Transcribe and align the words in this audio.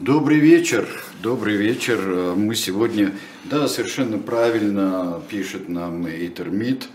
Добрый 0.00 0.38
вечер, 0.38 0.88
добрый 1.22 1.56
вечер. 1.56 2.34
Мы 2.34 2.54
сегодня, 2.56 3.14
да, 3.44 3.68
совершенно 3.68 4.18
правильно 4.18 5.22
пишет 5.28 5.68
нам 5.68 6.06
Эйтер 6.06 6.48
Мид 6.48 6.88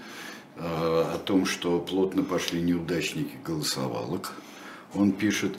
э, 0.57 0.61
о 0.61 1.17
том, 1.23 1.45
что 1.45 1.79
плотно 1.79 2.23
пошли 2.23 2.59
неудачники 2.59 3.35
голосовалок. 3.45 4.33
Он 4.95 5.11
пишет, 5.11 5.53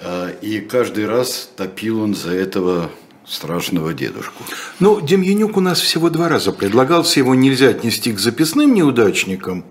э, 0.00 0.34
и 0.40 0.60
каждый 0.60 1.06
раз 1.06 1.50
топил 1.56 2.00
он 2.00 2.14
за 2.14 2.32
этого 2.32 2.90
страшного 3.26 3.94
дедушку. 3.94 4.42
Ну, 4.80 5.00
Демьянюк 5.00 5.56
у 5.56 5.60
нас 5.60 5.80
всего 5.80 6.10
два 6.10 6.28
раза 6.28 6.52
предлагался, 6.52 7.20
его 7.20 7.34
нельзя 7.34 7.68
отнести 7.68 8.12
к 8.12 8.18
записным 8.18 8.74
неудачникам. 8.74 9.64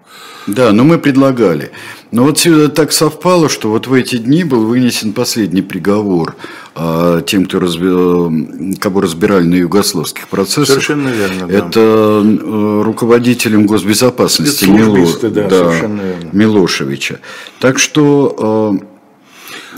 Да, 0.48 0.72
но 0.72 0.84
мы 0.84 0.98
предлагали. 0.98 1.72
Но 2.12 2.24
вот 2.24 2.46
так 2.74 2.92
совпало, 2.92 3.48
что 3.50 3.70
вот 3.70 3.88
в 3.88 3.94
эти 3.94 4.18
дни 4.18 4.44
был 4.44 4.66
вынесен 4.66 5.14
последний 5.14 5.62
приговор 5.62 6.36
а, 6.76 7.22
тем, 7.22 7.46
кто 7.46 7.60
разби... 7.60 8.76
кого 8.78 9.02
разбирали 9.02 9.46
на 9.46 9.56
югославских 9.56 10.28
процессах. 10.28 10.68
Совершенно 10.68 11.10
верно, 11.10 11.48
да. 11.48 11.54
Это 11.54 11.80
э, 11.80 12.82
руководителем 12.84 13.68
госбезопасности 13.68 14.66
Мило... 14.66 15.08
да, 15.30 15.48
да, 15.48 15.74
Милошевича. 16.32 17.20
Так 17.60 17.78
что 17.78 18.80
э, 18.82 18.91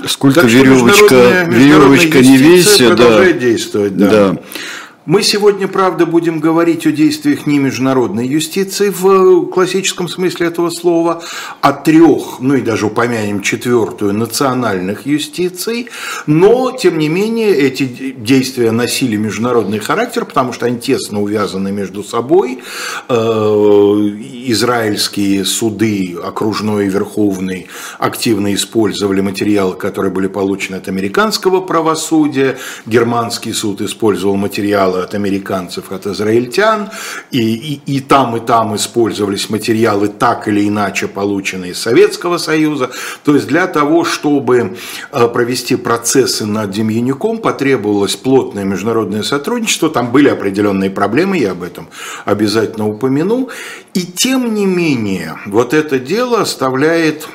Сколько 0.07 0.41
так 0.41 0.49
веревочка, 0.49 1.47
веревочка 1.49 2.19
не 2.19 2.37
весит, 2.37 2.95
да. 2.95 3.31
действовать, 3.31 3.97
да. 3.97 4.09
да. 4.09 4.37
Мы 5.05 5.21
сегодня, 5.21 5.67
правда, 5.67 6.05
будем 6.05 6.39
говорить 6.39 6.87
о 6.87 6.91
действиях 6.93 7.45
не 7.45 7.59
международной 7.59 8.25
юстиции 8.25 8.87
в 8.87 9.47
классическом 9.47 10.07
смысле 10.07 10.47
этого 10.47 10.69
слова, 10.69 11.21
о 11.59 11.73
трех, 11.73 12.39
ну 12.39 12.55
и 12.55 12.61
даже 12.61 12.85
упомянем 12.85 13.41
четвертую, 13.41 14.13
национальных 14.13 15.05
юстиций, 15.05 15.89
но, 16.25 16.71
тем 16.71 16.97
не 16.99 17.09
менее, 17.09 17.53
эти 17.53 18.13
действия 18.17 18.71
носили 18.71 19.17
международный 19.17 19.79
характер, 19.79 20.23
потому 20.23 20.53
что 20.53 20.67
они 20.67 20.79
тесно 20.79 21.21
увязаны 21.21 21.73
между 21.73 22.01
собой. 22.01 22.59
Э, 23.09 23.15
израильские 24.45 25.43
суды, 25.43 26.17
окружной 26.23 26.85
и 26.85 26.89
верховный, 26.89 27.67
активно 27.99 28.53
использовали 28.53 29.19
материалы, 29.19 29.75
которые 29.75 30.13
были 30.13 30.27
получены 30.27 30.77
от 30.77 30.87
американского 30.87 31.59
правосудия, 31.59 32.57
германский 32.85 33.51
суд 33.51 33.81
использовал 33.81 34.37
материалы 34.37 34.92
материалы 34.93 35.03
от 35.03 35.13
американцев, 35.13 35.91
от 35.91 36.07
израильтян, 36.07 36.89
и, 37.31 37.39
и, 37.39 37.81
и 37.85 37.99
там, 37.99 38.37
и 38.37 38.39
там 38.39 38.75
использовались 38.75 39.49
материалы 39.49 40.07
так 40.07 40.47
или 40.47 40.67
иначе 40.67 41.07
полученные 41.07 41.71
из 41.71 41.79
Советского 41.79 42.37
Союза. 42.37 42.89
То 43.23 43.35
есть 43.35 43.47
для 43.47 43.67
того, 43.67 44.03
чтобы 44.05 44.75
э, 45.11 45.27
провести 45.27 45.75
процессы 45.75 46.45
над 46.45 46.71
Демьянюком, 46.71 47.37
потребовалось 47.37 48.15
плотное 48.15 48.65
международное 48.65 49.23
сотрудничество, 49.23 49.89
там 49.89 50.11
были 50.11 50.29
определенные 50.29 50.89
проблемы, 50.89 51.37
я 51.37 51.51
об 51.51 51.63
этом 51.63 51.87
обязательно 52.25 52.87
упомяну. 52.87 53.49
И 53.93 54.01
тем 54.01 54.53
не 54.53 54.65
менее, 54.65 55.35
вот 55.45 55.73
это 55.73 55.99
дело 55.99 56.41
оставляет 56.41 57.27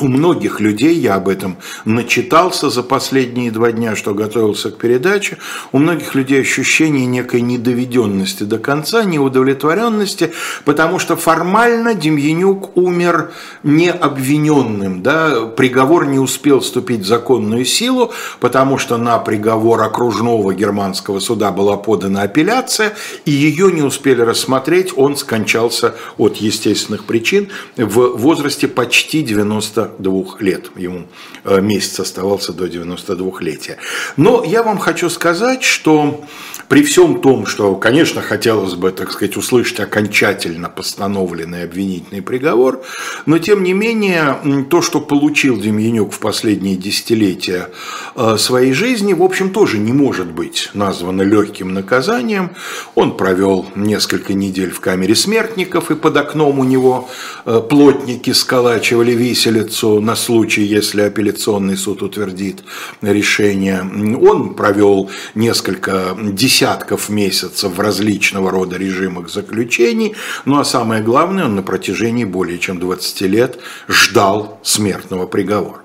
у 0.00 0.08
многих 0.08 0.60
людей, 0.60 0.94
я 0.94 1.14
об 1.14 1.28
этом 1.28 1.56
начитался 1.84 2.70
за 2.70 2.82
последние 2.82 3.50
два 3.50 3.72
дня, 3.72 3.94
что 3.94 4.14
готовился 4.14 4.70
к 4.70 4.78
передаче, 4.78 5.38
у 5.72 5.78
многих 5.78 6.14
людей 6.14 6.40
ощущение 6.40 7.06
некой 7.06 7.40
недоведенности 7.40 8.44
до 8.44 8.58
конца, 8.58 9.04
неудовлетворенности, 9.04 10.32
потому 10.64 10.98
что 10.98 11.16
формально 11.16 11.94
Демьянюк 11.94 12.76
умер 12.76 13.32
необвиненным, 13.62 15.02
да, 15.02 15.46
приговор 15.46 16.06
не 16.06 16.18
успел 16.18 16.60
вступить 16.60 17.00
в 17.00 17.06
законную 17.06 17.64
силу, 17.64 18.12
потому 18.40 18.78
что 18.78 18.96
на 18.96 19.18
приговор 19.18 19.82
окружного 19.82 20.52
германского 20.54 21.20
суда 21.20 21.52
была 21.52 21.76
подана 21.76 22.22
апелляция, 22.22 22.94
и 23.24 23.30
ее 23.30 23.70
не 23.70 23.82
успели 23.82 24.22
рассмотреть, 24.22 24.92
он 24.96 25.16
скончался 25.16 25.94
от 26.18 26.36
естественных 26.36 27.04
причин 27.04 27.48
в 27.76 28.16
возрасте 28.16 28.66
почти 28.66 29.22
90 29.22 29.83
92 29.98 30.40
лет. 30.40 30.70
Ему 30.76 31.06
э, 31.44 31.60
месяц 31.60 32.00
оставался 32.00 32.52
до 32.52 32.66
92-летия. 32.66 33.76
Но 34.16 34.44
я 34.44 34.62
вам 34.62 34.78
хочу 34.78 35.10
сказать, 35.10 35.62
что 35.62 36.24
при 36.68 36.82
всем 36.82 37.20
том, 37.20 37.46
что, 37.46 37.74
конечно, 37.76 38.22
хотелось 38.22 38.74
бы, 38.74 38.90
так 38.90 39.12
сказать, 39.12 39.36
услышать 39.36 39.80
окончательно 39.80 40.68
постановленный 40.68 41.64
обвинительный 41.64 42.22
приговор, 42.22 42.82
но 43.26 43.38
тем 43.38 43.62
не 43.62 43.72
менее 43.72 44.64
то, 44.70 44.82
что 44.82 45.00
получил 45.00 45.58
Демьянюк 45.58 46.12
в 46.12 46.18
последние 46.18 46.76
десятилетия 46.76 47.68
э, 48.16 48.36
своей 48.38 48.72
жизни, 48.72 49.12
в 49.12 49.22
общем, 49.22 49.50
тоже 49.50 49.78
не 49.78 49.92
может 49.92 50.32
быть 50.32 50.70
названо 50.74 51.22
легким 51.22 51.72
наказанием. 51.74 52.50
Он 52.94 53.16
провел 53.16 53.66
несколько 53.74 54.34
недель 54.34 54.70
в 54.70 54.80
камере 54.80 55.14
смертников, 55.14 55.90
и 55.90 55.94
под 55.94 56.16
окном 56.16 56.58
у 56.58 56.64
него 56.64 57.08
э, 57.44 57.60
плотники 57.68 58.32
сколачивали 58.32 59.12
виселицу 59.12 59.73
на 59.82 60.16
случай, 60.16 60.62
если 60.62 61.02
апелляционный 61.02 61.76
суд 61.76 62.02
утвердит 62.02 62.62
решение. 63.02 63.80
Он 64.20 64.54
провел 64.54 65.10
несколько 65.34 66.16
десятков 66.20 67.08
месяцев 67.08 67.76
в 67.76 67.80
различного 67.80 68.50
рода 68.50 68.76
режимах 68.76 69.28
заключений, 69.28 70.14
ну 70.44 70.58
а 70.58 70.64
самое 70.64 71.02
главное, 71.02 71.44
он 71.44 71.56
на 71.56 71.62
протяжении 71.62 72.24
более 72.24 72.58
чем 72.58 72.78
20 72.78 73.20
лет 73.22 73.58
ждал 73.88 74.60
смертного 74.62 75.26
приговора 75.26 75.83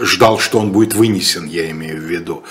ждал, 0.00 0.38
что 0.38 0.58
он 0.58 0.72
будет 0.72 0.94
вынесен, 0.94 1.46
я 1.46 1.70
имею 1.70 2.00
в 2.00 2.04
виду. 2.04 2.42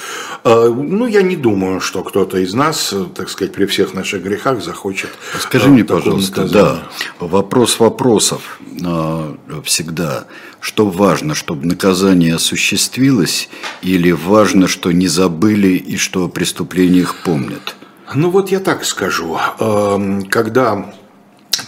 Э, 0.44 0.72
ну, 0.74 1.08
я 1.08 1.22
не 1.22 1.36
думаю, 1.36 1.82
что 1.82 2.04
кто-то 2.04 2.38
из 2.38 2.54
нас, 2.54 2.94
так 3.16 3.30
сказать, 3.30 3.54
при 3.54 3.66
всех 3.66 3.94
наших 3.94 4.24
грехах 4.24 4.64
захочет. 4.64 5.10
Скажи 5.40 5.70
мне, 5.70 5.84
пожалуйста, 5.84 6.48
да, 6.48 6.84
вопрос 7.20 7.80
вопросов 7.80 8.60
э, 8.84 9.36
всегда. 9.64 10.26
Что 10.60 10.88
важно, 10.88 11.34
чтобы 11.36 11.66
наказание 11.66 12.36
осуществилось, 12.36 13.50
или 13.82 14.12
важно, 14.12 14.68
что 14.68 14.92
не 14.92 15.08
забыли 15.08 15.70
и 15.70 15.98
что 15.98 16.26
о 16.26 16.30
преступлениях 16.30 17.16
помнят? 17.24 17.76
Ну 18.14 18.30
вот 18.30 18.52
я 18.52 18.60
так 18.60 18.86
скажу. 18.86 19.38
Эм, 19.60 20.26
когда 20.26 20.94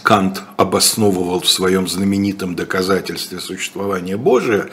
Кант 0.04 0.44
обосновывал 0.58 1.40
в 1.40 1.50
своем 1.50 1.88
знаменитом 1.88 2.56
доказательстве 2.56 3.40
существования 3.40 4.18
Божия, 4.18 4.70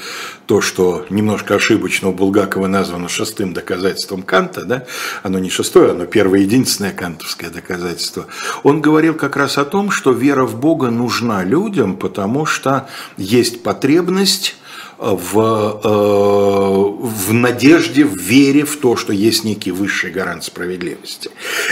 то, 0.47 0.61
что 0.61 1.07
немножко 1.09 1.55
ошибочно 1.55 2.09
у 2.09 2.13
Булгакова 2.13 2.67
названо 2.67 3.09
шестым 3.09 3.53
доказательством 3.55 4.23
Канта, 4.23 4.65
да, 4.65 4.87
оно 5.23 5.39
не 5.39 5.49
шестое, 5.49 5.93
оно 5.93 6.07
первое 6.07 6.41
единственное 6.41 6.93
кантовское 6.93 7.49
доказательство, 7.49 8.27
он 8.65 8.81
говорил 8.81 9.15
как 9.15 9.37
раз 9.37 9.57
о 9.57 9.65
том, 9.65 9.93
что 9.93 10.11
вера 10.11 10.45
в 10.45 10.59
Бога 10.59 10.91
нужна 10.91 11.45
людям, 11.45 11.97
потому 11.97 12.45
что 12.45 12.89
есть 13.17 13.63
потребность 13.63 14.57
в, 15.01 15.81
э, 15.83 17.07
в 17.07 17.33
надежде, 17.33 18.05
в 18.05 18.17
вере 18.17 18.65
в 18.65 18.77
то, 18.77 18.97
что 18.97 19.15
есть 19.15 19.45
некий 19.45 19.71
высший 19.71 20.11
гарант 20.11 20.45
справедливости. 20.45 21.31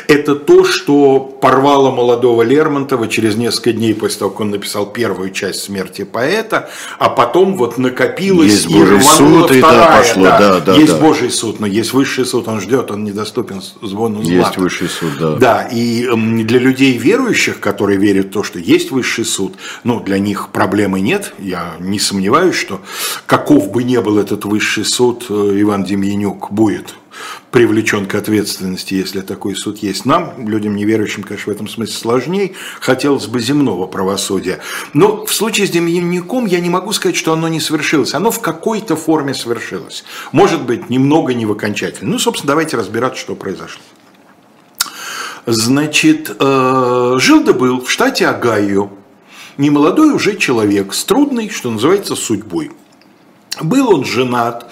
Это 0.08 0.34
то, 0.34 0.64
что 0.64 1.20
порвало 1.20 1.90
молодого 1.90 2.40
Лермонтова 2.42 3.06
через 3.06 3.36
несколько 3.36 3.72
дней 3.74 3.94
после 3.94 4.20
того, 4.20 4.30
как 4.30 4.40
он 4.40 4.50
написал 4.50 4.86
первую 4.86 5.30
часть 5.30 5.60
«Смерти 5.60 6.04
поэта», 6.04 6.70
а 6.98 7.10
потом 7.10 7.56
вот 7.56 7.76
накопилось 7.76 8.52
есть 8.52 8.70
и 8.70 8.78
Божий 8.78 9.02
суд, 9.02 9.50
вторая, 9.50 9.58
и 9.58 9.60
да, 9.60 9.98
пошло, 9.98 10.24
да, 10.24 10.38
да, 10.38 10.60
да, 10.60 10.74
Есть 10.76 10.94
да. 10.94 10.98
Божий 10.98 11.30
суд, 11.30 11.60
но 11.60 11.66
есть 11.66 11.92
высший 11.92 12.24
суд, 12.24 12.48
он 12.48 12.62
ждет, 12.62 12.90
он 12.90 13.04
недоступен 13.04 13.62
звону 13.82 14.22
злата. 14.22 14.30
Есть 14.30 14.56
высший 14.56 14.88
суд, 14.88 15.10
да. 15.20 15.36
Да, 15.36 15.62
и 15.70 16.08
для 16.44 16.58
людей 16.58 16.96
верующих, 16.96 17.60
которые 17.60 17.98
верят 17.98 18.26
в 18.26 18.30
то, 18.30 18.42
что 18.42 18.58
есть 18.58 18.90
высший 18.90 19.26
суд, 19.26 19.54
ну, 19.84 20.00
для 20.00 20.18
них 20.18 20.48
проблемы 20.50 21.00
нет, 21.00 21.34
я 21.38 21.74
не 21.78 21.98
сомневаюсь, 21.98 22.56
что 22.56 22.80
каков 23.26 23.70
бы 23.70 23.84
ни 23.84 23.96
был 23.98 24.18
этот 24.18 24.44
высший 24.44 24.84
суд, 24.84 25.26
э, 25.28 25.32
Иван 25.60 25.84
Демьянюк 25.84 26.50
будет 26.50 26.94
привлечен 27.50 28.06
к 28.06 28.14
ответственности, 28.14 28.94
если 28.94 29.20
такой 29.20 29.56
суд 29.56 29.78
есть. 29.78 30.04
Нам, 30.04 30.48
людям 30.48 30.76
неверующим, 30.76 31.22
конечно, 31.22 31.52
в 31.52 31.56
этом 31.56 31.68
смысле 31.68 31.94
сложнее, 31.94 32.52
хотелось 32.80 33.26
бы 33.26 33.40
земного 33.40 33.86
правосудия. 33.86 34.60
Но 34.92 35.24
в 35.24 35.32
случае 35.32 35.66
с 35.66 35.70
Демьянюком 35.70 36.46
я 36.46 36.60
не 36.60 36.70
могу 36.70 36.92
сказать, 36.92 37.16
что 37.16 37.32
оно 37.32 37.48
не 37.48 37.60
свершилось. 37.60 38.14
Оно 38.14 38.30
в 38.30 38.40
какой-то 38.40 38.96
форме 38.96 39.34
свершилось. 39.34 40.04
Может 40.32 40.62
быть, 40.62 40.90
немного 40.90 41.34
не 41.34 41.46
в 41.46 41.52
окончательно. 41.52 42.10
Ну, 42.10 42.18
собственно, 42.18 42.48
давайте 42.48 42.76
разбираться, 42.76 43.20
что 43.20 43.34
произошло. 43.34 43.82
Значит, 45.46 46.36
э, 46.38 47.14
жил 47.18 47.42
да 47.42 47.52
был 47.54 47.80
в 47.80 47.90
штате 47.90 48.26
Огайо 48.26 48.90
немолодой 49.56 50.12
уже 50.12 50.36
человек 50.36 50.94
с 50.94 51.04
трудной, 51.04 51.50
что 51.50 51.70
называется, 51.70 52.16
судьбой. 52.16 52.70
Был 53.60 53.94
он 53.94 54.04
женат, 54.04 54.66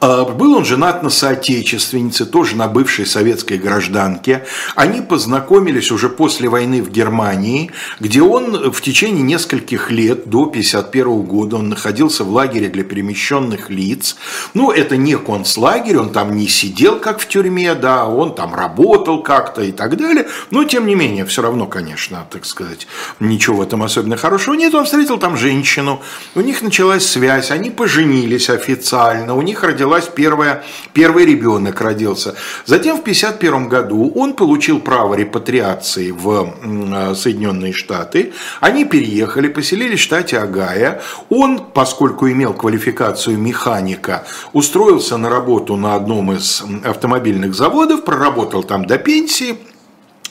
А, 0.00 0.24
был 0.24 0.54
он 0.54 0.64
женат 0.64 1.02
на 1.02 1.10
соотечественнице, 1.10 2.24
тоже 2.24 2.56
на 2.56 2.68
бывшей 2.68 3.04
советской 3.04 3.58
гражданке. 3.58 4.44
Они 4.76 5.00
познакомились 5.00 5.90
уже 5.90 6.08
после 6.08 6.48
войны 6.48 6.82
в 6.82 6.90
Германии, 6.90 7.72
где 7.98 8.22
он 8.22 8.70
в 8.70 8.80
течение 8.80 9.22
нескольких 9.22 9.90
лет, 9.90 10.28
до 10.28 10.42
1951 10.42 11.22
года, 11.22 11.56
он 11.56 11.68
находился 11.68 12.22
в 12.22 12.30
лагере 12.30 12.68
для 12.68 12.84
перемещенных 12.84 13.70
лиц. 13.70 14.16
Ну, 14.54 14.70
это 14.70 14.96
не 14.96 15.16
концлагерь, 15.16 15.98
он 15.98 16.10
там 16.10 16.36
не 16.36 16.46
сидел, 16.46 17.00
как 17.00 17.18
в 17.18 17.26
тюрьме, 17.26 17.74
да, 17.74 18.06
он 18.06 18.34
там 18.34 18.54
работал 18.54 19.22
как-то 19.22 19.62
и 19.62 19.72
так 19.72 19.96
далее. 19.96 20.28
Но, 20.50 20.62
тем 20.62 20.86
не 20.86 20.94
менее, 20.94 21.24
все 21.24 21.42
равно, 21.42 21.66
конечно, 21.66 22.24
так 22.30 22.44
сказать, 22.44 22.86
ничего 23.18 23.56
в 23.56 23.62
этом 23.62 23.82
особенно 23.82 24.16
хорошего 24.16 24.54
нет. 24.54 24.74
Он 24.74 24.84
встретил 24.84 25.18
там 25.18 25.36
женщину, 25.36 26.00
у 26.36 26.40
них 26.40 26.62
началась 26.62 27.04
связь, 27.04 27.50
они 27.50 27.70
поженились 27.70 28.27
официально, 28.50 29.34
у 29.34 29.42
них 29.42 29.62
родилась 29.62 29.88
родилась 29.88 30.08
первая, 30.14 30.62
первый 30.92 31.24
ребенок 31.24 31.80
родился. 31.80 32.34
Затем 32.66 32.96
в 32.96 33.00
1951 33.00 33.68
году 33.68 34.12
он 34.14 34.34
получил 34.34 34.80
право 34.80 35.14
репатриации 35.14 36.10
в 36.10 36.54
э, 36.62 37.14
Соединенные 37.14 37.72
Штаты. 37.72 38.32
Они 38.60 38.84
переехали, 38.84 39.48
поселились 39.48 40.00
в 40.00 40.02
штате 40.02 40.38
Агая. 40.38 41.00
Он, 41.30 41.58
поскольку 41.58 42.28
имел 42.28 42.54
квалификацию 42.54 43.38
механика, 43.38 44.26
устроился 44.52 45.16
на 45.16 45.28
работу 45.30 45.76
на 45.76 45.94
одном 45.94 46.32
из 46.32 46.62
автомобильных 46.84 47.54
заводов, 47.54 48.04
проработал 48.04 48.62
там 48.62 48.84
до 48.84 48.98
пенсии. 48.98 49.58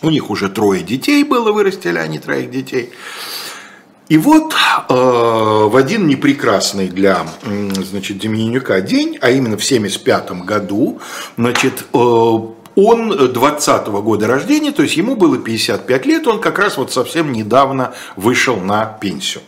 У 0.01 0.09
них 0.11 0.29
уже 0.29 0.49
трое 0.49 0.83
детей 0.83 1.23
было, 1.23 1.51
вырастили 1.51 1.97
они 1.97 2.19
троих 2.19 2.51
детей. 2.51 2.91
И 4.09 4.17
вот 4.17 4.53
э, 4.53 4.93
в 4.93 5.75
один 5.75 6.07
непрекрасный 6.07 6.87
для 6.87 7.27
значит, 7.43 8.19
Демьянюка 8.19 8.79
день, 8.79 9.17
а 9.19 9.29
именно 9.29 9.57
в 9.57 9.65
1975 9.65 10.45
году, 10.45 11.01
значит, 11.35 11.83
э, 11.93 11.97
он 11.97 13.33
20 13.33 13.87
-го 13.87 14.01
года 14.01 14.27
рождения, 14.27 14.71
то 14.71 14.83
есть 14.83 14.95
ему 14.95 15.15
было 15.15 15.37
55 15.37 16.05
лет, 16.05 16.27
он 16.27 16.39
как 16.39 16.59
раз 16.59 16.77
вот 16.77 16.93
совсем 16.93 17.33
недавно 17.33 17.93
вышел 18.15 18.57
на 18.57 18.85
пенсию. 18.85 19.43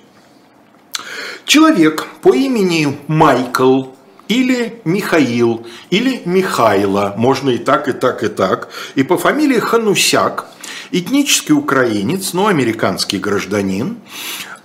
Человек 1.45 2.07
по 2.21 2.33
имени 2.33 2.97
Майкл 3.07 3.83
или 4.27 4.81
Михаил, 4.83 5.65
или 5.89 6.21
Михайло, 6.25 7.13
можно 7.17 7.49
и 7.49 7.57
так, 7.57 7.87
и 7.87 7.93
так, 7.93 8.23
и 8.23 8.27
так, 8.27 8.69
и 8.95 9.03
по 9.03 9.17
фамилии 9.17 9.59
Ханусяк, 9.59 10.45
этнический 10.91 11.53
украинец, 11.53 12.33
но 12.33 12.47
американский 12.47 13.17
гражданин, 13.17 13.97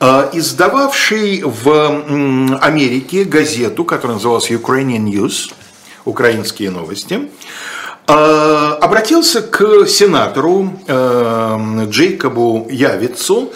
издававший 0.01 1.43
в 1.45 2.59
Америке 2.61 3.25
газету, 3.25 3.85
которая 3.85 4.17
называлась 4.17 4.51
Ukrainian 4.51 5.05
News, 5.05 5.53
украинские 6.05 6.71
новости, 6.71 7.31
э, 8.07 8.13
обратился 8.13 9.43
к 9.43 9.87
сенатору 9.87 10.73
э, 10.87 11.87
Джейкобу 11.89 12.69
Явицу, 12.71 13.53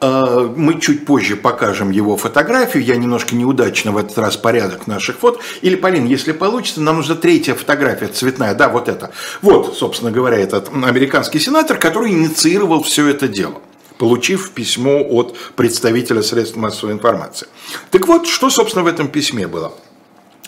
мы 0.00 0.80
чуть 0.80 1.04
позже 1.06 1.34
покажем 1.34 1.90
его 1.90 2.16
фотографию. 2.16 2.84
Я 2.84 2.94
немножко 2.94 3.34
неудачно 3.34 3.90
в 3.90 3.96
этот 3.96 4.16
раз 4.18 4.36
порядок 4.36 4.86
наших 4.86 5.18
фот. 5.18 5.40
Или, 5.60 5.74
Полин, 5.74 6.06
если 6.06 6.30
получится, 6.30 6.80
нам 6.80 6.98
нужна 6.98 7.16
третья 7.16 7.54
фотография 7.54 8.06
цветная. 8.06 8.54
Да, 8.54 8.68
вот 8.68 8.88
это. 8.88 9.10
Вот, 9.42 9.76
собственно 9.76 10.12
говоря, 10.12 10.36
этот 10.36 10.68
американский 10.72 11.40
сенатор, 11.40 11.78
который 11.78 12.12
инициировал 12.12 12.84
все 12.84 13.08
это 13.08 13.26
дело 13.26 13.60
получив 13.98 14.50
письмо 14.50 15.02
от 15.02 15.36
представителя 15.56 16.22
средств 16.22 16.56
массовой 16.56 16.94
информации. 16.94 17.48
Так 17.90 18.08
вот, 18.08 18.26
что, 18.26 18.50
собственно, 18.50 18.84
в 18.84 18.86
этом 18.86 19.08
письме 19.08 19.46
было? 19.46 19.72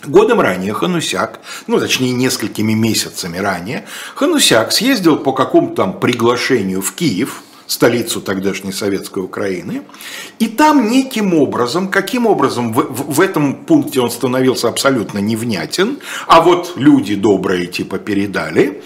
Годом 0.05 0.41
ранее 0.41 0.73
Ханусяк, 0.73 1.39
ну 1.67 1.79
точнее 1.79 2.13
несколькими 2.13 2.73
месяцами 2.73 3.37
ранее, 3.37 3.85
Ханусяк 4.15 4.71
съездил 4.71 5.17
по 5.17 5.31
какому-то 5.31 5.75
там 5.75 5.99
приглашению 5.99 6.81
в 6.81 6.93
Киев, 6.93 7.43
столицу 7.67 8.19
тогдашней 8.19 8.73
советской 8.73 9.23
Украины, 9.23 9.83
и 10.39 10.47
там 10.47 10.89
неким 10.89 11.33
образом, 11.33 11.87
каким 11.87 12.25
образом 12.25 12.73
в, 12.73 12.81
в, 12.81 13.13
в 13.13 13.21
этом 13.21 13.55
пункте 13.55 14.01
он 14.01 14.11
становился 14.11 14.67
абсолютно 14.67 15.19
невнятен, 15.19 15.99
а 16.27 16.41
вот 16.41 16.73
люди 16.75 17.15
добрые 17.15 17.67
типа 17.67 17.97
передали, 17.97 18.83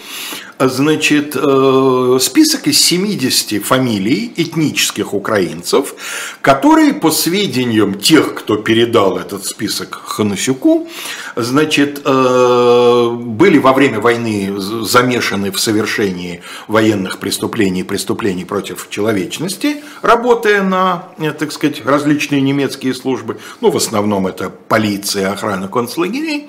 значит, 0.58 1.36
э, 1.36 2.18
список 2.20 2.66
из 2.66 2.80
70 2.80 3.58
фамилий 3.58 4.32
этнических 4.36 5.12
украинцев, 5.12 5.94
которые, 6.40 6.94
по 6.94 7.10
сведениям 7.10 7.94
тех, 7.94 8.34
кто 8.34 8.56
передал 8.56 9.18
этот 9.18 9.44
список 9.44 9.94
Ханасюку, 9.94 10.88
значит, 11.36 12.00
э, 12.04 13.10
были 13.18 13.58
во 13.58 13.72
время 13.72 14.00
войны 14.00 14.54
замешаны 14.58 15.52
в 15.52 15.60
совершении 15.60 16.42
военных 16.68 17.18
преступлений, 17.18 17.82
преступлений 17.82 18.44
против 18.44 18.88
человечности, 18.88 19.82
работая 20.00 20.62
на, 20.62 21.08
э, 21.18 21.32
так 21.32 21.52
сказать, 21.52 21.84
различные 21.84 22.40
немецкие 22.40 22.94
службы, 22.94 23.38
ну, 23.60 23.70
в 23.70 23.76
основном 23.76 24.26
это 24.26 24.50
полиция, 24.50 25.32
охрана 25.32 25.68
концлагерей, 25.68 26.48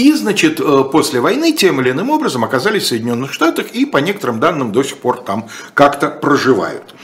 и, 0.00 0.12
значит, 0.14 0.60
после 0.92 1.20
войны 1.20 1.52
тем 1.52 1.80
или 1.80 1.90
иным 1.90 2.10
образом 2.10 2.44
оказались 2.44 2.84
в 2.84 2.86
Соединенных 2.88 3.32
Штатах 3.32 3.66
и, 3.72 3.84
по 3.84 3.98
некоторым 3.98 4.40
данным, 4.40 4.72
до 4.72 4.82
сих 4.82 4.96
пор 4.98 5.22
там 5.22 5.48
как-то 5.74 6.08
проживают. 6.08 6.94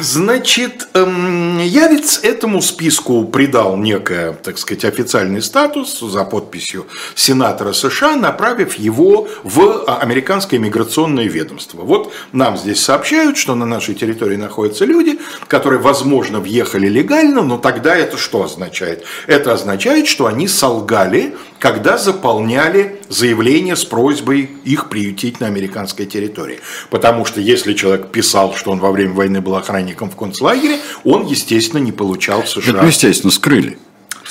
Значит, 0.00 0.88
эм, 0.94 1.58
Явец 1.58 2.20
этому 2.22 2.60
списку 2.60 3.24
придал 3.24 3.76
некое, 3.76 4.32
так 4.32 4.58
сказать, 4.58 4.84
официальный 4.84 5.40
статус 5.40 6.00
за 6.00 6.24
подписью 6.24 6.86
сенатора 7.14 7.72
США, 7.72 8.16
направив 8.16 8.74
его 8.74 9.28
в 9.42 9.84
американское 9.86 10.60
миграционное 10.60 11.24
ведомство. 11.24 11.82
Вот 11.82 12.12
нам 12.32 12.58
здесь 12.58 12.80
сообщают, 12.80 13.36
что 13.38 13.54
на 13.54 13.64
нашей 13.64 13.94
территории 13.94 14.36
находятся 14.36 14.84
люди, 14.84 15.18
которые, 15.48 15.80
возможно, 15.80 16.40
въехали 16.40 16.88
легально, 16.88 17.42
но 17.42 17.58
тогда 17.58 17.96
это 17.96 18.18
что 18.18 18.44
означает? 18.44 19.04
Это 19.26 19.52
означает, 19.52 20.06
что 20.08 20.26
они 20.26 20.46
солгали 20.46 21.34
когда 21.58 21.98
заполняли 21.98 23.00
заявление 23.08 23.76
с 23.76 23.84
просьбой 23.84 24.50
их 24.64 24.88
приютить 24.88 25.40
на 25.40 25.46
американской 25.46 26.06
территории. 26.06 26.60
Потому 26.90 27.24
что 27.24 27.40
если 27.40 27.74
человек 27.74 28.08
писал, 28.08 28.54
что 28.54 28.70
он 28.70 28.78
во 28.78 28.92
время 28.92 29.14
войны 29.14 29.40
был 29.40 29.56
охранником 29.56 30.10
в 30.10 30.16
концлагере, 30.16 30.78
он, 31.04 31.26
естественно, 31.26 31.80
не 31.80 31.92
получал 31.92 32.42
в 32.42 32.48
США. 32.48 32.78
Это, 32.78 32.86
естественно, 32.86 33.32
скрыли. 33.32 33.78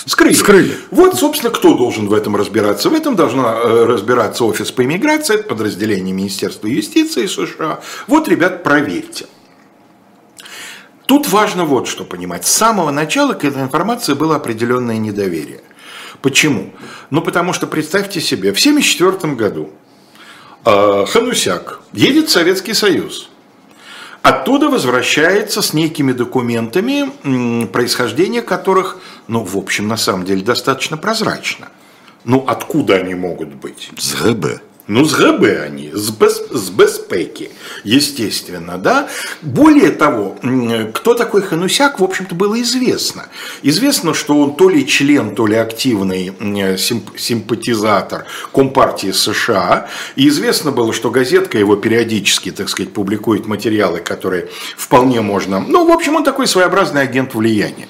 Скрыли. 0.06 0.34
Скрыли. 0.34 0.78
Вот, 0.92 1.16
собственно, 1.16 1.52
кто 1.52 1.74
должен 1.74 2.08
в 2.08 2.14
этом 2.14 2.36
разбираться? 2.36 2.90
В 2.90 2.94
этом 2.94 3.16
должна 3.16 3.56
э, 3.56 3.86
разбираться 3.86 4.44
офис 4.44 4.72
по 4.72 4.84
иммиграции, 4.84 5.36
это 5.36 5.48
подразделение 5.48 6.14
Министерства 6.14 6.68
юстиции 6.68 7.26
США. 7.26 7.80
Вот, 8.08 8.28
ребят, 8.28 8.64
проверьте. 8.64 9.26
Тут 11.06 11.30
важно 11.30 11.66
вот 11.66 11.88
что 11.88 12.04
понимать. 12.04 12.46
С 12.46 12.52
самого 12.52 12.92
начала 12.92 13.34
к 13.34 13.46
этой 13.46 13.62
информации 13.62 14.14
было 14.14 14.36
определенное 14.36 14.98
недоверие. 14.98 15.62
Почему? 16.22 16.72
Ну, 17.10 17.22
потому 17.22 17.54
что 17.54 17.68
представьте 17.68 18.22
себе, 18.22 18.54
в 18.54 18.60
1974 18.60 19.34
году 19.34 19.70
э, 20.66 21.06
Ханусяк 21.08 21.82
едет 21.94 22.30
в 22.30 22.32
Советский 22.32 22.74
Союз. 22.74 23.30
Оттуда 24.22 24.70
возвращается 24.70 25.62
с 25.62 25.74
некими 25.74 26.12
документами, 26.12 27.68
происхождение 27.68 28.42
которых, 28.42 28.98
ну, 29.28 29.44
в 29.44 29.56
общем, 29.56 29.88
на 29.88 29.98
самом 29.98 30.26
деле 30.26 30.42
достаточно 30.42 30.98
прозрачно. 30.98 31.68
Ну, 32.24 32.44
откуда 32.48 32.96
они 32.96 33.14
могут 33.14 33.54
быть? 33.54 33.92
С 33.98 34.16
ГБ. 34.16 34.62
Ну, 34.88 35.04
с 35.04 35.16
ГБ 35.16 35.64
они, 35.64 35.90
с, 35.92 36.12
без, 36.12 36.44
с 36.52 36.70
безпеки, 36.70 37.50
естественно, 37.84 38.78
да. 38.78 39.10
Более 39.42 39.90
того, 39.90 40.38
кто 40.94 41.16
такой 41.16 41.42
Ханусяк, 41.42 42.00
в 42.00 42.04
общем-то, 42.04 42.36
было 42.36 42.62
известно. 42.62 43.26
Известно, 43.64 44.14
что 44.14 44.40
он 44.40 44.56
то 44.56 44.70
ли 44.70 44.86
член, 44.86 45.34
то 45.34 45.48
ли 45.48 45.56
активный 45.56 46.32
симпатизатор 47.18 48.26
Компартии 48.54 49.12
США. 49.12 49.90
И 50.16 50.28
известно 50.28 50.72
было, 50.72 50.94
что 50.94 51.10
газетка 51.10 51.58
его 51.58 51.76
периодически, 51.76 52.52
так 52.52 52.70
сказать, 52.70 52.94
публикует 52.94 53.48
материалы, 53.48 54.02
которые 54.02 54.50
вполне 54.78 55.22
можно... 55.22 55.62
Ну, 55.62 55.88
в 55.88 55.92
общем, 55.92 56.16
он 56.16 56.24
такой 56.24 56.46
своеобразный 56.46 57.02
агент 57.02 57.34
влияния. 57.34 57.88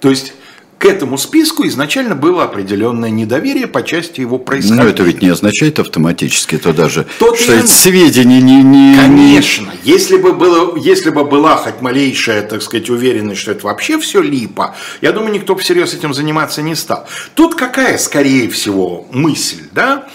То 0.00 0.08
есть 0.08 0.32
к 0.78 0.84
этому 0.84 1.16
списку 1.16 1.66
изначально 1.66 2.14
было 2.14 2.44
определенное 2.44 3.08
недоверие 3.08 3.66
по 3.66 3.82
части 3.82 4.20
его 4.20 4.38
происхождения. 4.38 4.82
Но 4.82 4.88
это 4.88 5.02
ведь 5.04 5.22
не 5.22 5.28
означает 5.28 5.78
автоматически 5.78 6.58
то 6.58 6.72
даже, 6.72 7.06
Тот 7.18 7.38
что 7.38 7.54
я... 7.54 7.60
эти 7.60 7.66
сведения 7.66 8.42
не... 8.42 8.62
не 8.62 8.94
Конечно, 8.96 9.72
если 9.84 10.18
бы, 10.18 10.32
было, 10.34 10.76
если 10.76 11.10
бы 11.10 11.24
была 11.24 11.56
хоть 11.56 11.80
малейшая, 11.80 12.42
так 12.42 12.60
сказать, 12.62 12.90
уверенность, 12.90 13.40
что 13.40 13.52
это 13.52 13.66
вообще 13.66 13.98
все 13.98 14.20
липа, 14.20 14.74
я 15.00 15.12
думаю, 15.12 15.32
никто 15.32 15.56
всерьез 15.56 15.94
этим 15.94 16.12
заниматься 16.12 16.60
не 16.60 16.74
стал. 16.74 17.06
Тут 17.34 17.54
какая, 17.54 17.96
скорее 17.96 18.50
всего, 18.50 19.06
мысль, 19.10 19.62
да? 19.72 20.06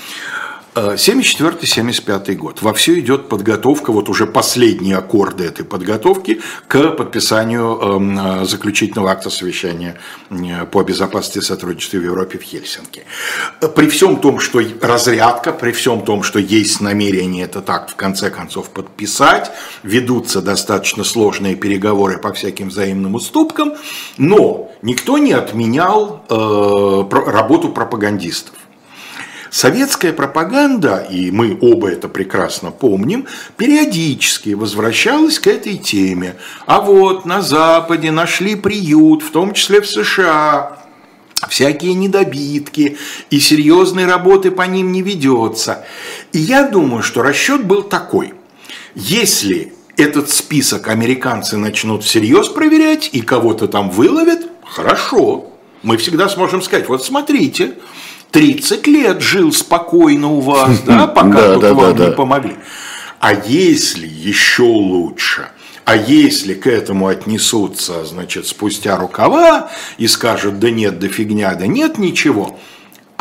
74-75 0.75 2.35
год. 2.35 2.61
Во 2.61 2.73
все 2.73 2.99
идет 2.99 3.27
подготовка, 3.27 3.91
вот 3.91 4.07
уже 4.07 4.25
последние 4.25 4.97
аккорды 4.97 5.43
этой 5.43 5.65
подготовки 5.65 6.41
к 6.67 6.91
подписанию 6.91 7.77
эм, 7.77 8.45
заключительного 8.45 9.11
акта 9.11 9.29
совещания 9.29 9.99
по 10.71 10.83
безопасности 10.83 11.39
и 11.39 11.41
сотрудничеству 11.41 11.99
в 11.99 12.03
Европе 12.03 12.37
в 12.37 12.43
Хельсинки. 12.43 13.03
При 13.75 13.87
всем 13.89 14.17
том, 14.17 14.39
что 14.39 14.61
разрядка, 14.81 15.51
при 15.51 15.71
всем 15.71 16.03
том, 16.05 16.23
что 16.23 16.39
есть 16.39 16.79
намерение 16.79 17.45
этот 17.45 17.69
акт 17.69 17.91
в 17.91 17.95
конце 17.95 18.29
концов 18.29 18.69
подписать, 18.69 19.51
ведутся 19.83 20.41
достаточно 20.41 21.03
сложные 21.03 21.55
переговоры 21.55 22.17
по 22.17 22.31
всяким 22.31 22.69
взаимным 22.69 23.15
уступкам, 23.15 23.73
но 24.17 24.71
никто 24.81 25.17
не 25.17 25.33
отменял 25.33 26.23
э, 26.29 27.03
работу 27.29 27.69
пропагандистов. 27.69 28.55
Советская 29.51 30.13
пропаганда, 30.13 31.05
и 31.11 31.29
мы 31.29 31.57
оба 31.59 31.91
это 31.91 32.07
прекрасно 32.07 32.71
помним, 32.71 33.27
периодически 33.57 34.53
возвращалась 34.53 35.39
к 35.39 35.47
этой 35.47 35.77
теме. 35.77 36.37
А 36.65 36.79
вот 36.79 37.25
на 37.25 37.41
Западе 37.41 38.11
нашли 38.11 38.55
приют, 38.55 39.21
в 39.21 39.31
том 39.31 39.53
числе 39.53 39.81
в 39.81 39.87
США, 39.89 40.81
всякие 41.49 41.95
недобитки, 41.95 42.97
и 43.29 43.39
серьезной 43.41 44.05
работы 44.05 44.51
по 44.51 44.61
ним 44.61 44.93
не 44.93 45.01
ведется. 45.01 45.83
И 46.31 46.39
я 46.39 46.69
думаю, 46.69 47.03
что 47.03 47.21
расчет 47.21 47.65
был 47.65 47.83
такой. 47.83 48.33
Если 48.95 49.73
этот 49.97 50.29
список 50.29 50.87
американцы 50.87 51.57
начнут 51.57 52.05
всерьез 52.05 52.47
проверять 52.47 53.09
и 53.11 53.19
кого-то 53.19 53.67
там 53.67 53.89
выловят, 53.89 54.47
хорошо. 54.63 55.51
Мы 55.83 55.97
всегда 55.97 56.29
сможем 56.29 56.61
сказать, 56.61 56.87
вот 56.87 57.03
смотрите, 57.03 57.73
30 58.31 58.87
лет 58.87 59.21
жил 59.21 59.51
спокойно 59.51 60.29
у 60.29 60.39
вас, 60.39 60.81
да, 60.81 61.07
пока 61.07 61.55
тут 61.55 61.63
вам 61.63 61.97
не 61.97 62.11
помогли. 62.11 62.55
А 63.19 63.33
если 63.33 64.07
еще 64.07 64.63
лучше, 64.63 65.49
а 65.85 65.95
если 65.95 66.53
к 66.53 66.65
этому 66.67 67.07
отнесутся, 67.07 68.05
значит, 68.05 68.47
спустя 68.47 68.97
рукава 68.97 69.69
и 69.97 70.07
скажут, 70.07 70.59
да 70.59 70.71
нет, 70.71 70.99
да 70.99 71.07
фигня, 71.07 71.53
да 71.55 71.67
нет 71.67 71.97
ничего– 71.97 72.59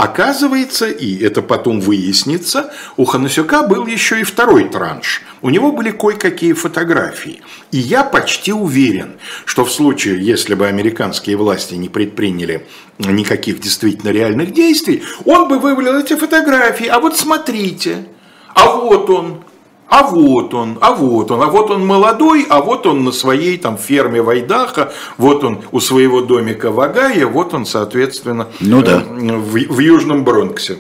Оказывается, 0.01 0.87
и 0.87 1.23
это 1.23 1.43
потом 1.43 1.79
выяснится, 1.79 2.73
у 2.97 3.05
Ханасюка 3.05 3.65
был 3.65 3.87
еще 3.87 4.23
и 4.23 4.23
второй 4.23 4.67
транш. 4.67 5.21
У 5.43 5.51
него 5.51 5.73
были 5.73 5.91
кое-какие 5.91 6.55
фотографии. 6.55 7.43
И 7.71 7.77
я 7.77 8.03
почти 8.03 8.51
уверен, 8.51 9.19
что 9.45 9.67
в 9.67 9.71
случае, 9.71 10.25
если 10.25 10.55
бы 10.55 10.67
американские 10.67 11.37
власти 11.37 11.75
не 11.75 11.91
предприняли 11.91 12.67
никаких 12.99 13.61
действительно 13.61 14.09
реальных 14.09 14.55
действий, 14.55 15.03
он 15.27 15.49
бы 15.49 15.59
вывалил 15.59 15.99
эти 15.99 16.17
фотографии. 16.17 16.87
А 16.87 16.99
вот 16.99 17.19
смотрите, 17.19 18.07
а 18.55 18.77
вот 18.77 19.11
он, 19.11 19.45
а 19.91 20.05
вот 20.05 20.55
он, 20.55 20.79
а 20.81 20.93
вот 20.93 21.33
он, 21.33 21.43
а 21.43 21.47
вот 21.47 21.71
он 21.71 21.85
молодой, 21.85 22.47
а 22.49 22.61
вот 22.61 22.87
он 22.87 23.03
на 23.03 23.11
своей 23.11 23.59
там 23.59 23.77
ферме 23.77 24.23
Вайдаха, 24.23 24.93
вот 25.19 25.43
он 25.43 25.63
у 25.73 25.81
своего 25.81 26.21
домика 26.21 26.71
в 26.71 26.81
Агае, 26.81 27.27
вот 27.27 27.55
он, 27.55 27.67
соответственно, 27.67 28.47
ну, 28.61 28.83
да. 28.83 29.03
Э, 29.03 29.37
в, 29.37 29.53
в 29.53 29.79
Южном 29.81 30.23
Бронксе, 30.23 30.79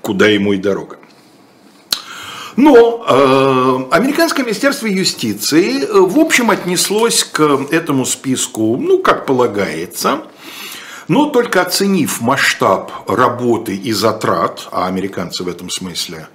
куда 0.00 0.28
ему 0.28 0.54
и 0.54 0.56
дорога. 0.56 0.96
Но 2.56 3.04
э, 3.06 3.94
американское 3.94 4.46
министерство 4.46 4.86
юстиции 4.86 5.82
э, 5.82 5.86
в 5.92 6.18
общем 6.18 6.50
отнеслось 6.50 7.24
к 7.24 7.42
этому 7.70 8.06
списку, 8.06 8.78
ну, 8.78 8.98
как 8.98 9.26
полагается, 9.26 10.22
но 11.08 11.26
только 11.26 11.62
оценив 11.62 12.20
масштаб 12.20 12.92
работы 13.08 13.74
и 13.74 13.92
затрат, 13.92 14.68
а 14.70 14.86
американцы 14.86 15.44
в 15.44 15.48
этом 15.48 15.70
смысле 15.70 16.28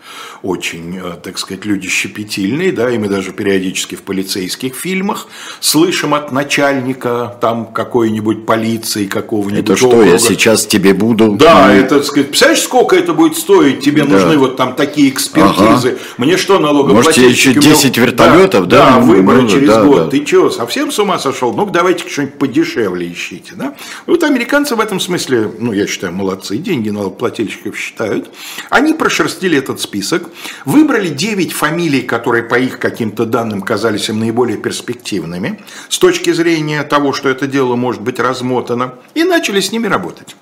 очень, 0.44 0.98
э, 0.98 1.14
так 1.22 1.38
сказать, 1.38 1.66
люди 1.66 1.88
щепетильные, 1.88 2.72
да, 2.72 2.90
и 2.90 2.98
мы 2.98 3.08
даже 3.08 3.32
периодически 3.32 3.96
в 3.96 4.04
полицейских 4.04 4.76
фильмах 4.76 5.28
слышим 5.60 6.14
от 6.14 6.32
начальника 6.32 7.38
там 7.42 7.66
какой-нибудь 7.66 8.46
полиции, 8.46 9.06
какого-нибудь 9.06 9.66
Это 9.66 9.76
что, 9.76 10.04
я 10.04 10.18
сейчас 10.20 10.66
тебе 10.66 10.94
буду... 10.94 11.34
Да, 11.34 11.74
это, 11.74 11.98
так 11.98 12.06
сказать, 12.06 12.30
представляешь, 12.30 12.64
сколько 12.64 12.96
это 12.96 13.14
будет 13.14 13.38
стоить, 13.38 13.82
тебе 13.82 14.04
да. 14.04 14.10
нужны 14.10 14.38
вот 14.38 14.58
там 14.58 14.76
такие 14.76 15.10
экспертизы, 15.10 15.90
ага. 15.90 16.00
мне 16.18 16.38
что, 16.38 16.60
налогоплательщики... 16.60 17.58
Может, 17.58 17.74
еще 17.74 17.88
10 17.88 17.98
вертолетов, 17.98 18.68
да? 18.68 18.92
Да, 18.92 19.00
выборы 19.00 19.42
ну, 19.44 19.50
через 19.50 19.68
да, 19.68 19.84
год, 19.84 20.06
да. 20.06 20.10
ты 20.10 20.26
что, 20.26 20.50
совсем 20.50 20.92
с 20.92 21.00
ума 21.00 21.20
сошел? 21.20 21.54
Ну, 21.54 21.66
давайте 21.66 22.08
что-нибудь 22.08 22.36
подешевле 22.36 23.12
ищите, 23.12 23.54
да? 23.56 23.76
Вот 24.06 24.24
американцы 24.24 24.57
в 24.66 24.80
этом 24.80 25.00
смысле, 25.00 25.52
ну, 25.60 25.72
я 25.72 25.88
считаю, 25.88 26.14
молодцы, 26.14 26.58
деньги 26.58 26.90
налогоплательщиков 26.90 27.78
считают. 27.78 28.30
Они 28.70 28.94
прошерстили 28.94 29.58
этот 29.58 29.80
список, 29.80 30.30
Выбрали 30.66 31.10
9 31.10 31.54
фамилий, 31.54 32.02
которые 32.02 32.44
по 32.44 32.56
их 32.56 32.80
каким-то 32.80 33.26
данным 33.26 33.62
казались 33.62 34.10
им 34.10 34.20
наиболее 34.20 34.58
перспективными 34.58 35.62
с 35.90 35.98
точки 35.98 36.32
зрения 36.34 36.84
того, 36.84 37.14
что 37.14 37.30
это 37.30 37.48
дело 37.48 37.76
может 37.76 38.02
быть 38.02 38.20
размотано, 38.20 38.96
и 39.14 39.24
начали 39.24 39.60
с 39.60 39.72
ними 39.72 39.88
работать. 39.88 40.36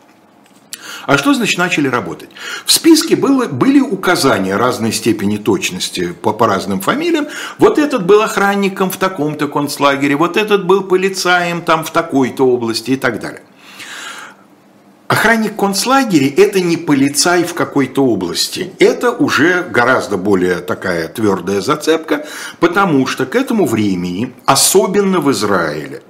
А 1.05 1.17
что 1.17 1.33
значит 1.33 1.59
начали 1.59 1.87
работать? 1.87 2.29
В 2.65 2.71
списке 2.71 3.15
было, 3.15 3.45
были 3.45 3.79
указания 3.79 4.55
разной 4.55 4.91
степени 4.91 5.37
точности 5.37 6.15
по, 6.21 6.33
по 6.33 6.47
разным 6.47 6.81
фамилиям. 6.81 7.27
Вот 7.59 7.77
этот 7.77 8.05
был 8.05 8.21
охранником 8.21 8.89
в 8.89 8.97
таком-то 8.97 9.47
концлагере, 9.47 10.15
вот 10.15 10.37
этот 10.37 10.65
был 10.65 10.81
полицаем 10.81 11.61
там 11.61 11.83
в 11.83 11.91
такой-то 11.91 12.47
области 12.47 12.91
и 12.91 12.95
так 12.95 13.19
далее. 13.19 13.43
Охранник 15.07 15.55
концлагеря– 15.55 16.33
это 16.37 16.59
не 16.61 16.77
полицай 16.77 17.43
в 17.43 17.53
какой-то 17.53 18.03
области. 18.03 18.71
Это 18.79 19.11
уже 19.11 19.61
гораздо 19.61 20.17
более 20.17 20.55
такая 20.57 21.07
твердая 21.07 21.61
зацепка, 21.61 22.25
потому 22.59 23.05
что 23.05 23.27
к 23.27 23.35
этому 23.35 23.67
времени, 23.67 24.33
особенно 24.45 25.19
в 25.19 25.31
Израиле, 25.31 26.01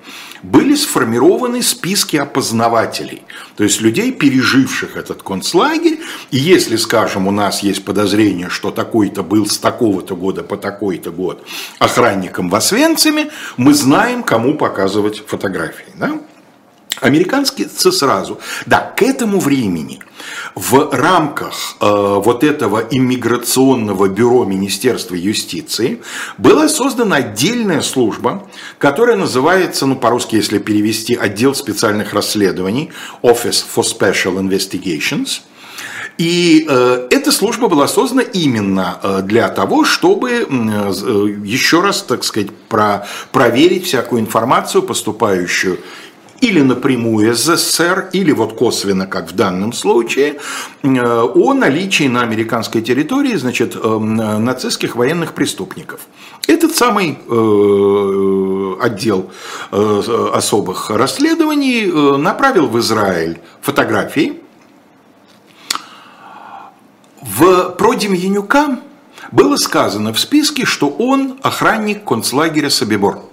были 0.44 0.76
сформированы 0.76 1.62
списки 1.62 2.16
опознавателей, 2.16 3.24
то 3.58 3.64
есть 3.66 3.82
людей, 3.82 4.14
переживших 4.14 4.96
этот 4.96 5.24
концлагерь. 5.24 6.00
И 6.32 6.38
если, 6.38 6.78
скажем, 6.78 7.28
у 7.28 7.32
нас 7.32 7.64
есть 7.64 7.84
подозрение, 7.84 8.50
что 8.50 8.72
такой-то 8.72 9.24
был 9.24 9.46
с 9.46 9.58
такого-то 9.58 10.16
года 10.16 10.44
по 10.44 10.56
такой-то 10.56 11.12
год 11.12 11.46
охранником 11.80 12.50
в 12.50 12.56
Освенциме, 12.56 13.30
мы 13.58 13.74
знаем, 13.74 14.24
кому 14.24 14.56
показывать 14.56 15.24
фотографии. 15.28 15.92
Да? 15.96 16.20
Американские 17.02 17.68
сразу. 17.70 18.40
Да, 18.66 18.94
к 18.96 19.02
этому 19.02 19.40
времени 19.40 20.00
в 20.56 20.90
рамках 20.94 21.54
э, 21.82 21.86
вот 21.86 22.44
этого 22.44 22.80
иммиграционного 22.90 24.08
бюро 24.08 24.46
Министерства 24.46 25.16
юстиции 25.16 26.02
была 26.38 26.70
создана 26.70 27.18
отдельная 27.18 27.82
служба, 27.82 28.48
которая 28.78 29.18
называется, 29.18 29.86
ну 29.86 29.96
по-русски, 29.96 30.36
если 30.36 30.58
перевести, 30.58 31.16
отдел 31.16 31.54
специальных 31.54 32.14
расследований, 32.14 32.92
Office 33.22 33.66
for 33.76 33.84
Special 33.84 34.40
Investigations. 34.40 35.42
И 36.18 36.66
э, 36.68 37.08
эта 37.12 37.32
служба 37.32 37.68
была 37.68 37.88
создана 37.90 38.22
именно 38.22 39.00
э, 39.04 39.22
для 39.24 39.50
того, 39.50 39.84
чтобы 39.84 40.32
э, 40.32 40.44
еще 41.44 41.82
раз, 41.82 42.04
так 42.04 42.24
сказать, 42.24 42.52
про, 42.70 43.06
проверить 43.34 43.86
всякую 43.86 44.22
информацию, 44.22 44.82
поступающую 44.82 45.80
или 46.42 46.62
напрямую 46.62 47.32
из 47.32 47.44
СССР, 47.44 48.10
или 48.14 48.32
вот 48.32 48.54
косвенно, 48.54 49.08
как 49.08 49.32
в 49.32 49.36
данном 49.36 49.74
случае, 49.74 50.40
э, 50.84 50.88
о 50.90 51.54
наличии 51.54 52.08
на 52.08 52.22
американской 52.22 52.82
территории 52.82 53.36
значит, 53.36 53.76
э, 53.76 53.98
нацистских 53.98 54.96
военных 54.96 55.34
преступников. 55.34 56.02
Этот 56.48 56.76
самый 56.76 57.18
э, 57.28 58.76
отдел 58.82 59.32
особых 59.72 60.90
расследований 60.90 62.18
направил 62.18 62.68
в 62.68 62.78
Израиль 62.80 63.40
фотографии. 63.62 64.42
В, 67.22 67.72
про 67.72 67.94
Демьянюка 67.96 68.80
было 69.32 69.56
сказано 69.56 70.14
в 70.14 70.20
списке, 70.20 70.66
что 70.66 70.88
он 70.88 71.40
охранник 71.42 72.04
концлагеря 72.04 72.70
Собибор 72.70 73.24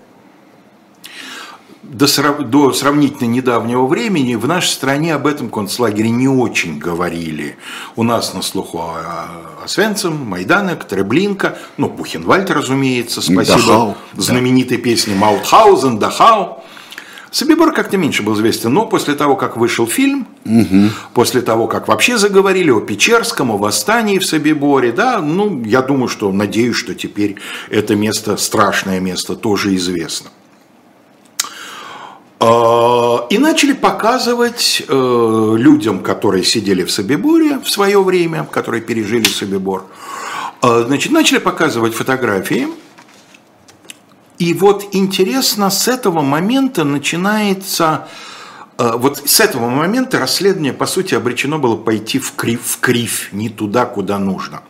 до, 1.93 2.07
до 2.43 2.73
сравнительно 2.73 3.29
недавнего 3.29 3.87
времени 3.87 4.35
в 4.35 4.49
нашей 4.49 4.71
стране 4.71 5.15
об 5.15 5.27
этом 5.27 5.51
концлагере 5.51 6.11
не 6.11 6.27
очень 6.27 6.79
говорили. 6.79 7.57
У 7.97 8.03
нас 8.03 8.33
на 8.35 8.43
слуху 8.43 8.79
о, 8.79 9.27
о 9.63 9.69
Свенцем, 9.69 10.17
Майданек, 10.27 10.85
Треблинка, 10.85 11.59
ну, 11.77 11.89
Бухенвальд, 11.89 12.51
разумеется, 12.51 13.21
спасибо 13.21 13.59
Дахау, 13.59 13.97
знаменитой 14.17 14.79
да. 14.79 14.83
песне 14.83 15.15
Маутхаузен, 15.15 15.99
Дахау. 15.99 16.65
Собибор 17.31 17.73
как-то 17.73 17.97
меньше 17.97 18.23
был 18.23 18.35
известен, 18.35 18.75
но 18.75 18.85
после 18.85 19.15
того, 19.15 19.37
как 19.37 19.57
вышел 19.57 19.87
фильм, 19.87 20.27
угу. 20.45 20.91
после 21.15 21.41
того, 21.41 21.67
как 21.67 21.89
вообще 21.89 22.19
заговорили 22.19 22.71
о 22.71 22.81
Печерском, 22.81 23.51
о 23.51 23.57
восстании 23.57 24.19
в 24.19 24.27
Собиборе, 24.27 24.93
да, 24.93 25.19
ну, 25.21 25.63
я 25.65 25.81
думаю, 25.81 26.09
что, 26.09 26.31
надеюсь, 26.31 26.77
что 26.77 26.95
теперь 26.95 27.37
это 27.71 27.97
место, 27.97 28.37
страшное 28.37 29.01
место, 29.01 29.35
тоже 29.35 29.75
известно. 29.77 30.29
А, 32.45 33.25
и 33.31 33.39
начали 33.39 33.73
показывать 33.73 34.83
э, 34.89 35.55
людям, 35.59 36.03
которые 36.03 36.43
сидели 36.43 36.83
в 36.83 36.91
Собиборе 36.91 37.61
в 37.61 37.71
свое 37.71 38.03
время, 38.03 38.45
которые 38.51 38.83
пережили 38.83 39.23
Собибор, 39.29 39.85
э, 40.61 40.85
значит, 40.89 41.13
начали 41.13 41.39
показывать 41.39 41.95
фотографии. 41.95 42.67
И 44.41 44.55
вот 44.55 44.89
интересно, 44.91 45.71
с 45.71 45.87
этого 45.87 46.23
момента 46.23 46.83
начинается, 46.83 48.09
э, 48.77 48.91
вот 48.97 49.23
с 49.25 49.39
этого 49.39 49.69
момента 49.69 50.19
расследование, 50.19 50.73
по 50.73 50.87
сути, 50.87 51.15
обречено 51.15 51.61
было 51.61 51.77
пойти 51.77 52.19
в 52.19 52.33
крив, 52.35 52.61
в 52.65 52.81
кривь, 52.81 53.29
не 53.31 53.51
туда, 53.51 53.87
куда 53.87 54.19
нужно. 54.19 54.63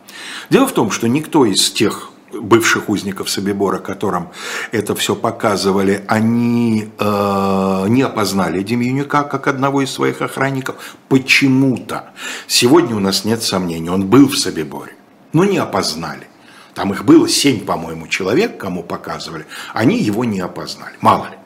Дело 0.51 0.67
в 0.67 0.73
том, 0.73 0.91
что 0.91 1.07
никто 1.07 1.43
из 1.43 1.71
тех 1.71 2.12
бывших 2.33 2.89
узников 2.89 3.29
Собибора, 3.29 3.79
которым 3.79 4.29
это 4.71 4.95
все 4.95 5.15
показывали, 5.15 6.03
они 6.07 6.91
э, 6.97 7.85
не 7.89 8.01
опознали 8.01 8.63
Демьянюка 8.63 9.23
как 9.23 9.47
одного 9.47 9.81
из 9.81 9.91
своих 9.91 10.21
охранников. 10.21 10.75
Почему-то. 11.09 12.11
Сегодня 12.47 12.95
у 12.95 12.99
нас 12.99 13.25
нет 13.25 13.43
сомнений, 13.43 13.89
он 13.89 14.07
был 14.07 14.27
в 14.27 14.37
Собиборе, 14.37 14.95
но 15.31 15.45
не 15.45 15.57
опознали. 15.57 16.27
Там 16.73 16.91
их 16.91 17.05
было 17.05 17.29
семь, 17.29 17.59
по-моему, 17.65 18.07
человек, 18.07 18.57
кому 18.57 18.83
показывали. 18.83 19.45
Они 19.73 19.99
его 19.99 20.25
не 20.25 20.39
опознали. 20.39 20.95
Мало 21.01 21.25
ли. 21.25 21.37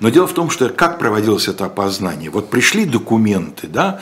Но 0.00 0.10
дело 0.10 0.26
в 0.26 0.32
том, 0.32 0.48
что 0.48 0.68
как 0.68 0.98
проводилось 0.98 1.48
это 1.48 1.66
опознание? 1.66 2.30
Вот 2.30 2.50
пришли 2.50 2.84
документы, 2.84 3.66
да, 3.66 4.00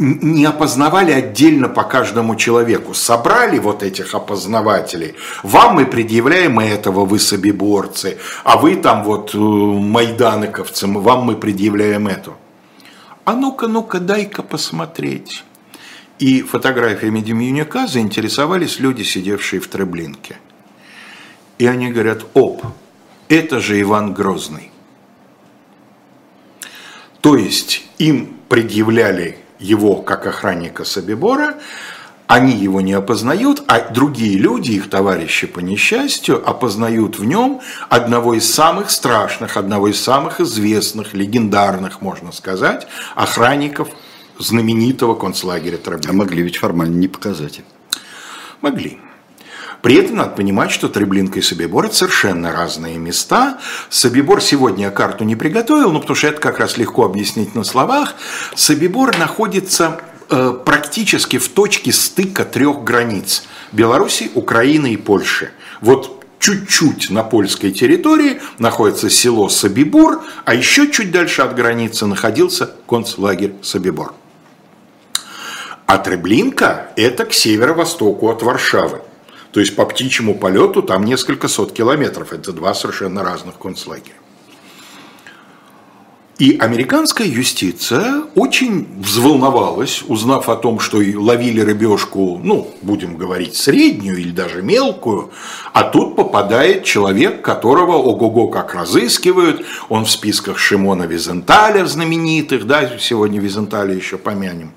не 0.00 0.46
опознавали 0.46 1.12
отдельно 1.12 1.68
по 1.68 1.84
каждому 1.84 2.34
человеку. 2.34 2.94
Собрали 2.94 3.58
вот 3.58 3.82
этих 3.82 4.14
опознавателей. 4.14 5.14
Вам 5.42 5.74
мы 5.74 5.84
предъявляем 5.84 6.58
этого, 6.58 7.04
вы 7.04 7.18
собиборцы, 7.18 8.16
а 8.42 8.56
вы 8.56 8.76
там 8.76 9.04
вот 9.04 9.34
э, 9.34 9.38
майданыковцы, 9.38 10.86
вам 10.86 11.24
мы 11.24 11.36
предъявляем 11.36 12.08
эту. 12.08 12.34
А 13.26 13.34
ну-ка, 13.34 13.68
ну-ка, 13.68 14.00
дай-ка 14.00 14.42
посмотреть. 14.42 15.44
И 16.18 16.40
фотографиями 16.42 17.20
Демьянюка 17.20 17.86
заинтересовались 17.86 18.80
люди, 18.80 19.02
сидевшие 19.02 19.60
в 19.60 19.68
Треблинке. 19.68 20.38
И 21.58 21.66
они 21.66 21.90
говорят, 21.92 22.24
оп, 22.32 22.64
это 23.28 23.60
же 23.60 23.78
Иван 23.78 24.14
Грозный. 24.14 24.72
То 27.20 27.36
есть 27.36 27.84
им 27.98 28.34
предъявляли 28.48 29.36
его 29.60 29.96
как 29.96 30.26
охранника 30.26 30.84
Собибора, 30.84 31.54
они 32.26 32.56
его 32.56 32.80
не 32.80 32.92
опознают, 32.92 33.64
а 33.66 33.92
другие 33.92 34.38
люди, 34.38 34.70
их 34.70 34.88
товарищи 34.88 35.48
по 35.48 35.58
несчастью, 35.58 36.48
опознают 36.48 37.18
в 37.18 37.24
нем 37.24 37.60
одного 37.88 38.34
из 38.34 38.52
самых 38.52 38.90
страшных, 38.90 39.56
одного 39.56 39.88
из 39.88 40.00
самых 40.00 40.40
известных, 40.40 41.12
легендарных, 41.12 42.00
можно 42.00 42.30
сказать, 42.30 42.86
охранников 43.16 43.88
знаменитого 44.38 45.16
концлагеря 45.16 45.76
Треблинка. 45.76 46.10
А 46.10 46.12
могли 46.12 46.42
ведь 46.42 46.56
формально 46.56 46.94
не 46.94 47.08
показать. 47.08 47.62
Могли. 48.60 49.00
При 49.82 49.94
этом 49.94 50.16
надо 50.16 50.30
понимать, 50.30 50.70
что 50.70 50.88
Треблинка 50.88 51.38
и 51.38 51.42
Собибор– 51.42 51.84
это 51.86 51.94
совершенно 51.94 52.52
разные 52.52 52.98
места. 52.98 53.58
Собибор 53.88 54.42
сегодня 54.42 54.90
карту 54.90 55.24
не 55.24 55.36
приготовил, 55.36 55.90
ну, 55.90 56.00
потому 56.00 56.16
что 56.16 56.28
это 56.28 56.40
как 56.40 56.58
раз 56.58 56.76
легко 56.76 57.04
объяснить 57.04 57.54
на 57.54 57.64
словах. 57.64 58.14
Собибор 58.54 59.16
находится 59.18 60.00
э, 60.28 60.52
практически 60.64 61.38
в 61.38 61.48
точке 61.48 61.92
стыка 61.92 62.44
трех 62.44 62.84
границ– 62.84 63.44
Беларуси, 63.72 64.30
Украины 64.34 64.92
и 64.92 64.96
Польши. 64.96 65.50
Вот 65.80 66.24
чуть-чуть 66.40 67.10
на 67.10 67.22
польской 67.22 67.70
территории 67.70 68.40
находится 68.58 69.08
село 69.08 69.48
Собибор, 69.48 70.22
а 70.44 70.54
еще 70.54 70.90
чуть 70.90 71.12
дальше 71.12 71.42
от 71.42 71.54
границы 71.54 72.06
находился 72.06 72.74
концлагерь 72.88 73.54
Собибор. 73.62 74.14
А 75.86 75.98
Треблинка– 75.98 76.88
это 76.96 77.24
к 77.24 77.32
северо-востоку 77.32 78.28
от 78.28 78.42
Варшавы. 78.42 79.00
То 79.52 79.60
есть 79.60 79.74
по 79.74 79.84
птичьему 79.84 80.34
полету 80.34 80.82
там 80.82 81.04
несколько 81.04 81.48
сот 81.48 81.72
километров. 81.72 82.32
Это 82.32 82.52
два 82.52 82.74
совершенно 82.74 83.22
разных 83.22 83.58
концлагеря. 83.58 84.14
И 86.40 86.56
американская 86.56 87.26
юстиция 87.26 88.22
очень 88.34 88.88
взволновалась, 88.98 90.02
узнав 90.08 90.48
о 90.48 90.56
том, 90.56 90.80
что 90.80 90.96
ловили 90.96 91.60
рыбешку, 91.60 92.40
ну, 92.42 92.70
будем 92.80 93.18
говорить, 93.18 93.56
среднюю 93.56 94.16
или 94.16 94.30
даже 94.30 94.62
мелкую, 94.62 95.32
а 95.74 95.82
тут 95.82 96.16
попадает 96.16 96.84
человек, 96.84 97.42
которого 97.42 97.96
ого-го 97.96 98.48
как 98.48 98.74
разыскивают, 98.74 99.66
он 99.90 100.06
в 100.06 100.10
списках 100.10 100.56
Шимона 100.56 101.02
Визенталя 101.02 101.84
знаменитых, 101.84 102.66
да, 102.66 102.98
сегодня 102.98 103.38
Визенталя 103.38 103.94
еще 103.94 104.16
помянем, 104.16 104.72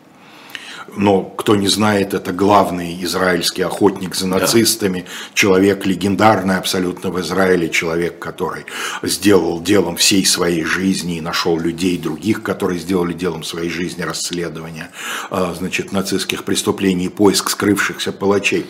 но 0.95 1.23
кто 1.23 1.55
не 1.55 1.67
знает, 1.67 2.13
это 2.13 2.31
главный 2.31 3.03
израильский 3.03 3.61
охотник 3.61 4.15
за 4.15 4.27
нацистами, 4.27 5.01
да. 5.01 5.07
человек 5.33 5.85
легендарный 5.85 6.57
абсолютно 6.57 7.09
в 7.09 7.19
Израиле, 7.21 7.69
человек, 7.69 8.19
который 8.19 8.65
сделал 9.01 9.61
делом 9.61 9.95
всей 9.95 10.25
своей 10.25 10.63
жизни 10.63 11.17
и 11.17 11.21
нашел 11.21 11.57
людей 11.57 11.97
других, 11.97 12.43
которые 12.43 12.79
сделали 12.79 13.13
делом 13.13 13.43
своей 13.43 13.69
жизни 13.69 14.01
расследование 14.01 14.89
а, 15.29 15.53
значит, 15.57 15.91
нацистских 15.91 16.43
преступлений 16.43 17.05
и 17.05 17.09
поиск 17.09 17.49
скрывшихся 17.49 18.11
палачей. 18.11 18.65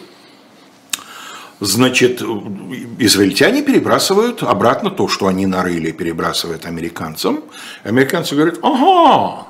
Значит, 1.60 2.22
израильтяне 3.00 3.62
перебрасывают 3.62 4.44
обратно 4.44 4.90
то, 4.90 5.08
что 5.08 5.28
они 5.28 5.46
нарыли, 5.46 5.92
перебрасывают 5.92 6.66
американцам. 6.66 7.44
Американцы 7.84 8.36
говорят, 8.36 8.60
ага, 8.62 9.48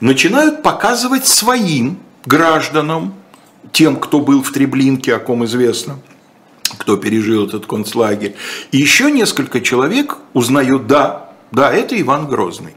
начинают 0.00 0.62
показывать 0.62 1.26
своим 1.26 1.98
гражданам, 2.24 3.14
тем, 3.72 3.96
кто 3.96 4.20
был 4.20 4.42
в 4.42 4.50
Треблинке, 4.52 5.14
о 5.14 5.18
ком 5.18 5.44
известно, 5.44 5.98
кто 6.78 6.96
пережил 6.96 7.46
этот 7.46 7.66
концлагерь. 7.66 8.34
И 8.72 8.78
еще 8.78 9.10
несколько 9.10 9.60
человек 9.60 10.16
узнают, 10.32 10.86
да, 10.86 11.30
да, 11.52 11.72
это 11.72 12.00
Иван 12.00 12.26
Грозный. 12.26 12.74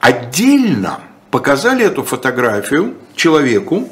Отдельно 0.00 1.00
показали 1.30 1.84
эту 1.84 2.02
фотографию 2.02 2.94
человеку, 3.14 3.88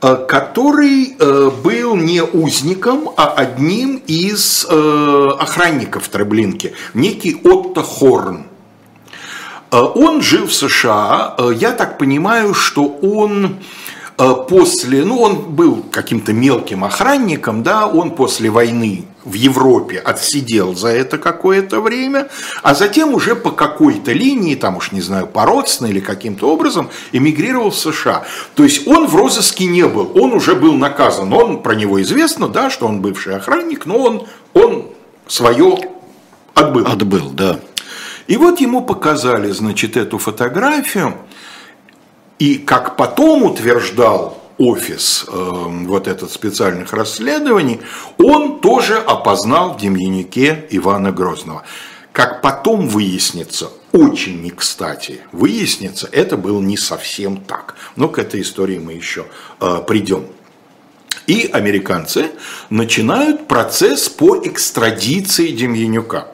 э, 0.00 0.26
который 0.28 1.16
э, 1.18 1.50
был 1.62 1.96
не 1.96 2.22
узником, 2.22 3.10
а 3.16 3.28
одним 3.28 4.02
из 4.06 4.66
э, 4.68 5.28
охранников 5.38 6.08
Треблинки, 6.08 6.74
некий 6.94 7.40
Отто 7.44 7.82
Хорн. 7.82 8.46
Э, 9.70 9.78
он 9.78 10.22
жил 10.22 10.46
в 10.46 10.54
США, 10.54 11.34
э, 11.38 11.52
я 11.56 11.72
так 11.72 11.98
понимаю, 11.98 12.54
что 12.54 12.86
он 12.86 13.56
э, 14.18 14.34
после, 14.48 15.04
ну 15.04 15.20
он 15.20 15.36
был 15.36 15.84
каким-то 15.90 16.32
мелким 16.32 16.84
охранником, 16.84 17.62
да, 17.62 17.86
он 17.86 18.12
после 18.12 18.50
войны 18.50 19.04
в 19.24 19.34
Европе 19.34 19.98
отсидел 19.98 20.74
за 20.74 20.88
это 20.88 21.18
какое-то 21.18 21.80
время, 21.80 22.28
а 22.62 22.74
затем 22.74 23.14
уже 23.14 23.34
по 23.34 23.50
какой-то 23.50 24.12
линии, 24.12 24.54
там 24.54 24.76
уж 24.76 24.92
не 24.92 25.00
знаю, 25.00 25.26
по 25.26 25.46
родственной 25.46 25.90
или 25.90 26.00
каким-то 26.00 26.52
образом, 26.52 26.90
эмигрировал 27.12 27.70
в 27.70 27.76
США. 27.76 28.24
То 28.54 28.64
есть 28.64 28.86
он 28.86 29.06
в 29.06 29.16
розыске 29.16 29.66
не 29.66 29.86
был, 29.86 30.12
он 30.14 30.34
уже 30.34 30.54
был 30.54 30.74
наказан, 30.74 31.32
он, 31.32 31.62
про 31.62 31.74
него 31.74 32.00
известно, 32.02 32.48
да, 32.48 32.70
что 32.70 32.86
он 32.86 33.00
бывший 33.00 33.36
охранник, 33.36 33.86
но 33.86 33.98
он, 33.98 34.26
он 34.52 34.90
свое 35.26 35.78
отбыл. 36.54 36.86
Отбыл, 36.86 37.30
да. 37.30 37.60
И 38.26 38.36
вот 38.36 38.60
ему 38.60 38.82
показали, 38.82 39.50
значит, 39.50 39.96
эту 39.96 40.18
фотографию, 40.18 41.14
и 42.38 42.56
как 42.56 42.96
потом 42.96 43.42
утверждал 43.44 44.42
офис 44.58 45.24
э, 45.26 45.32
вот 45.32 46.08
этот 46.08 46.30
специальных 46.32 46.92
расследований, 46.92 47.80
он 48.18 48.60
тоже 48.60 48.96
опознал 48.96 49.74
в 49.74 49.80
Демьянике 49.80 50.66
Ивана 50.70 51.12
Грозного. 51.12 51.64
Как 52.12 52.42
потом 52.42 52.86
выяснится, 52.86 53.70
очень 53.92 54.40
не 54.40 54.50
кстати 54.50 55.20
выяснится, 55.32 56.08
это 56.12 56.36
было 56.36 56.60
не 56.60 56.76
совсем 56.76 57.38
так. 57.38 57.74
Но 57.96 58.08
к 58.08 58.18
этой 58.18 58.42
истории 58.42 58.78
мы 58.78 58.92
еще 58.92 59.26
э, 59.60 59.82
придем. 59.86 60.26
И 61.26 61.48
американцы 61.52 62.30
начинают 62.70 63.48
процесс 63.48 64.08
по 64.08 64.36
экстрадиции 64.36 65.48
Демьянюка. 65.48 66.33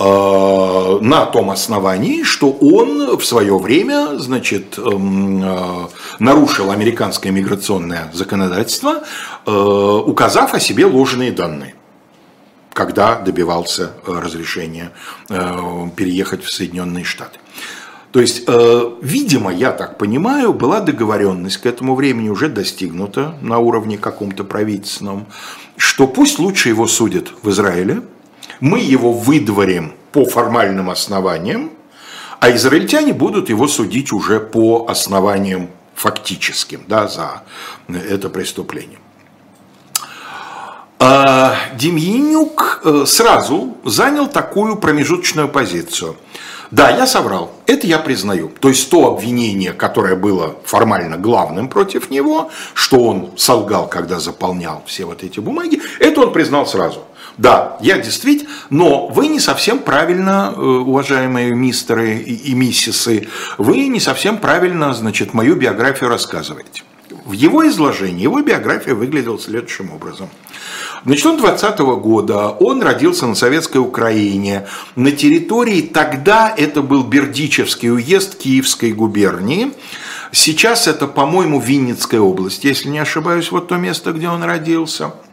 Э, 0.00 0.98
на 1.02 1.26
том 1.26 1.50
основании, 1.50 2.22
что 2.22 2.50
он 2.50 3.18
в 3.18 3.24
свое 3.24 3.58
время 3.58 4.18
значит, 4.18 4.78
эм, 4.78 5.42
э, 5.44 5.88
нарушил 6.18 6.70
американское 6.70 7.30
миграционное 7.30 8.10
законодательство, 8.14 9.02
э, 9.44 9.50
указав 9.50 10.54
о 10.54 10.60
себе 10.60 10.86
ложные 10.86 11.32
данные 11.32 11.74
когда 12.72 13.16
добивался 13.16 13.90
разрешения 14.06 14.92
переехать 15.28 16.44
в 16.44 16.50
Соединенные 16.50 17.04
Штаты. 17.04 17.38
То 18.12 18.20
есть, 18.20 18.48
видимо, 19.02 19.52
я 19.52 19.72
так 19.72 19.98
понимаю, 19.98 20.54
была 20.54 20.80
договоренность 20.80 21.58
к 21.58 21.66
этому 21.66 21.96
времени 21.96 22.28
уже 22.28 22.48
достигнута 22.48 23.34
на 23.42 23.58
уровне 23.58 23.98
каком-то 23.98 24.44
правительственном, 24.44 25.26
что 25.76 26.06
пусть 26.06 26.38
лучше 26.38 26.68
его 26.68 26.86
судят 26.86 27.32
в 27.42 27.50
Израиле, 27.50 28.02
мы 28.60 28.78
его 28.78 29.12
выдворим 29.12 29.94
по 30.12 30.24
формальным 30.24 30.90
основаниям, 30.90 31.70
а 32.40 32.50
израильтяне 32.52 33.12
будут 33.12 33.48
его 33.48 33.68
судить 33.68 34.12
уже 34.12 34.40
по 34.40 34.86
основаниям 34.88 35.68
фактическим 35.94 36.82
да, 36.86 37.08
за 37.08 37.42
это 37.88 38.30
преступление. 38.30 38.98
А 40.98 41.56
Демьянюк 41.76 42.82
э, 42.84 43.04
сразу 43.06 43.76
занял 43.84 44.28
такую 44.28 44.76
промежуточную 44.76 45.48
позицию. 45.48 46.16
Да, 46.70 46.90
я 46.90 47.06
соврал, 47.06 47.52
это 47.66 47.86
я 47.86 47.98
признаю. 47.98 48.50
То 48.60 48.68
есть 48.68 48.90
то 48.90 49.14
обвинение, 49.14 49.72
которое 49.72 50.14
было 50.14 50.56
формально 50.64 51.16
главным 51.16 51.68
против 51.68 52.10
него, 52.10 52.50
что 52.74 52.98
он 52.98 53.30
солгал, 53.36 53.88
когда 53.88 54.20
заполнял 54.20 54.82
все 54.86 55.04
вот 55.04 55.24
эти 55.24 55.40
бумаги, 55.40 55.80
это 55.98 56.20
он 56.20 56.32
признал 56.32 56.66
сразу. 56.66 57.00
Да, 57.38 57.78
я 57.80 57.98
действительно, 57.98 58.50
но 58.70 59.06
вы 59.06 59.28
не 59.28 59.40
совсем 59.40 59.78
правильно, 59.78 60.52
э, 60.54 60.60
уважаемые 60.60 61.54
мистеры 61.54 62.18
и 62.18 62.54
миссисы, 62.54 63.28
вы 63.58 63.86
не 63.88 64.00
совсем 64.00 64.38
правильно, 64.38 64.92
значит, 64.94 65.34
мою 65.34 65.56
биографию 65.56 66.10
рассказываете. 66.10 66.82
В 67.24 67.32
его 67.32 67.66
изложении 67.68 68.22
его 68.22 68.40
биография 68.40 68.94
выглядела 68.94 69.38
следующим 69.38 69.90
образом. 69.92 70.28
Значит, 71.04 71.26
он 71.26 71.36
20 71.38 71.80
-го 71.80 71.96
года, 71.96 72.48
он 72.48 72.82
родился 72.82 73.26
на 73.26 73.34
Советской 73.34 73.78
Украине, 73.78 74.66
на 74.96 75.10
территории, 75.10 75.80
тогда 75.82 76.52
это 76.56 76.82
был 76.82 77.04
Бердичевский 77.04 77.90
уезд 77.90 78.36
Киевской 78.36 78.92
губернии, 78.92 79.72
сейчас 80.32 80.88
это, 80.88 81.06
по-моему, 81.06 81.60
Винницкая 81.60 82.20
область, 82.20 82.64
если 82.64 82.88
не 82.88 82.98
ошибаюсь, 82.98 83.50
вот 83.50 83.68
то 83.68 83.76
место, 83.76 84.12
где 84.12 84.28
он 84.28 84.42
родился– 84.42 85.14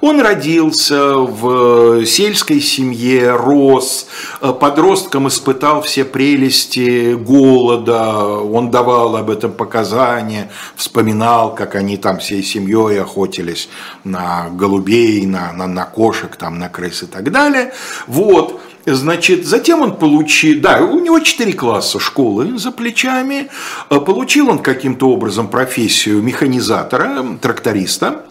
он 0.00 0.20
родился 0.20 1.14
в 1.16 2.04
сельской 2.06 2.60
семье, 2.60 3.34
рос, 3.36 4.06
подростком 4.40 5.28
испытал 5.28 5.82
все 5.82 6.04
прелести 6.04 7.14
голода, 7.14 8.24
он 8.24 8.70
давал 8.70 9.16
об 9.16 9.30
этом 9.30 9.52
показания, 9.52 10.50
вспоминал, 10.76 11.54
как 11.54 11.74
они 11.74 11.96
там 11.96 12.18
всей 12.18 12.42
семьей 12.42 13.00
охотились 13.00 13.68
на 14.04 14.48
голубей, 14.50 15.26
на, 15.26 15.52
на, 15.52 15.66
на 15.66 15.84
кошек, 15.84 16.34
там, 16.36 16.58
на 16.58 16.68
крыс 16.68 17.02
и 17.02 17.06
так 17.06 17.30
далее. 17.30 17.72
Вот. 18.06 18.60
Значит, 18.84 19.46
затем 19.46 19.80
он 19.80 19.96
получил, 19.96 20.60
да, 20.60 20.80
у 20.80 20.98
него 20.98 21.20
четыре 21.20 21.52
класса 21.52 22.00
школы 22.00 22.58
за 22.58 22.72
плечами, 22.72 23.48
получил 23.88 24.48
он 24.48 24.58
каким-то 24.58 25.08
образом 25.08 25.46
профессию 25.46 26.20
механизатора, 26.20 27.24
тракториста, 27.40 28.26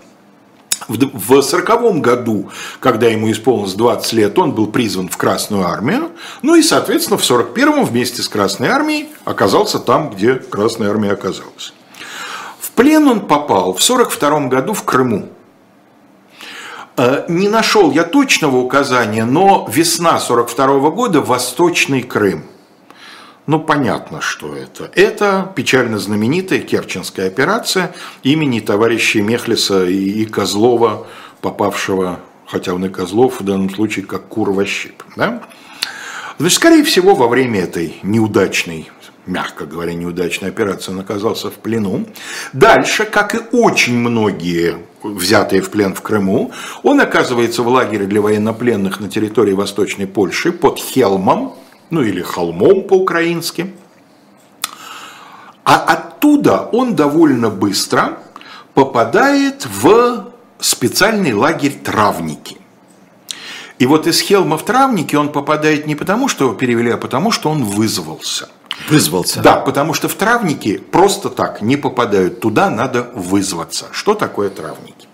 в 0.97 1.41
сороковом 1.41 2.01
году, 2.01 2.49
когда 2.79 3.07
ему 3.07 3.31
исполнилось 3.31 3.73
20 3.73 4.13
лет, 4.13 4.39
он 4.39 4.51
был 4.51 4.67
призван 4.67 5.09
в 5.09 5.17
Красную 5.17 5.65
армию. 5.65 6.11
Ну 6.41 6.55
и, 6.55 6.61
соответственно, 6.61 7.17
в 7.17 7.23
41-м 7.23 7.85
вместе 7.85 8.21
с 8.21 8.29
Красной 8.29 8.69
армией 8.69 9.09
оказался 9.25 9.79
там, 9.79 10.09
где 10.09 10.35
Красная 10.35 10.89
армия 10.89 11.11
оказалась. 11.11 11.73
В 12.59 12.71
плен 12.71 13.07
он 13.07 13.21
попал 13.21 13.73
в 13.73 13.81
42 13.81 14.47
году 14.47 14.73
в 14.73 14.83
Крыму. 14.83 15.29
Э, 16.97 17.25
не 17.27 17.47
нашел 17.47 17.91
я 17.91 18.03
точного 18.03 18.57
указания, 18.57 19.25
но 19.25 19.67
весна 19.71 20.19
42 20.19 20.89
года– 20.91 21.21
Восточный 21.21 22.03
Крым. 22.03 22.43
Ну, 23.47 23.59
понятно, 23.59 24.21
что 24.21 24.55
это. 24.55 24.91
Это 24.93 25.51
печально 25.55 25.97
знаменитая 25.97 26.59
Керченская 26.59 27.27
операция 27.27 27.93
имени 28.23 28.59
товарища 28.59 29.21
Мехлиса 29.21 29.85
и 29.85 30.25
Козлова, 30.25 31.07
попавшего, 31.41 32.19
хотя 32.45 32.73
он 32.73 32.85
и 32.85 32.89
Козлов 32.89 33.41
в 33.41 33.43
данном 33.43 33.69
случае, 33.69 34.05
как 34.05 34.27
кур-щип. 34.27 35.03
Да? 35.15 35.41
Значит, 36.37 36.55
скорее 36.55 36.83
всего, 36.83 37.15
во 37.15 37.27
время 37.27 37.61
этой 37.61 37.99
неудачной 38.03 38.91
мягко 39.25 39.65
говоря, 39.65 39.93
неудачной 39.93 40.49
операции, 40.49 40.91
он 40.91 40.99
оказался 40.99 41.49
в 41.49 41.53
плену. 41.53 42.05
Дальше, 42.53 43.05
как 43.05 43.35
и 43.35 43.39
очень 43.51 43.97
многие 43.97 44.77
взятые 45.03 45.61
в 45.61 45.69
плен 45.69 45.93
в 45.93 46.01
Крыму, 46.01 46.51
он 46.83 47.01
оказывается 47.01 47.63
в 47.63 47.67
лагере 47.67 48.05
для 48.05 48.21
военнопленных 48.21 48.99
на 48.99 49.09
территории 49.09 49.53
Восточной 49.53 50.07
Польши 50.07 50.51
под 50.51 50.79
Хелмом, 50.79 51.55
ну 51.91 52.01
или 52.01 52.21
холмом 52.21 52.83
по-украински. 52.83 53.73
А 55.63 55.75
оттуда 55.75 56.69
он 56.71 56.95
довольно 56.95 57.49
быстро 57.49 58.17
попадает 58.73 59.67
в 59.67 60.31
специальный 60.59 61.33
лагерь 61.33 61.77
травники. 61.83 62.57
И 63.77 63.85
вот 63.85 64.07
из 64.07 64.21
Хелма 64.21 64.57
в 64.57 64.65
травники 64.65 65.15
он 65.15 65.31
попадает 65.31 65.87
не 65.87 65.95
потому, 65.95 66.27
что 66.27 66.45
его 66.45 66.53
перевели, 66.53 66.91
а 66.91 66.97
потому, 66.97 67.31
что 67.31 67.49
он 67.49 67.63
вызвался. 67.63 68.49
Вызвался? 68.89 69.41
Да, 69.41 69.55
потому 69.57 69.93
что 69.93 70.07
в 70.07 70.13
травники 70.13 70.77
просто 70.77 71.29
так 71.29 71.61
не 71.61 71.77
попадают. 71.77 72.39
Туда 72.39 72.69
надо 72.69 73.09
вызваться. 73.15 73.87
Что 73.91 74.13
такое 74.13 74.49
травники? 74.49 75.07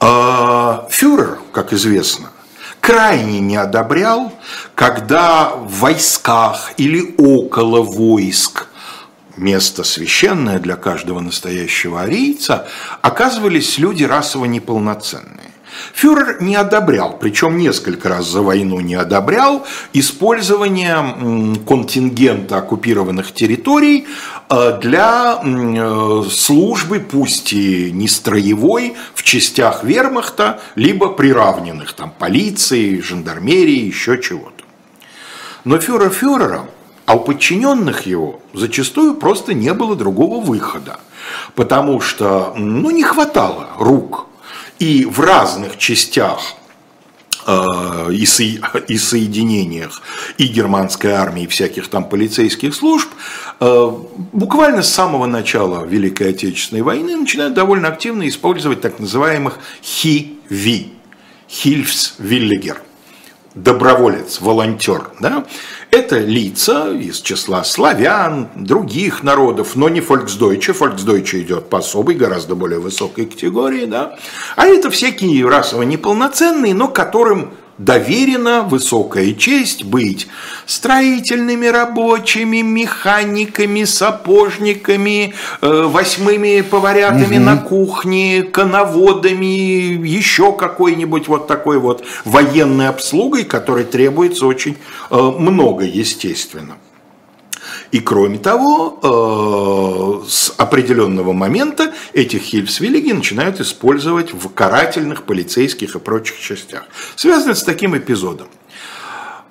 А, 0.00 0.86
фюрер, 0.90 1.38
как 1.52 1.72
известно, 1.72 2.30
крайне 2.80 3.40
не 3.40 3.56
одобрял, 3.56 4.32
когда 4.74 5.50
в 5.50 5.80
войсках 5.80 6.72
или 6.76 7.14
около 7.18 7.82
войск 7.82 8.68
место 9.36 9.84
священное 9.84 10.58
для 10.58 10.76
каждого 10.76 11.20
настоящего 11.20 12.02
арийца, 12.02 12.68
оказывались 13.02 13.78
люди 13.78 14.04
расово 14.04 14.46
неполноценные. 14.46 15.47
Фюрер 15.92 16.40
не 16.40 16.56
одобрял, 16.56 17.16
причем 17.18 17.58
несколько 17.58 18.08
раз 18.08 18.26
за 18.26 18.42
войну 18.42 18.80
не 18.80 18.94
одобрял, 18.94 19.66
использование 19.92 21.56
контингента 21.66 22.58
оккупированных 22.58 23.32
территорий 23.32 24.06
э, 24.48 24.78
для 24.80 25.40
э, 25.42 26.22
службы, 26.30 27.00
пусть 27.00 27.52
и 27.52 27.90
не 27.90 28.08
строевой, 28.08 28.96
в 29.14 29.22
частях 29.22 29.84
вермахта, 29.84 30.60
либо 30.74 31.08
приравненных 31.08 31.92
там 31.92 32.12
полиции, 32.16 33.00
жандармерии, 33.00 33.86
еще 33.86 34.20
чего-то. 34.20 34.64
Но 35.64 35.78
фюрер 35.78 36.10
фюрером, 36.10 36.66
а 37.06 37.14
у 37.14 37.20
подчиненных 37.20 38.06
его 38.06 38.40
зачастую 38.52 39.14
просто 39.14 39.54
не 39.54 39.72
было 39.74 39.96
другого 39.96 40.44
выхода, 40.44 41.00
потому 41.54 42.00
что 42.00 42.54
ну, 42.56 42.90
не 42.90 43.02
хватало 43.02 43.68
рук 43.78 44.27
и 44.78 45.04
в 45.04 45.20
разных 45.20 45.76
частях 45.78 46.54
э, 47.46 48.12
и, 48.12 48.26
со, 48.26 48.42
и 48.42 48.98
соединениях 48.98 50.02
и 50.36 50.46
германской 50.46 51.12
армии, 51.12 51.44
и 51.44 51.46
всяких 51.46 51.88
там 51.88 52.08
полицейских 52.08 52.74
служб, 52.74 53.08
э, 53.60 53.92
буквально 54.32 54.82
с 54.82 54.92
самого 54.92 55.26
начала 55.26 55.84
Великой 55.84 56.30
Отечественной 56.30 56.82
войны 56.82 57.16
начинают 57.16 57.54
довольно 57.54 57.88
активно 57.88 58.28
использовать 58.28 58.80
так 58.80 58.98
называемых 58.98 59.58
хи-ви, 59.82 60.92
хильфс-виллигер, 61.48 62.78
доброволец, 63.54 64.40
волонтер. 64.40 65.10
Да? 65.20 65.44
Это 65.90 66.18
лица 66.18 66.92
из 66.92 67.20
числа 67.22 67.64
славян, 67.64 68.48
других 68.54 69.22
народов, 69.22 69.74
но 69.74 69.88
не 69.88 70.02
фольксдойче. 70.02 70.74
Фольксдойче 70.74 71.40
идет 71.40 71.70
по 71.70 71.78
особой, 71.78 72.14
гораздо 72.14 72.54
более 72.54 72.78
высокой 72.78 73.24
категории. 73.24 73.86
Да? 73.86 74.18
А 74.56 74.66
это 74.66 74.90
всякие 74.90 75.48
расово 75.48 75.82
неполноценные, 75.82 76.74
но 76.74 76.88
которым 76.88 77.52
доверена 77.78 78.62
высокая 78.62 79.32
честь 79.34 79.84
быть 79.84 80.26
строительными 80.66 81.66
рабочими, 81.66 82.60
механиками, 82.60 83.84
сапожниками, 83.84 85.34
э, 85.62 85.82
восьмыми 85.86 86.60
поварятами 86.60 87.36
угу. 87.36 87.44
на 87.44 87.56
кухне, 87.56 88.42
коноводами, 88.42 90.06
еще 90.06 90.52
какой-нибудь 90.52 91.28
вот 91.28 91.46
такой 91.46 91.78
вот 91.78 92.04
военной 92.24 92.88
обслугой, 92.88 93.44
которой 93.44 93.84
требуется 93.84 94.46
очень 94.46 94.76
э, 95.10 95.16
много, 95.16 95.84
естественно. 95.84 96.76
И 97.90 98.00
кроме 98.00 98.38
того, 98.38 98.98
э, 100.22 100.28
с 100.28 100.52
определенного 100.58 101.32
момента 101.32 101.94
этих 102.12 102.42
хильфсвиллиги 102.42 103.12
начинают 103.12 103.60
использовать 103.60 104.34
в 104.34 104.48
карательных, 104.50 105.22
полицейских 105.22 105.94
и 105.94 105.98
прочих 105.98 106.38
частях. 106.38 106.84
Связано 107.16 107.54
с 107.54 107.62
таким 107.62 107.96
эпизодом. 107.96 108.48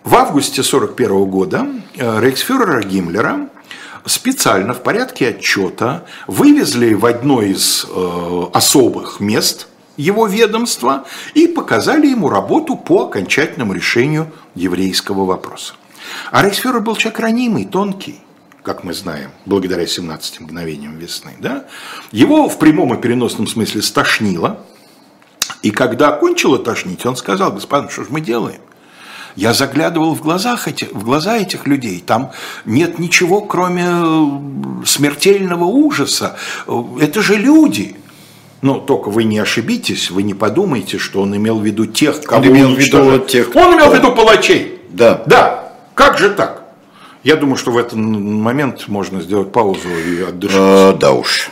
В 0.04 0.16
августе 0.16 0.62
1941 0.62 1.26
года 1.26 1.68
э, 1.96 2.22
рейхсфюрера 2.22 2.84
Гиммлера 2.84 3.50
специально 4.06 4.74
в 4.74 4.84
порядке 4.84 5.30
отчета 5.30 6.06
вывезли 6.28 6.94
в 6.94 7.08
одно 7.08 7.42
из 7.42 7.88
э, 7.90 8.42
особых 8.54 9.20
мест 9.20 9.68
его 9.98 10.28
ведомства 10.28 11.06
и 11.34 11.48
показали 11.48 12.06
ему 12.06 12.30
работу 12.30 12.78
по 12.78 13.08
окончательному 13.08 13.74
решению 13.74 14.32
еврейского 14.54 15.26
вопроса. 15.26 15.74
А 16.32 16.44
рейхсфюрер 16.44 16.82
был 16.82 16.96
человек 16.96 17.20
ранимый, 17.20 17.66
тонкий 17.66 18.22
как 18.68 18.84
мы 18.84 18.94
знаем, 18.94 19.32
благодаря 19.46 19.88
17 19.88 20.42
мгновениям 20.42 20.98
весны, 20.98 21.32
да, 21.40 21.64
его 22.12 22.50
в 22.50 22.60
прямом 22.60 22.94
и 22.94 23.02
переносном 23.02 23.48
смысле 23.48 23.82
стошнило, 23.82 24.60
и 25.62 25.72
когда 25.72 26.12
кончило 26.12 26.60
тошнить, 26.60 27.06
он 27.06 27.16
сказал, 27.16 27.54
господин, 27.54 27.90
что 27.90 28.04
же 28.04 28.10
мы 28.12 28.20
делаем? 28.20 28.60
Я 29.38 29.54
заглядывал 29.54 30.16
в, 30.16 30.22
глазах 30.22 30.68
эти, 30.68 30.84
в 30.84 31.06
глаза 31.06 31.38
этих 31.38 31.66
людей. 31.66 32.04
Там 32.06 32.32
нет 32.66 33.00
ничего, 33.00 33.40
кроме 33.40 33.86
э, 33.88 34.86
смертельного 34.86 35.64
ужаса. 35.64 36.36
Это 37.00 37.22
же 37.22 37.36
люди. 37.36 37.96
Но 38.62 38.80
только 38.80 39.10
вы 39.10 39.24
не 39.24 39.40
ошибитесь, 39.40 40.12
вы 40.12 40.24
не 40.24 40.34
подумайте, 40.34 40.98
что 40.98 41.22
он 41.22 41.34
имел 41.38 41.60
в 41.60 41.64
виду 41.64 41.86
тех, 41.86 42.22
кого 42.22 42.42
он 42.42 42.48
имел 42.50 42.76
в 42.76 42.78
виду 42.78 43.20
тех, 43.20 43.56
Он 43.56 43.78
имел 43.78 43.92
в 43.92 43.96
виду 43.96 44.12
палачей. 44.14 44.82
Да. 44.90 45.24
Да. 45.26 45.72
Как 45.94 46.18
же 46.18 46.32
так? 46.32 46.57
Я 47.24 47.36
думаю, 47.36 47.58
что 47.58 47.72
в 47.72 47.78
этот 47.78 47.94
момент 47.94 48.88
можно 48.88 49.22
сделать 49.22 49.52
паузу 49.52 49.90
и 49.90 50.22
отдышаться. 50.22 50.90
А, 50.90 50.94
да 50.94 51.12
уж. 51.12 51.50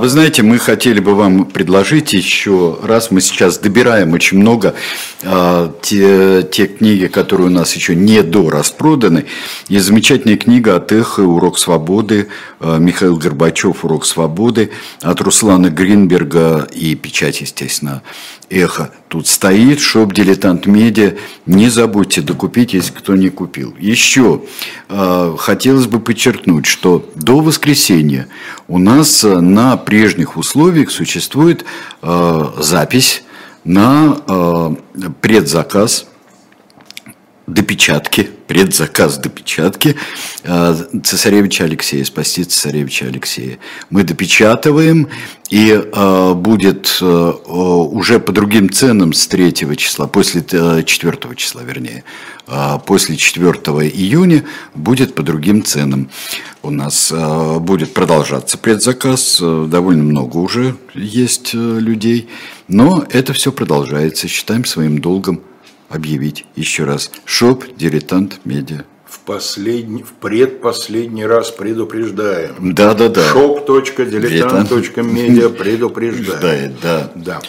Вы 0.00 0.08
знаете, 0.08 0.42
мы 0.42 0.58
хотели 0.58 0.98
бы 0.98 1.14
вам 1.14 1.44
предложить 1.44 2.14
еще 2.14 2.78
раз, 2.82 3.10
мы 3.10 3.20
сейчас 3.20 3.58
добираем 3.58 4.12
очень 4.14 4.38
много 4.38 4.74
а, 5.22 5.69
те, 5.80 6.42
те 6.42 6.66
книги, 6.66 7.06
которые 7.06 7.46
у 7.46 7.50
нас 7.50 7.74
еще 7.74 7.94
не 7.94 8.22
до 8.22 8.50
распроданы. 8.50 9.26
Есть 9.68 9.86
замечательная 9.86 10.36
книга 10.36 10.76
от 10.76 10.90
Эхо 10.92 11.20
«Урок 11.20 11.58
свободы», 11.58 12.28
а, 12.58 12.78
Михаил 12.78 13.16
Горбачев 13.16 13.84
«Урок 13.84 14.04
свободы», 14.04 14.70
от 15.00 15.20
Руслана 15.20 15.70
Гринберга 15.70 16.68
и 16.74 16.94
печать, 16.96 17.40
естественно, 17.40 18.02
«Эхо». 18.50 18.90
Тут 19.08 19.28
стоит, 19.28 19.80
шоп 19.80 20.12
«Дилетант 20.12 20.66
Медиа». 20.66 21.14
Не 21.46 21.68
забудьте 21.68 22.20
докупить, 22.20 22.74
если 22.74 22.92
кто 22.92 23.16
не 23.16 23.28
купил. 23.28 23.74
Еще 23.78 24.42
хотелось 24.88 25.86
бы 25.86 26.00
подчеркнуть, 26.00 26.66
что 26.66 27.08
до 27.16 27.40
воскресенья 27.40 28.28
у 28.68 28.78
нас 28.78 29.22
на 29.24 29.60
на 29.60 29.76
прежних 29.76 30.38
условиях 30.38 30.90
существует 30.90 31.64
э, 32.02 32.44
запись 32.58 33.22
на 33.64 34.16
э, 34.26 35.10
предзаказ 35.20 36.06
допечатки, 37.46 38.30
предзаказ 38.50 39.16
допечатки 39.18 39.94
э, 40.42 40.74
цесаревича 41.04 41.62
Алексея, 41.62 42.04
спасти 42.04 42.42
цесаревича 42.42 43.06
Алексея. 43.06 43.58
Мы 43.90 44.02
допечатываем, 44.02 45.06
и 45.50 45.70
э, 45.70 46.34
будет 46.34 46.98
э, 47.00 47.04
уже 47.04 48.18
по 48.18 48.32
другим 48.32 48.68
ценам 48.68 49.12
с 49.12 49.28
3 49.28 49.54
числа, 49.76 50.08
после 50.08 50.42
4 50.42 50.84
числа, 51.36 51.60
вернее, 51.60 52.02
после 52.86 53.16
4 53.16 53.52
июня 53.88 54.44
будет 54.74 55.14
по 55.14 55.22
другим 55.22 55.62
ценам. 55.62 56.10
У 56.64 56.70
нас 56.70 57.12
будет 57.60 57.94
продолжаться 57.94 58.58
предзаказ, 58.58 59.40
довольно 59.40 60.02
много 60.02 60.38
уже 60.38 60.74
есть 60.94 61.54
людей, 61.54 62.28
но 62.66 63.04
это 63.10 63.32
все 63.32 63.52
продолжается, 63.52 64.26
считаем 64.26 64.64
своим 64.64 64.98
долгом 65.00 65.40
объявить 65.90 66.46
еще 66.56 66.84
раз. 66.84 67.10
Шоп, 67.26 67.64
дилетант, 67.76 68.40
медиа. 68.44 68.84
В, 69.04 69.18
последний, 69.20 70.02
в 70.02 70.12
предпоследний 70.12 71.26
раз 71.26 71.50
предупреждаем. 71.50 72.74
Да, 72.74 72.94
да, 72.94 73.08
да. 73.08 73.32
Shop.diletant.media 73.32 75.50
предупреждает. 75.50 76.80
Да. 76.80 77.10
да. 77.14 77.40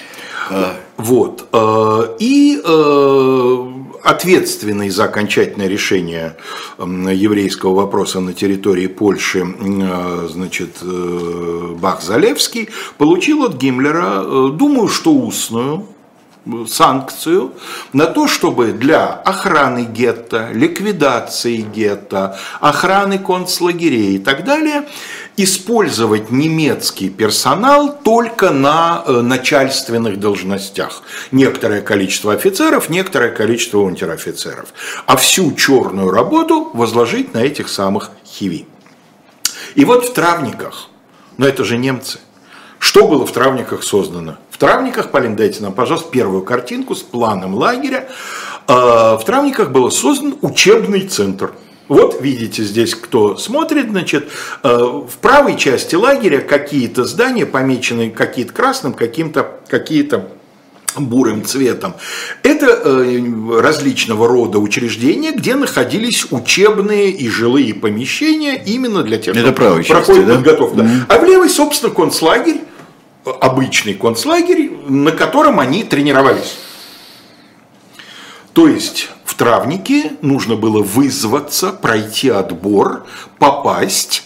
А. 0.50 0.76
Вот. 0.98 1.48
Э, 1.52 2.16
и 2.20 2.62
э, 2.64 3.68
ответственный 4.04 4.90
за 4.90 5.06
окончательное 5.06 5.68
решение 5.68 6.36
еврейского 6.78 7.74
вопроса 7.74 8.20
на 8.20 8.34
территории 8.34 8.88
Польши, 8.88 9.40
э, 9.40 10.28
значит, 10.30 10.84
Бах-Залевский, 10.84 12.70
получил 12.98 13.46
от 13.46 13.56
Гиммлера, 13.56 14.52
думаю, 14.52 14.90
что 14.90 15.14
устную, 15.14 15.88
санкцию 16.68 17.54
на 17.94 18.08
то, 18.08 18.28
чтобы 18.28 18.72
для 18.72 19.08
охраны 19.08 19.84
гетто, 19.84 20.50
ликвидации 20.52 21.58
гетто, 21.58 22.38
охраны 22.60 23.20
концлагерей 23.20 24.16
и 24.16 24.20
так 24.20 24.44
далее 24.44 24.86
использовать 25.38 26.32
немецкий 26.32 27.10
персонал 27.10 27.98
только 28.04 28.52
на 28.52 29.04
э, 29.06 29.22
начальственных 29.22 30.20
должностях. 30.20 31.04
Некоторое 31.32 31.82
количество 31.82 32.34
офицеров, 32.34 32.90
некоторое 32.90 33.30
количество 33.30 33.80
унтер-офицеров. 33.80 34.74
А 35.06 35.16
всю 35.16 35.54
черную 35.54 36.12
работу 36.12 36.70
возложить 36.74 37.34
на 37.34 37.40
этих 37.40 37.70
самых 37.70 38.12
хиви. 38.26 38.68
И 39.76 39.86
вот 39.86 40.06
в 40.06 40.14
травниках, 40.14 40.90
но 41.38 41.48
это 41.48 41.64
же 41.64 41.78
немцы, 41.78 42.20
что 42.82 43.08
было 43.08 43.26
в 43.26 43.32
травниках 43.32 43.84
создано? 43.84 44.38
Травниках, 44.62 45.10
Полин, 45.10 45.36
дайте 45.36 45.64
нам, 45.64 45.74
пожалуйста, 45.74 46.12
первую 46.12 46.44
картинку 46.44 46.94
с 46.94 47.02
планом 47.02 47.56
лагеря. 47.56 48.08
А, 48.68 49.18
в 49.18 49.26
Травниках 49.26 49.72
был 49.72 49.90
создан 49.90 50.36
учебный 50.42 51.08
центр. 51.08 51.54
Вот 51.88 52.22
видите 52.22 52.62
здесь, 52.64 52.94
кто 52.94 53.38
смотрит, 53.38 53.90
значит, 53.90 54.30
а, 54.62 55.02
в 55.02 55.18
правой 55.20 55.58
части 55.58 55.96
лагеря 55.96 56.42
какие-то 56.42 57.06
здания 57.06 57.48
помечены 57.48 58.12
какие-то 58.12 58.54
красным, 58.54 58.94
каким-то, 58.94 59.50
какие-то 59.68 60.28
бурым 60.96 61.44
цветом. 61.44 61.96
Это 62.44 62.68
э, 62.68 63.60
различного 63.60 64.28
рода 64.28 64.60
учреждения, 64.60 65.32
где 65.32 65.56
находились 65.56 66.28
учебные 66.30 67.10
и 67.10 67.30
жилые 67.30 67.74
помещения 67.74 68.62
именно 68.64 69.02
для 69.02 69.18
тех, 69.18 69.34
кто 69.34 69.54
проходит 69.54 70.28
да? 70.28 70.36
подготовку. 70.36 70.76
Да. 70.76 70.84
Mm-hmm. 70.84 71.06
А 71.08 71.18
в 71.18 71.24
левой, 71.24 71.50
собственно, 71.50 71.92
концлагерь, 71.94 72.58
обычный 73.26 73.94
концлагерь, 73.94 74.72
на 74.88 75.12
котором 75.12 75.60
они 75.60 75.84
тренировались. 75.84 76.58
То 78.54 78.68
есть 78.68 79.10
в 79.24 79.36
травнике 79.36 80.14
нужно 80.22 80.56
было 80.56 80.84
вызваться, 80.84 81.72
пройти 81.72 82.30
отбор, 82.30 83.06
попасть. 83.40 84.24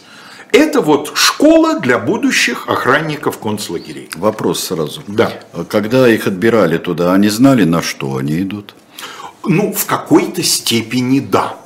Это 0.51 0.81
вот 0.81 1.11
школа 1.15 1.79
для 1.79 1.99
будущих 1.99 2.69
охранников 2.69 3.39
концлагерей. 3.39 4.09
Вопрос 4.15 4.63
сразу. 4.63 5.03
Да. 5.07 5.31
Когда 5.69 6.07
их 6.07 6.27
отбирали 6.27 6.77
туда, 6.77 7.13
они 7.13 7.29
знали, 7.29 7.65
на 7.65 7.81
что 7.81 8.17
они 8.17 8.41
идут? 8.41 8.73
Ну, 9.43 9.73
в 9.73 9.85
какой-то 9.85 10.41
степени 10.41 11.19
да. 11.19 11.57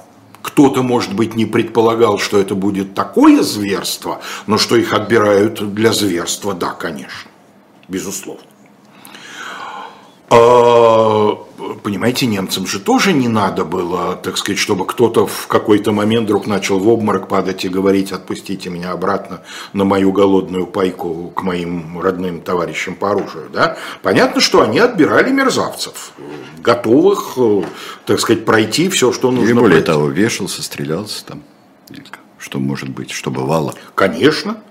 Кто-то, 0.49 0.81
может 0.81 1.13
быть, 1.13 1.35
не 1.35 1.45
предполагал, 1.45 2.17
что 2.17 2.39
это 2.39 2.55
будет 2.55 2.95
такое 2.95 3.43
зверство, 3.43 4.19
но 4.47 4.57
что 4.57 4.77
их 4.77 4.93
отбирают 4.93 5.75
для 5.75 5.93
зверства, 5.93 6.55
да, 6.55 6.71
конечно, 6.71 7.29
безусловно. 7.88 8.48
А, 10.31 11.35
понимаете, 11.83 12.27
немцам 12.27 12.67
же 12.67 12.79
тоже 12.79 13.13
не 13.13 13.27
надо 13.27 13.65
было, 13.65 14.15
так 14.15 14.37
сказать, 14.37 14.59
чтобы 14.59 14.85
кто-то 14.85 15.25
в 15.25 15.47
какой-то 15.47 15.91
момент 15.91 16.25
вдруг 16.25 16.45
начал 16.45 16.79
в 16.79 16.87
обморок 16.87 17.27
падать 17.27 17.65
и 17.65 17.69
говорить, 17.69 18.11
отпустите 18.11 18.69
меня 18.69 18.91
обратно 18.91 19.41
на 19.73 19.85
мою 19.85 20.11
голодную 20.11 20.67
пайку 20.67 21.31
к 21.35 21.41
моим 21.43 21.99
родным 21.99 22.41
товарищам 22.41 22.95
по 22.95 23.11
оружию. 23.11 23.49
Да? 23.51 23.77
Понятно, 24.03 24.41
что 24.41 24.61
они 24.61 24.79
отбирали 24.79 25.31
мерзавцев, 25.31 26.11
готовых, 26.59 27.37
так 28.05 28.19
сказать, 28.19 28.45
пройти 28.45 28.89
все, 28.89 29.11
что 29.11 29.31
нужно. 29.31 29.49
И 29.49 29.53
более 29.53 29.69
пройти. 29.69 29.85
того, 29.87 30.09
вешался, 30.09 30.61
стрелялся 30.61 31.25
там, 31.25 31.43
что 32.37 32.59
может 32.59 32.89
быть, 32.89 33.11
что 33.11 33.31
бывало. 33.31 33.73
Конечно. 33.95 34.61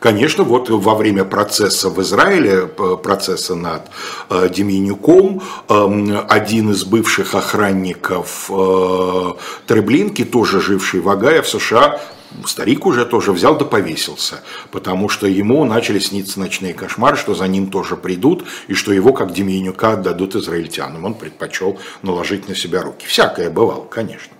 Конечно, 0.00 0.44
вот 0.44 0.70
во 0.70 0.94
время 0.94 1.24
процесса 1.26 1.90
в 1.90 2.00
Израиле, 2.00 2.66
процесса 2.66 3.54
над 3.54 3.82
э, 4.30 4.48
Деменюком, 4.48 5.42
э, 5.68 6.24
один 6.26 6.70
из 6.70 6.84
бывших 6.84 7.34
охранников 7.34 8.50
э, 8.50 9.32
Треблинки, 9.66 10.24
тоже 10.24 10.62
живший 10.62 11.00
в 11.00 11.08
Агае 11.10 11.42
в 11.42 11.48
США, 11.48 12.00
старик 12.46 12.86
уже 12.86 13.04
тоже 13.04 13.32
взял 13.32 13.58
да 13.58 13.66
повесился, 13.66 14.40
потому 14.70 15.10
что 15.10 15.26
ему 15.26 15.66
начали 15.66 15.98
сниться 15.98 16.40
ночные 16.40 16.72
кошмары, 16.72 17.18
что 17.18 17.34
за 17.34 17.46
ним 17.46 17.70
тоже 17.70 17.96
придут, 17.96 18.46
и 18.68 18.74
что 18.74 18.94
его, 18.94 19.12
как 19.12 19.34
Деменюка, 19.34 19.92
отдадут 19.92 20.34
израильтянам. 20.34 21.04
Он 21.04 21.12
предпочел 21.12 21.78
наложить 22.00 22.48
на 22.48 22.54
себя 22.54 22.80
руки. 22.80 23.04
Всякое 23.06 23.50
бывало, 23.50 23.84
конечно. 23.84 24.32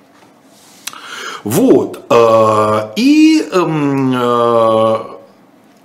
Вот. 1.45 2.03
Э, 2.09 2.93
и 2.97 3.47
эм, 3.53 5.20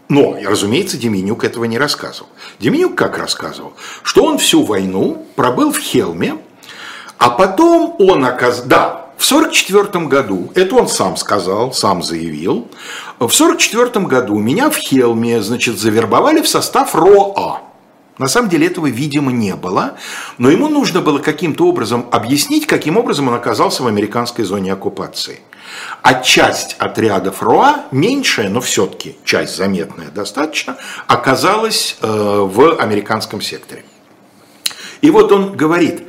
но, 0.08 0.38
разумеется, 0.44 0.98
Деменюк 0.98 1.44
этого 1.44 1.66
не 1.66 1.78
рассказывал. 1.78 2.30
Деменюк 2.60 2.96
как 2.96 3.18
рассказывал? 3.18 3.74
Что 4.04 4.26
он 4.26 4.38
всю 4.38 4.64
войну 4.64 5.26
пробыл 5.36 5.72
в 5.72 5.80
Хелме, 5.80 6.38
а 7.18 7.30
потом 7.30 7.96
он 8.00 8.24
оказался... 8.26 8.68
Да, 8.68 9.06
в 9.18 9.26
1944 9.32 10.06
году, 10.08 10.52
это 10.56 10.76
он 10.76 10.88
сам 10.88 11.16
сказал, 11.18 11.74
сам 11.74 12.04
заявил, 12.04 12.68
в 13.18 13.34
1944 13.34 14.06
году 14.06 14.38
меня 14.38 14.70
в 14.70 14.76
Хелме, 14.76 15.42
значит, 15.42 15.80
завербовали 15.80 16.42
в 16.42 16.48
состав 16.48 16.94
РОА. 16.94 17.62
На 18.18 18.28
самом 18.28 18.50
деле 18.50 18.68
этого, 18.68 18.88
видимо, 18.88 19.32
не 19.32 19.56
было, 19.56 19.96
но 20.38 20.50
ему 20.50 20.70
нужно 20.70 21.02
было 21.02 21.20
каким-то 21.20 21.68
образом 21.68 22.06
объяснить, 22.12 22.66
каким 22.68 22.98
образом 22.98 23.28
он 23.28 23.34
оказался 23.34 23.84
в 23.84 23.88
американской 23.88 24.46
зоне 24.46 24.74
оккупации. 24.74 25.40
А 26.02 26.22
часть 26.22 26.76
отрядов 26.80 27.42
РОА, 27.42 27.86
меньшая, 27.92 28.50
но 28.50 28.62
все-таки 28.62 29.18
часть 29.24 29.56
заметная 29.56 30.10
достаточно, 30.10 30.78
оказалась 31.08 31.98
э, 32.02 32.08
в 32.08 32.80
американском 32.80 33.42
секторе. 33.42 33.84
И 35.02 35.10
вот 35.10 35.32
он 35.32 35.56
говорит, 35.56 36.04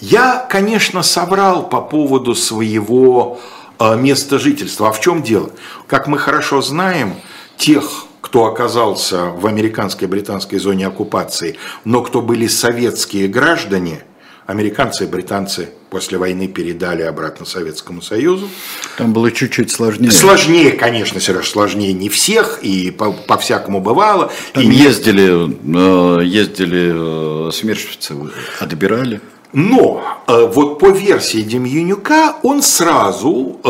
я, 0.00 0.46
конечно, 0.48 1.02
соврал 1.02 1.68
по 1.68 1.80
поводу 1.80 2.34
своего 2.34 3.40
э, 3.78 3.96
места 3.96 4.38
жительства. 4.38 4.88
А 4.88 4.92
в 4.92 5.00
чем 5.00 5.22
дело? 5.22 5.50
Как 5.86 6.06
мы 6.06 6.18
хорошо 6.18 6.62
знаем, 6.62 7.14
тех, 7.56 8.06
кто 8.20 8.46
оказался 8.46 9.26
в 9.26 9.46
американской 9.46 10.06
и 10.06 10.10
британской 10.10 10.58
зоне 10.58 10.86
оккупации, 10.86 11.58
но 11.84 12.02
кто 12.02 12.20
были 12.20 12.46
советские 12.46 13.28
граждане, 13.28 14.04
американцы 14.48 15.04
и 15.04 15.06
британцы 15.06 15.68
после 15.90 16.16
войны 16.16 16.48
передали 16.48 17.02
обратно 17.02 17.44
Советскому 17.44 18.00
Союзу. 18.00 18.48
Там 18.96 19.12
было 19.12 19.30
чуть-чуть 19.30 19.70
сложнее. 19.70 20.10
Сложнее, 20.10 20.72
конечно, 20.72 21.20
Сереж, 21.20 21.50
сложнее 21.50 21.92
не 21.92 22.08
всех, 22.08 22.60
и 22.62 22.90
по-всякому 22.90 23.82
по 23.82 23.90
бывало. 23.90 24.32
Там 24.54 24.62
и 24.62 24.66
ездили, 24.74 26.20
э, 26.20 26.24
ездили 26.24 27.48
э, 27.48 27.50
смерчевцы, 27.52 28.14
отбирали. 28.58 29.20
Но 29.52 30.02
э, 30.26 30.46
вот 30.50 30.78
по 30.78 30.88
версии 30.88 31.42
Демьянюка 31.42 32.36
он 32.42 32.62
сразу, 32.62 33.60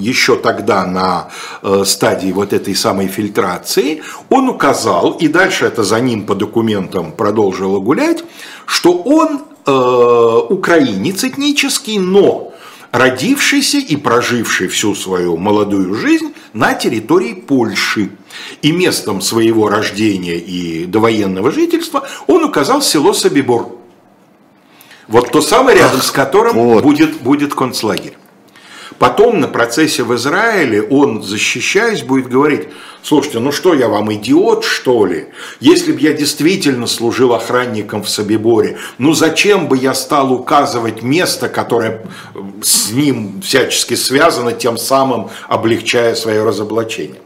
еще 0.00 0.36
тогда 0.36 0.86
на 0.86 1.84
стадии 1.84 2.30
вот 2.30 2.52
этой 2.52 2.76
самой 2.76 3.08
фильтрации, 3.08 4.02
он 4.30 4.48
указал, 4.48 5.12
и 5.14 5.26
дальше 5.26 5.64
это 5.64 5.82
за 5.82 5.98
ним 5.98 6.26
по 6.26 6.36
документам 6.36 7.10
продолжило 7.10 7.80
гулять, 7.80 8.22
что 8.66 8.92
он 8.92 9.40
э, 9.66 10.40
украинец 10.48 11.24
этнический, 11.24 11.98
но 11.98 12.52
родившийся 12.92 13.78
и 13.78 13.96
проживший 13.96 14.68
всю 14.68 14.94
свою 14.94 15.36
молодую 15.36 15.94
жизнь 15.94 16.34
на 16.52 16.74
территории 16.74 17.34
Польши. 17.34 18.10
И 18.62 18.72
местом 18.72 19.20
своего 19.20 19.68
рождения 19.68 20.36
и 20.36 20.86
довоенного 20.86 21.50
жительства 21.50 22.08
он 22.26 22.44
указал 22.44 22.82
село 22.82 23.12
Собибор. 23.12 23.68
Вот 25.08 25.30
то 25.30 25.40
самое, 25.40 25.78
рядом 25.78 25.98
Ах, 25.98 26.04
с 26.04 26.10
которым 26.10 26.54
вот. 26.54 26.82
будет, 26.82 27.20
будет 27.20 27.54
концлагерь. 27.54 28.16
Потом 28.98 29.40
на 29.40 29.48
процессе 29.48 30.02
в 30.02 30.14
Израиле 30.14 30.82
он, 30.82 31.22
защищаясь, 31.22 32.02
будет 32.02 32.28
говорить, 32.28 32.68
слушайте, 33.02 33.38
ну 33.40 33.52
что 33.52 33.74
я 33.74 33.88
вам, 33.88 34.12
идиот 34.12 34.64
что 34.64 35.04
ли? 35.04 35.26
Если 35.60 35.92
бы 35.92 36.00
я 36.00 36.12
действительно 36.12 36.86
служил 36.86 37.34
охранником 37.34 38.02
в 38.02 38.08
Собиборе, 38.08 38.78
ну 38.98 39.12
зачем 39.12 39.68
бы 39.68 39.76
я 39.76 39.92
стал 39.94 40.32
указывать 40.32 41.02
место, 41.02 41.48
которое 41.48 42.06
с 42.62 42.90
ним 42.90 43.42
всячески 43.42 43.94
связано, 43.94 44.52
тем 44.52 44.78
самым 44.78 45.28
облегчая 45.48 46.14
свое 46.14 46.42
разоблачение? 46.42 47.25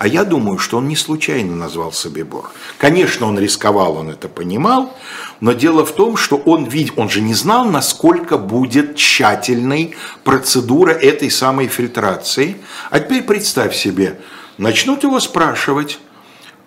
А 0.00 0.08
я 0.08 0.24
думаю, 0.24 0.56
что 0.56 0.78
он 0.78 0.88
не 0.88 0.96
случайно 0.96 1.54
назвал 1.54 1.92
Собибор. 1.92 2.50
Конечно, 2.78 3.26
он 3.26 3.38
рисковал, 3.38 3.98
он 3.98 4.08
это 4.08 4.28
понимал, 4.28 4.96
но 5.40 5.52
дело 5.52 5.84
в 5.84 5.92
том, 5.92 6.16
что 6.16 6.36
он 6.36 6.64
видел, 6.64 6.94
он 6.96 7.10
же 7.10 7.20
не 7.20 7.34
знал, 7.34 7.66
насколько 7.66 8.38
будет 8.38 8.96
тщательной 8.96 9.94
процедура 10.24 10.92
этой 10.92 11.30
самой 11.30 11.68
фильтрации. 11.68 12.56
А 12.88 12.98
теперь 12.98 13.24
представь 13.24 13.76
себе, 13.76 14.18
начнут 14.56 15.02
его 15.02 15.20
спрашивать, 15.20 15.98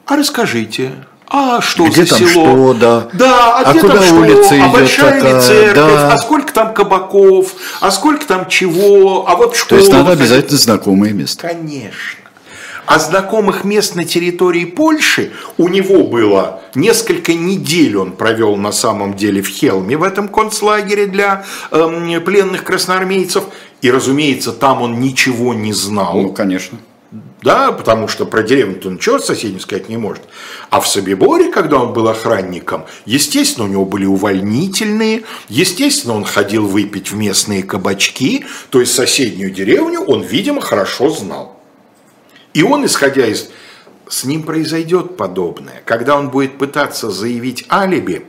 а 0.05 0.15
расскажите, 0.15 0.91
а 1.27 1.59
что 1.59 1.87
где 1.87 2.05
за 2.05 2.09
там 2.09 2.19
село? 2.19 2.29
Что, 2.29 2.73
да. 2.75 3.07
Да, 3.13 3.57
а, 3.57 3.61
а 3.61 3.71
где 3.71 3.79
куда 3.79 3.99
там 3.99 4.17
улица 4.19 4.43
что? 4.43 4.55
Идет 4.57 4.65
а 4.65 4.69
большая 4.69 5.11
такая? 5.13 5.33
ли 5.33 5.41
церковь? 5.41 5.75
Да. 5.75 6.13
А 6.13 6.17
сколько 6.19 6.53
там 6.53 6.73
кабаков? 6.75 7.55
А 7.81 7.89
сколько 7.89 8.27
там 8.27 8.47
чего? 8.47 9.27
А 9.27 9.35
вот 9.35 9.55
что? 9.55 9.69
То 9.69 9.77
есть 9.77 9.91
надо 9.91 10.11
обязательно 10.11 10.59
знакомое 10.59 11.13
место. 11.13 11.47
Конечно. 11.47 12.22
А 12.85 12.99
знакомых 12.99 13.63
мест 13.63 13.95
на 13.95 14.03
территории 14.03 14.65
Польши 14.65 15.31
у 15.57 15.69
него 15.69 16.03
было 16.03 16.61
несколько 16.75 17.33
недель 17.33 17.97
он 17.97 18.11
провел 18.11 18.55
на 18.55 18.71
самом 18.71 19.15
деле 19.15 19.41
в 19.41 19.47
Хелме, 19.47 19.97
в 19.97 20.03
этом 20.03 20.27
концлагере 20.27 21.07
для 21.07 21.45
э, 21.71 22.19
пленных 22.19 22.63
красноармейцев. 22.63 23.45
И, 23.81 23.91
разумеется, 23.91 24.51
там 24.51 24.81
он 24.81 24.99
ничего 24.99 25.53
не 25.53 25.73
знал. 25.73 26.21
Ну, 26.21 26.33
конечно. 26.33 26.77
Да, 27.43 27.71
потому 27.71 28.07
что 28.07 28.25
про 28.25 28.41
деревню-то 28.41 28.87
он 28.87 28.95
ничего 28.95 29.19
соседним 29.19 29.59
сказать 29.59 29.87
не 29.87 29.97
может. 29.97 30.23
А 30.69 30.79
в 30.79 30.87
Собиборе, 30.87 31.51
когда 31.51 31.77
он 31.77 31.93
был 31.93 32.07
охранником, 32.07 32.85
естественно, 33.05 33.67
у 33.67 33.69
него 33.69 33.85
были 33.85 34.05
увольнительные, 34.05 35.23
естественно, 35.49 36.15
он 36.15 36.23
ходил 36.23 36.65
выпить 36.65 37.11
в 37.11 37.15
местные 37.15 37.61
кабачки, 37.61 38.45
то 38.69 38.79
есть 38.79 38.93
соседнюю 38.93 39.51
деревню 39.51 40.01
он, 40.01 40.23
видимо, 40.23 40.61
хорошо 40.61 41.09
знал. 41.09 41.52
И 42.53 42.63
он, 42.63 42.85
исходя 42.85 43.25
из... 43.25 43.49
С 44.07 44.25
ним 44.25 44.43
произойдет 44.43 45.17
подобное. 45.17 45.81
Когда 45.85 46.17
он 46.17 46.29
будет 46.29 46.57
пытаться 46.57 47.09
заявить 47.09 47.65
алиби, 47.71 48.25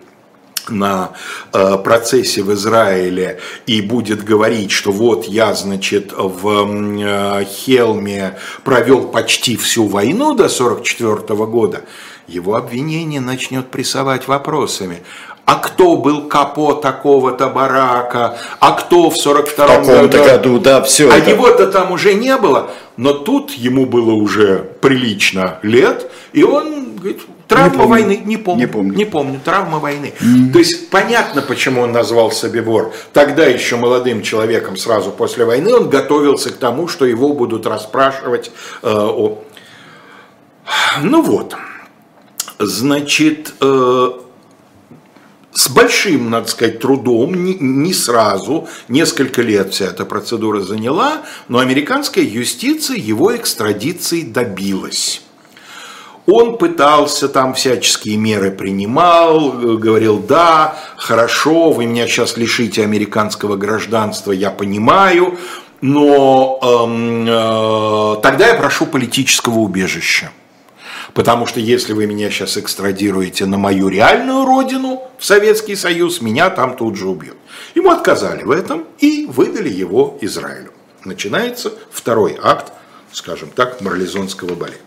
на 0.69 1.13
э, 1.53 1.77
процессе 1.77 2.43
в 2.43 2.53
Израиле 2.55 3.41
и 3.67 3.81
будет 3.83 4.25
говорить, 4.25 4.71
что 4.71 4.93
вот 4.93 5.27
я, 5.27 5.55
значит, 5.55 6.13
в 6.17 6.49
э, 6.49 7.45
Хелме 7.45 8.39
провел 8.63 9.09
почти 9.09 9.57
всю 9.57 9.87
войну 9.87 10.35
до 10.35 10.45
1944 10.45 11.45
года, 11.47 11.83
его 12.27 12.55
обвинение 12.55 13.21
начнет 13.21 13.71
прессовать 13.71 14.27
вопросами 14.27 15.03
а 15.47 15.57
кто 15.57 15.97
был 15.97 16.23
капо 16.29 16.75
такого-то 16.75 17.49
барака, 17.49 18.39
а 18.61 18.73
кто 18.73 19.11
в 19.11 19.15
42-м 19.15 20.09
году, 20.09 20.25
году, 20.25 20.59
да, 20.59 20.83
все 20.83 21.11
а 21.11 21.19
это. 21.19 21.31
его-то 21.31 21.67
там 21.67 21.93
уже 21.93 22.15
не 22.15 22.37
было, 22.37 22.71
но 22.97 23.13
тут 23.13 23.53
ему 23.53 23.87
было 23.87 24.13
уже 24.13 24.71
прилично 24.81 25.59
лет, 25.63 26.11
и 26.33 26.43
он 26.43 26.97
говорит, 26.97 27.23
травма 27.49 27.83
не 27.83 27.89
войны, 27.89 28.23
не 28.25 28.37
помню, 28.37 28.61
не 28.61 28.67
помню, 28.67 28.97
не 28.97 29.05
помню. 29.05 29.41
Травма 29.45 29.79
войны. 29.79 30.15
Mm-hmm. 30.21 30.53
То 30.53 30.59
есть 30.59 30.91
понятно, 30.91 31.43
почему 31.43 31.83
он 31.83 31.93
назвал 31.93 32.31
Собибор. 32.31 32.93
Тогда 33.13 33.47
еще 33.47 33.77
молодым 33.77 34.23
человеком 34.23 34.77
сразу 34.77 35.11
после 35.11 35.45
войны 35.45 35.75
он 35.75 35.91
готовился 35.91 36.51
к 36.51 36.57
тому, 36.57 36.89
что 36.89 37.05
его 37.05 37.33
будут 37.33 37.67
расспрашивать 37.67 38.51
э, 38.83 38.89
о... 38.91 39.43
Ну 41.03 41.23
вот, 41.23 41.57
значит, 42.59 43.53
э, 43.61 44.11
с 45.55 45.71
большим, 45.71 46.31
надо 46.31 46.49
сказать, 46.49 46.81
трудом, 46.81 47.33
не, 47.35 47.95
сразу, 47.95 48.69
несколько 48.89 49.41
лет 49.41 49.73
вся 49.73 49.87
эта 49.87 50.05
процедура 50.05 50.61
заняла, 50.61 51.23
но 51.49 51.61
американская 51.61 52.25
юстиция 52.25 52.97
его 52.97 53.35
экстрадиции 53.35 54.23
добилась. 54.23 55.23
Он 56.27 56.59
пытался 56.59 57.29
там 57.29 57.55
всяческие 57.55 58.17
меры 58.17 58.51
принимал, 58.51 59.53
говорил, 59.53 60.19
да, 60.19 60.77
хорошо, 60.97 61.71
вы 61.71 61.87
меня 61.87 62.09
сейчас 62.09 62.37
лишите 62.37 62.83
американского 62.83 63.57
гражданства, 63.57 64.33
я 64.33 64.51
понимаю, 64.51 65.39
но 65.83 66.59
эм, 66.63 67.27
э, 67.29 68.23
тогда 68.23 68.49
я 68.49 68.55
прошу 68.55 68.87
политического 68.87 69.59
убежища. 69.59 70.31
Потому 71.15 71.47
что 71.47 71.61
если 71.61 71.93
вы 71.93 72.07
меня 72.07 72.29
сейчас 72.29 72.59
экстрадируете 72.59 73.47
на 73.47 73.57
мою 73.57 73.89
реальную 73.89 74.45
родину, 74.45 75.03
в 75.17 75.25
Советский 75.25 75.77
Союз, 75.77 76.21
меня 76.21 76.51
там 76.51 76.77
тут 76.77 76.97
же 76.97 77.07
убьют. 77.07 77.37
Ему 77.77 77.91
отказали 77.91 78.43
в 78.43 78.51
этом 78.51 78.85
и 78.99 79.27
выдали 79.27 79.69
его 79.69 80.19
Израилю. 80.21 80.73
Начинается 81.05 81.73
второй 81.93 82.37
акт, 82.43 82.73
скажем 83.13 83.51
так, 83.55 83.81
марлезонского 83.81 84.55
балета. 84.55 84.81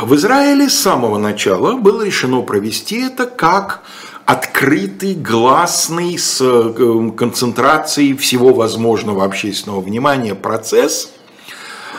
В 0.00 0.14
Израиле 0.16 0.68
с 0.68 0.78
самого 0.78 1.18
начала 1.18 1.76
было 1.76 2.02
решено 2.02 2.42
провести 2.42 3.02
это 3.02 3.26
как 3.26 3.82
открытый, 4.24 5.14
гласный, 5.14 6.18
с 6.18 6.40
э, 6.40 7.10
концентрацией 7.16 8.16
всего 8.16 8.52
возможного 8.52 9.24
общественного 9.24 9.80
внимания 9.80 10.34
процесс. 10.34 11.10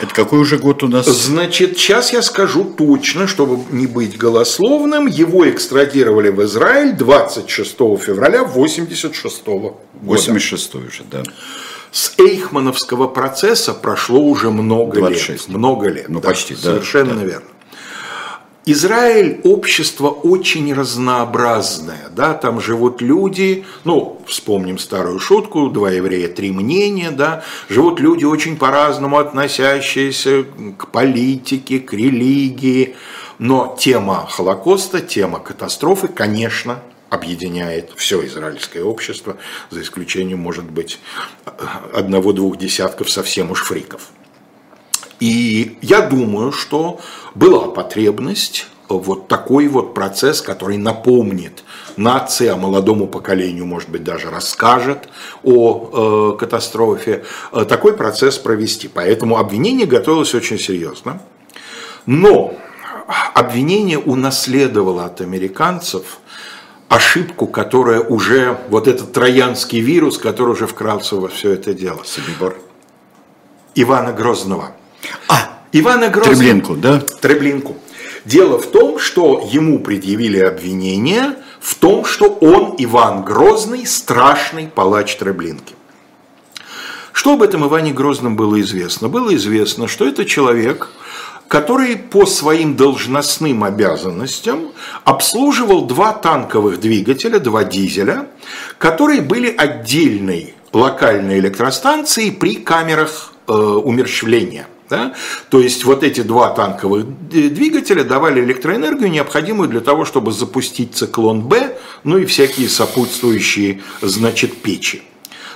Это 0.00 0.12
какой 0.12 0.40
уже 0.40 0.58
год 0.58 0.82
у 0.82 0.88
нас? 0.88 1.06
Значит, 1.06 1.78
сейчас 1.78 2.12
я 2.12 2.22
скажу 2.22 2.64
точно, 2.64 3.26
чтобы 3.26 3.58
не 3.70 3.86
быть 3.86 4.16
голословным. 4.18 5.06
Его 5.06 5.48
экстрадировали 5.48 6.30
в 6.30 6.42
Израиль 6.44 6.94
26 6.94 7.70
февраля 8.00 8.44
86 8.44 9.46
года. 9.46 9.76
86 10.02 10.74
уже, 10.74 11.02
да. 11.10 11.22
С 11.92 12.14
Эйхмановского 12.18 13.06
процесса 13.06 13.72
прошло 13.72 14.20
уже 14.20 14.50
много 14.50 14.98
26. 14.98 15.48
лет. 15.48 15.56
Много 15.56 15.88
лет. 15.88 16.08
Ну, 16.08 16.20
да, 16.20 16.28
почти, 16.28 16.54
да, 16.54 16.60
Совершенно 16.60 17.14
да. 17.14 17.24
верно. 17.24 17.46
Израиль 18.66 19.40
общество 19.44 20.08
очень 20.08 20.72
разнообразное, 20.72 22.08
да, 22.10 22.32
там 22.32 22.62
живут 22.62 23.02
люди, 23.02 23.66
ну, 23.84 24.22
вспомним 24.26 24.78
старую 24.78 25.18
шутку, 25.18 25.68
два 25.68 25.90
еврея, 25.90 26.28
три 26.28 26.50
мнения, 26.50 27.10
да, 27.10 27.44
живут 27.68 28.00
люди 28.00 28.24
очень 28.24 28.56
по-разному 28.56 29.18
относящиеся 29.18 30.44
к 30.78 30.88
политике, 30.88 31.78
к 31.78 31.92
религии, 31.92 32.96
но 33.38 33.76
тема 33.78 34.26
Холокоста, 34.30 35.02
тема 35.02 35.40
катастрофы, 35.40 36.08
конечно, 36.08 36.80
объединяет 37.10 37.92
все 37.96 38.24
израильское 38.26 38.82
общество, 38.82 39.36
за 39.68 39.82
исключением, 39.82 40.38
может 40.38 40.64
быть, 40.64 41.00
одного-двух 41.92 42.56
десятков 42.56 43.10
совсем 43.10 43.50
уж 43.50 43.62
фриков. 43.62 44.08
И 45.20 45.78
я 45.80 46.02
думаю, 46.02 46.52
что 46.52 47.00
была 47.34 47.68
потребность 47.68 48.66
вот 48.88 49.28
такой 49.28 49.68
вот 49.68 49.94
процесс, 49.94 50.40
который 50.40 50.76
напомнит 50.76 51.64
нации, 51.96 52.48
а 52.48 52.56
молодому 52.56 53.06
поколению, 53.06 53.66
может 53.66 53.88
быть, 53.88 54.04
даже 54.04 54.30
расскажет 54.30 55.08
о 55.42 56.32
э, 56.34 56.38
катастрофе, 56.38 57.24
э, 57.52 57.64
такой 57.64 57.96
процесс 57.96 58.38
провести. 58.38 58.88
Поэтому 58.88 59.38
обвинение 59.38 59.86
готовилось 59.86 60.34
очень 60.34 60.58
серьезно. 60.58 61.20
Но 62.06 62.54
обвинение 63.34 63.98
унаследовало 63.98 65.06
от 65.06 65.20
американцев 65.20 66.18
ошибку, 66.88 67.46
которая 67.46 68.00
уже, 68.00 68.58
вот 68.68 68.88
этот 68.88 69.12
троянский 69.12 69.80
вирус, 69.80 70.18
который 70.18 70.50
уже 70.50 70.66
вкрался 70.66 71.16
во 71.16 71.28
все 71.28 71.52
это 71.52 71.74
дело. 71.74 72.02
Собибор. 72.04 72.56
Ивана 73.74 74.12
Грозного. 74.12 74.72
А, 75.28 75.58
Ивана 75.72 76.08
Грозного. 76.08 76.36
Треблинку, 76.36 76.76
да? 76.76 77.00
Треблинку. 77.20 77.76
Дело 78.24 78.58
в 78.58 78.66
том, 78.66 78.98
что 78.98 79.46
ему 79.50 79.80
предъявили 79.80 80.38
обвинение 80.38 81.36
в 81.60 81.74
том, 81.74 82.04
что 82.04 82.26
он, 82.26 82.74
Иван 82.78 83.24
Грозный, 83.24 83.86
страшный 83.86 84.66
палач 84.66 85.16
Треблинки. 85.16 85.74
Что 87.12 87.34
об 87.34 87.42
этом 87.42 87.66
Иване 87.66 87.92
Грозном 87.92 88.36
было 88.36 88.60
известно? 88.60 89.08
Было 89.08 89.34
известно, 89.34 89.88
что 89.88 90.06
это 90.06 90.24
человек, 90.24 90.90
который 91.48 91.96
по 91.96 92.26
своим 92.26 92.76
должностным 92.76 93.62
обязанностям 93.64 94.72
обслуживал 95.04 95.86
два 95.86 96.12
танковых 96.12 96.80
двигателя, 96.80 97.38
два 97.38 97.64
дизеля, 97.64 98.26
которые 98.78 99.20
были 99.20 99.54
отдельной 99.56 100.54
локальной 100.72 101.38
электростанцией 101.38 102.32
при 102.32 102.56
камерах 102.56 103.32
э, 103.46 103.52
умерщвления. 103.52 104.66
Да? 104.94 105.12
То 105.48 105.60
есть 105.60 105.84
вот 105.84 106.04
эти 106.04 106.20
два 106.20 106.50
танковых 106.50 107.04
двигателя 107.28 108.04
давали 108.04 108.44
электроэнергию, 108.44 109.10
необходимую 109.10 109.68
для 109.68 109.80
того, 109.80 110.04
чтобы 110.04 110.30
запустить 110.30 110.94
циклон 110.94 111.42
Б, 111.42 111.76
ну 112.04 112.18
и 112.18 112.24
всякие 112.26 112.68
сопутствующие, 112.68 113.82
значит, 114.02 114.56
печи. 114.62 115.02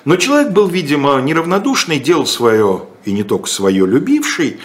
Но 0.05 0.17
человек 0.17 0.53
был, 0.53 0.67
видимо, 0.67 1.21
неравнодушный, 1.21 2.01
делал 2.01 2.27
свое, 2.27 2.87
и 3.05 3.13
не 3.13 3.23
только 3.23 3.49
свое, 3.49 3.87
любивший. 3.87 4.59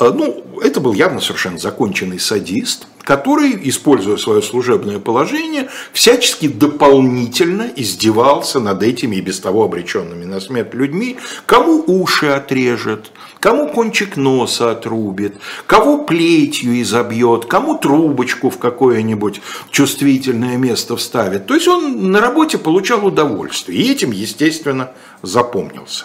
Ну, 0.00 0.44
это 0.62 0.80
был 0.80 0.94
явно 0.94 1.20
совершенно 1.20 1.58
законченный 1.58 2.18
садист, 2.18 2.88
который, 3.08 3.58
используя 3.62 4.18
свое 4.18 4.42
служебное 4.42 4.98
положение, 4.98 5.70
всячески 5.94 6.46
дополнительно 6.46 7.66
издевался 7.74 8.60
над 8.60 8.82
этими 8.82 9.16
и 9.16 9.22
без 9.22 9.40
того 9.40 9.64
обреченными 9.64 10.26
на 10.26 10.40
смерть 10.40 10.74
людьми, 10.74 11.16
кому 11.46 11.82
уши 11.86 12.26
отрежет, 12.26 13.10
кому 13.40 13.68
кончик 13.68 14.18
носа 14.18 14.72
отрубит, 14.72 15.36
кого 15.66 16.04
плетью 16.04 16.82
изобьет, 16.82 17.46
кому 17.46 17.78
трубочку 17.78 18.50
в 18.50 18.58
какое-нибудь 18.58 19.40
чувствительное 19.70 20.58
место 20.58 20.94
вставит. 20.94 21.46
То 21.46 21.54
есть 21.54 21.66
он 21.66 22.10
на 22.10 22.20
работе 22.20 22.58
получал 22.58 23.06
удовольствие, 23.06 23.80
и 23.80 23.90
этим, 23.90 24.10
естественно, 24.10 24.90
запомнился 25.22 26.04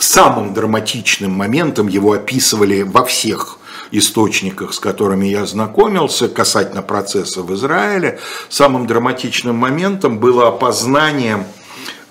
самым 0.00 0.54
драматичным 0.54 1.32
моментом 1.32 1.88
его 1.88 2.12
описывали 2.12 2.82
во 2.82 3.04
всех 3.04 3.58
источниках, 3.90 4.74
с 4.74 4.80
которыми 4.80 5.26
я 5.26 5.46
знакомился, 5.46 6.28
касательно 6.28 6.82
процесса 6.82 7.42
в 7.42 7.54
Израиле, 7.54 8.18
самым 8.48 8.86
драматичным 8.86 9.56
моментом 9.56 10.18
было 10.18 10.48
опознание 10.48 11.46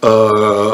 э, 0.02 0.70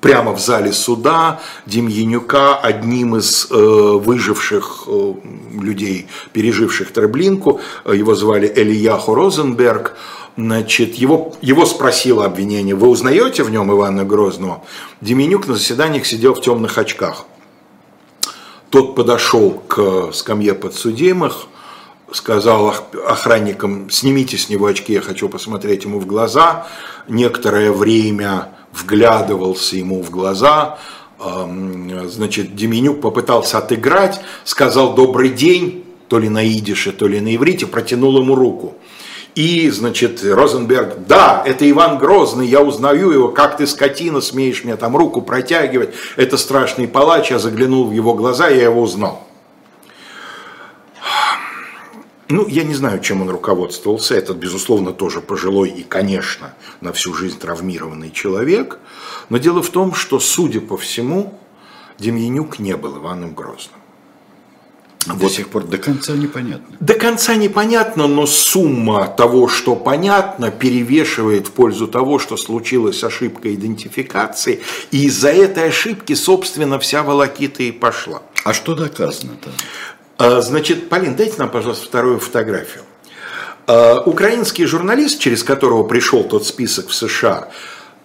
прямо 0.00 0.32
в 0.32 0.40
зале 0.40 0.72
суда 0.72 1.40
Демьянюка 1.66 2.56
одним 2.56 3.16
из 3.16 3.48
э, 3.50 3.54
выживших 3.54 4.84
э, 4.86 5.14
людей, 5.60 6.08
переживших 6.32 6.92
Треблинку, 6.92 7.60
его 7.86 8.14
звали 8.14 8.52
Элияху 8.54 9.14
Розенберг, 9.14 9.96
Значит, 10.36 10.96
его, 10.96 11.32
его 11.42 11.64
спросило 11.64 12.24
обвинение, 12.24 12.74
вы 12.74 12.88
узнаете 12.88 13.44
в 13.44 13.50
нем 13.50 13.70
Ивана 13.70 14.04
Грозного? 14.04 14.64
Деменюк 15.00 15.46
на 15.46 15.54
заседаниях 15.54 16.06
сидел 16.06 16.34
в 16.34 16.40
темных 16.40 16.76
очках. 16.76 17.24
Тот 18.74 18.96
подошел 18.96 19.62
к 19.68 20.10
скамье 20.12 20.52
подсудимых, 20.52 21.46
сказал 22.10 22.74
охранникам, 23.06 23.88
снимите 23.88 24.36
с 24.36 24.48
него 24.48 24.66
очки, 24.66 24.94
я 24.94 25.00
хочу 25.00 25.28
посмотреть 25.28 25.84
ему 25.84 26.00
в 26.00 26.06
глаза. 26.06 26.66
Некоторое 27.06 27.70
время 27.70 28.48
вглядывался 28.72 29.76
ему 29.76 30.02
в 30.02 30.10
глаза, 30.10 30.80
значит, 31.20 32.56
Деменюк 32.56 33.00
попытался 33.00 33.58
отыграть, 33.58 34.20
сказал 34.42 34.96
«добрый 34.96 35.28
день», 35.28 35.84
то 36.08 36.18
ли 36.18 36.28
на 36.28 36.44
идише, 36.44 36.90
то 36.90 37.06
ли 37.06 37.20
на 37.20 37.36
иврите, 37.36 37.68
протянул 37.68 38.18
ему 38.18 38.34
руку. 38.34 38.74
И, 39.34 39.68
значит, 39.70 40.22
Розенберг, 40.22 41.06
да, 41.08 41.42
это 41.44 41.68
Иван 41.68 41.98
Грозный, 41.98 42.46
я 42.46 42.60
узнаю 42.60 43.10
его, 43.10 43.28
как 43.28 43.56
ты, 43.56 43.66
скотина, 43.66 44.20
смеешь 44.20 44.62
мне 44.62 44.76
там 44.76 44.96
руку 44.96 45.22
протягивать, 45.22 45.92
это 46.16 46.36
страшный 46.36 46.86
палач, 46.86 47.32
я 47.32 47.40
заглянул 47.40 47.88
в 47.88 47.92
его 47.92 48.14
глаза, 48.14 48.48
я 48.48 48.62
его 48.62 48.80
узнал. 48.80 49.26
Ну, 52.28 52.46
я 52.46 52.62
не 52.62 52.74
знаю, 52.74 53.00
чем 53.00 53.22
он 53.22 53.30
руководствовался, 53.30 54.14
этот, 54.14 54.36
безусловно, 54.36 54.92
тоже 54.92 55.20
пожилой 55.20 55.68
и, 55.68 55.82
конечно, 55.82 56.54
на 56.80 56.92
всю 56.92 57.12
жизнь 57.12 57.38
травмированный 57.38 58.12
человек, 58.12 58.78
но 59.28 59.38
дело 59.38 59.62
в 59.62 59.68
том, 59.68 59.94
что, 59.94 60.20
судя 60.20 60.60
по 60.60 60.76
всему, 60.76 61.38
Демьянюк 61.98 62.60
не 62.60 62.76
был 62.76 62.98
Иваном 62.98 63.34
Грозным. 63.34 63.80
До 65.06 65.14
вот. 65.14 65.32
сих 65.32 65.48
пор 65.48 65.64
до 65.64 65.76
конца 65.76 66.12
непонятно. 66.14 66.76
До 66.80 66.94
конца 66.94 67.34
непонятно, 67.34 68.06
но 68.06 68.26
сумма 68.26 69.06
того, 69.06 69.48
что 69.48 69.76
понятно, 69.76 70.50
перевешивает 70.50 71.48
в 71.48 71.50
пользу 71.52 71.86
того, 71.86 72.18
что 72.18 72.36
случилась 72.36 73.04
ошибка 73.04 73.54
идентификации. 73.54 74.62
И 74.90 75.04
из-за 75.06 75.30
этой 75.30 75.68
ошибки, 75.68 76.14
собственно, 76.14 76.78
вся 76.78 77.02
волокита 77.02 77.62
и 77.62 77.72
пошла. 77.72 78.22
А 78.44 78.54
что 78.54 78.74
доказано-то? 78.74 79.50
А, 80.16 80.40
значит, 80.40 80.88
Полин, 80.88 81.16
дайте 81.16 81.34
нам, 81.38 81.50
пожалуйста, 81.50 81.86
вторую 81.86 82.18
фотографию. 82.18 82.84
А, 83.66 84.00
украинский 84.00 84.64
журналист, 84.64 85.18
через 85.18 85.42
которого 85.42 85.84
пришел 85.84 86.24
тот 86.24 86.46
список 86.46 86.88
в 86.88 86.94
США, 86.94 87.50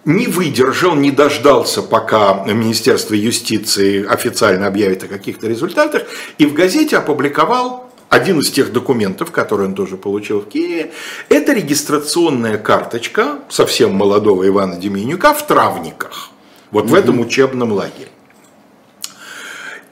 не 0.04 0.26
выдержал, 0.26 0.94
не 0.94 1.10
дождался, 1.10 1.82
пока 1.82 2.44
Министерство 2.46 3.14
юстиции 3.14 4.06
официально 4.06 4.66
объявит 4.66 5.04
о 5.04 5.08
каких-то 5.08 5.46
результатах, 5.46 6.04
и 6.38 6.46
в 6.46 6.54
газете 6.54 6.96
опубликовал 6.96 7.90
один 8.08 8.40
из 8.40 8.50
тех 8.50 8.72
документов, 8.72 9.30
которые 9.30 9.68
он 9.68 9.74
тоже 9.74 9.96
получил 9.96 10.40
в 10.40 10.48
Киеве, 10.48 10.92
это 11.28 11.52
регистрационная 11.52 12.58
карточка 12.58 13.38
совсем 13.48 13.94
молодого 13.94 14.46
Ивана 14.46 14.76
Деменюка 14.76 15.32
в 15.32 15.46
Травниках, 15.46 16.30
вот 16.70 16.84
угу. 16.84 16.92
в 16.92 16.94
этом 16.94 17.20
учебном 17.20 17.72
лагере. 17.72 18.08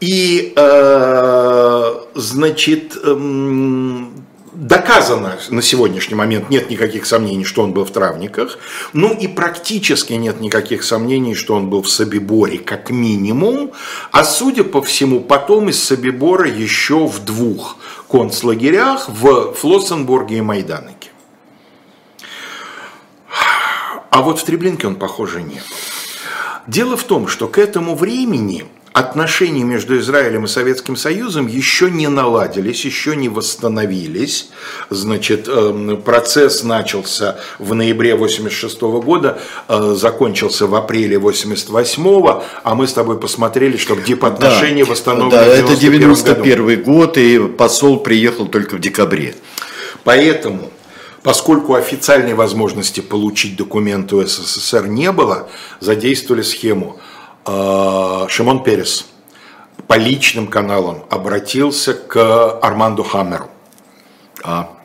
И, 0.01 0.53
э, 0.57 1.95
значит, 2.15 2.97
э, 3.03 3.15
Доказано 4.59 5.39
на 5.51 5.63
сегодняшний 5.63 6.17
момент 6.17 6.51
нет 6.51 6.69
никаких 6.69 7.07
сомнений, 7.07 7.45
что 7.45 7.63
он 7.63 7.73
был 7.73 7.85
в 7.85 7.93
травниках. 7.93 8.59
Ну 8.93 9.15
и 9.15 9.29
практически 9.29 10.15
нет 10.15 10.41
никаких 10.41 10.83
сомнений, 10.83 11.37
что 11.37 11.55
он 11.55 11.71
был 11.71 11.83
в 11.83 11.89
Собиборе 11.89 12.59
как 12.59 12.91
минимум. 12.91 13.71
А 14.11 14.25
судя 14.25 14.65
по 14.65 14.83
всему, 14.83 15.21
потом 15.21 15.69
из 15.69 15.81
Собибора 15.81 16.49
еще 16.51 17.07
в 17.07 17.25
двух 17.25 17.77
концлагерях 18.11 19.09
в 19.09 19.53
Флоссенбурге 19.53 20.39
и 20.39 20.41
Майданыке. 20.41 21.11
А 24.11 24.23
вот 24.23 24.41
в 24.41 24.45
Треблинке 24.45 24.89
он, 24.89 24.97
похоже, 24.97 25.43
нет. 25.43 25.63
Дело 26.67 26.97
в 26.97 27.05
том, 27.05 27.29
что 27.29 27.47
к 27.47 27.59
этому 27.59 27.95
времени 27.95 28.65
отношения 28.93 29.64
между 29.64 29.99
Израилем 29.99 30.45
и 30.45 30.49
Советским 30.49 30.97
Союзом 30.97 31.47
еще 31.47 31.91
не 31.91 32.09
наладились, 32.09 32.84
еще 32.84 33.16
не 33.16 33.28
восстановились. 33.28 34.49
Значит, 34.91 35.49
эм, 35.49 36.01
процесс 36.03 36.62
начался 36.62 37.39
в 37.59 37.74
ноябре 37.74 38.14
86 38.14 39.01
года, 39.01 39.39
э, 39.68 39.95
закончился 39.97 40.66
в 40.66 40.74
апреле 40.74 41.18
88 41.18 42.43
а 42.64 42.74
мы 42.74 42.86
с 42.86 42.93
тобой 42.93 43.18
посмотрели, 43.18 43.76
что 43.76 43.95
дипотношения 43.95 44.84
да, 44.84 44.91
восстановлены 44.91 45.30
Да, 45.30 45.47
это 45.47 45.76
91 45.76 46.82
год, 46.82 47.18
и 47.18 47.39
посол 47.39 48.01
приехал 48.01 48.47
только 48.47 48.76
в 48.76 48.80
декабре. 48.80 49.34
Поэтому 50.05 50.70
Поскольку 51.20 51.74
официальной 51.74 52.34
возможности 52.34 53.01
получить 53.01 53.57
документы 53.57 54.14
у 54.14 54.24
СССР 54.24 54.86
не 54.86 55.11
было, 55.11 55.49
задействовали 55.80 56.43
схему– 56.43 56.99
Шимон 58.28 58.62
Перес 58.62 59.07
по 59.86 59.94
личным 59.94 60.49
каналам 60.49 61.05
обратился 61.09 61.94
к 61.94 62.59
Арманду 62.61 63.03
Хаммеру, 63.03 63.49
а, 64.44 64.76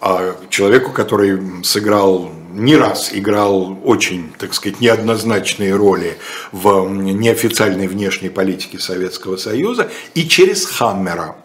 а, 0.00 0.36
человеку, 0.50 0.92
который 0.92 1.64
сыграл 1.64 2.30
не 2.52 2.76
раз 2.76 3.10
играл 3.12 3.78
очень, 3.84 4.32
так 4.38 4.54
сказать, 4.54 4.80
неоднозначные 4.80 5.74
роли 5.74 6.18
в 6.50 6.88
неофициальной 6.88 7.86
внешней 7.86 8.30
политике 8.30 8.78
Советского 8.78 9.36
Союза, 9.36 9.90
и 10.14 10.26
через 10.26 10.66
Хаммера 10.66 11.36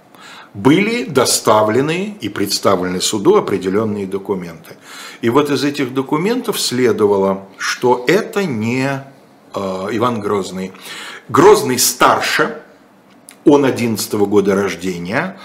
были 0.54 1.04
доставлены 1.04 2.18
и 2.20 2.30
представлены 2.30 3.02
суду 3.02 3.36
определенные 3.36 4.08
документы. 4.08 4.76
И 5.22 5.30
вот 5.30 5.50
из 5.50 5.64
этих 5.64 5.94
документов 5.94 6.60
следовало, 6.60 7.48
что 7.58 8.06
это 8.08 8.44
не 8.44 9.04
Иван 9.56 10.20
Грозный. 10.20 10.74
Грозный 11.30 11.80
старше, 11.80 12.62
он 13.46 13.66
11 13.66 14.14
года 14.14 14.56
рождения. 14.56 15.38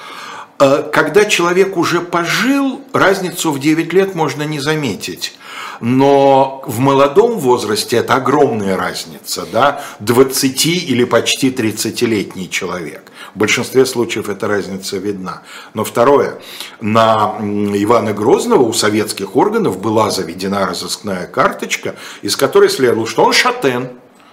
Э, 0.59 0.83
когда 0.93 1.25
человек 1.25 1.77
уже 1.77 2.01
пожил, 2.01 2.81
разницу 2.93 3.53
в 3.53 3.61
9 3.61 3.93
лет 3.93 4.15
можно 4.15 4.43
не 4.43 4.61
заметить. 4.61 5.35
Но 5.81 6.65
в 6.67 6.81
молодом 6.81 7.39
возрасте 7.39 7.99
это 7.99 8.15
огромная 8.15 8.77
разница, 8.77 9.47
да, 9.53 9.85
20 10.01 10.67
или 10.67 11.05
почти 11.05 11.51
30-летний 11.51 12.51
человек. 12.51 13.13
В 13.35 13.39
большинстве 13.39 13.87
случаев 13.87 14.29
эта 14.29 14.49
разница 14.49 14.99
видна. 14.99 15.43
Но 15.75 15.85
второе, 15.85 16.39
на 16.81 17.37
Ивана 17.41 18.13
Грозного 18.13 18.63
у 18.63 18.73
советских 18.73 19.37
органов 19.37 19.81
была 19.81 20.11
заведена 20.11 20.67
разыскная 20.67 21.27
карточка, 21.27 21.97
из 22.23 22.37
которой 22.37 22.69
следовало, 22.69 23.07
что 23.07 23.25
он 23.25 23.33
шатен, 23.33 23.89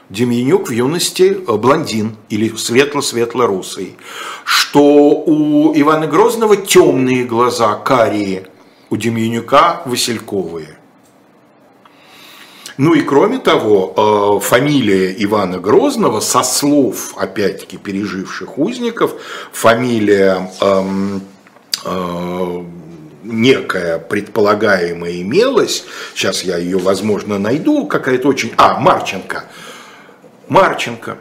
Демьянюк 0.10 0.70
в 0.70 0.72
юности 0.72 1.36
э, 1.36 1.58
блондин 1.58 2.16
или 2.30 2.56
светло-светло-русый, 2.56 3.98
что 4.44 4.84
у 4.84 5.76
Ивана 5.76 6.06
Грозного 6.06 6.58
темные 6.58 7.24
глаза, 7.24 7.74
карие, 7.74 8.48
у 8.92 8.98
Демьянюка 8.98 9.82
васильковые. 9.86 10.75
Ну 12.78 12.94
и 12.94 13.02
кроме 13.02 13.40
того, 13.40 14.40
э, 14.42 14.46
фамилия 14.46 15.16
Ивана 15.18 15.60
Грозного, 15.60 16.20
со 16.20 16.44
слов, 16.44 17.14
опять-таки, 17.18 17.78
переживших 17.78 18.58
узников, 18.58 19.14
фамилия 19.54 20.52
эм, 20.60 21.22
э, 21.86 22.64
некая 23.24 24.00
предполагаемая 24.00 25.22
имелась, 25.22 25.86
сейчас 26.14 26.44
я 26.44 26.58
ее, 26.58 26.78
возможно, 26.78 27.40
найду, 27.40 27.88
какая-то 27.88 28.28
очень... 28.28 28.54
А, 28.58 28.80
Марченко– 28.80 29.46
Марченко. 30.48 31.18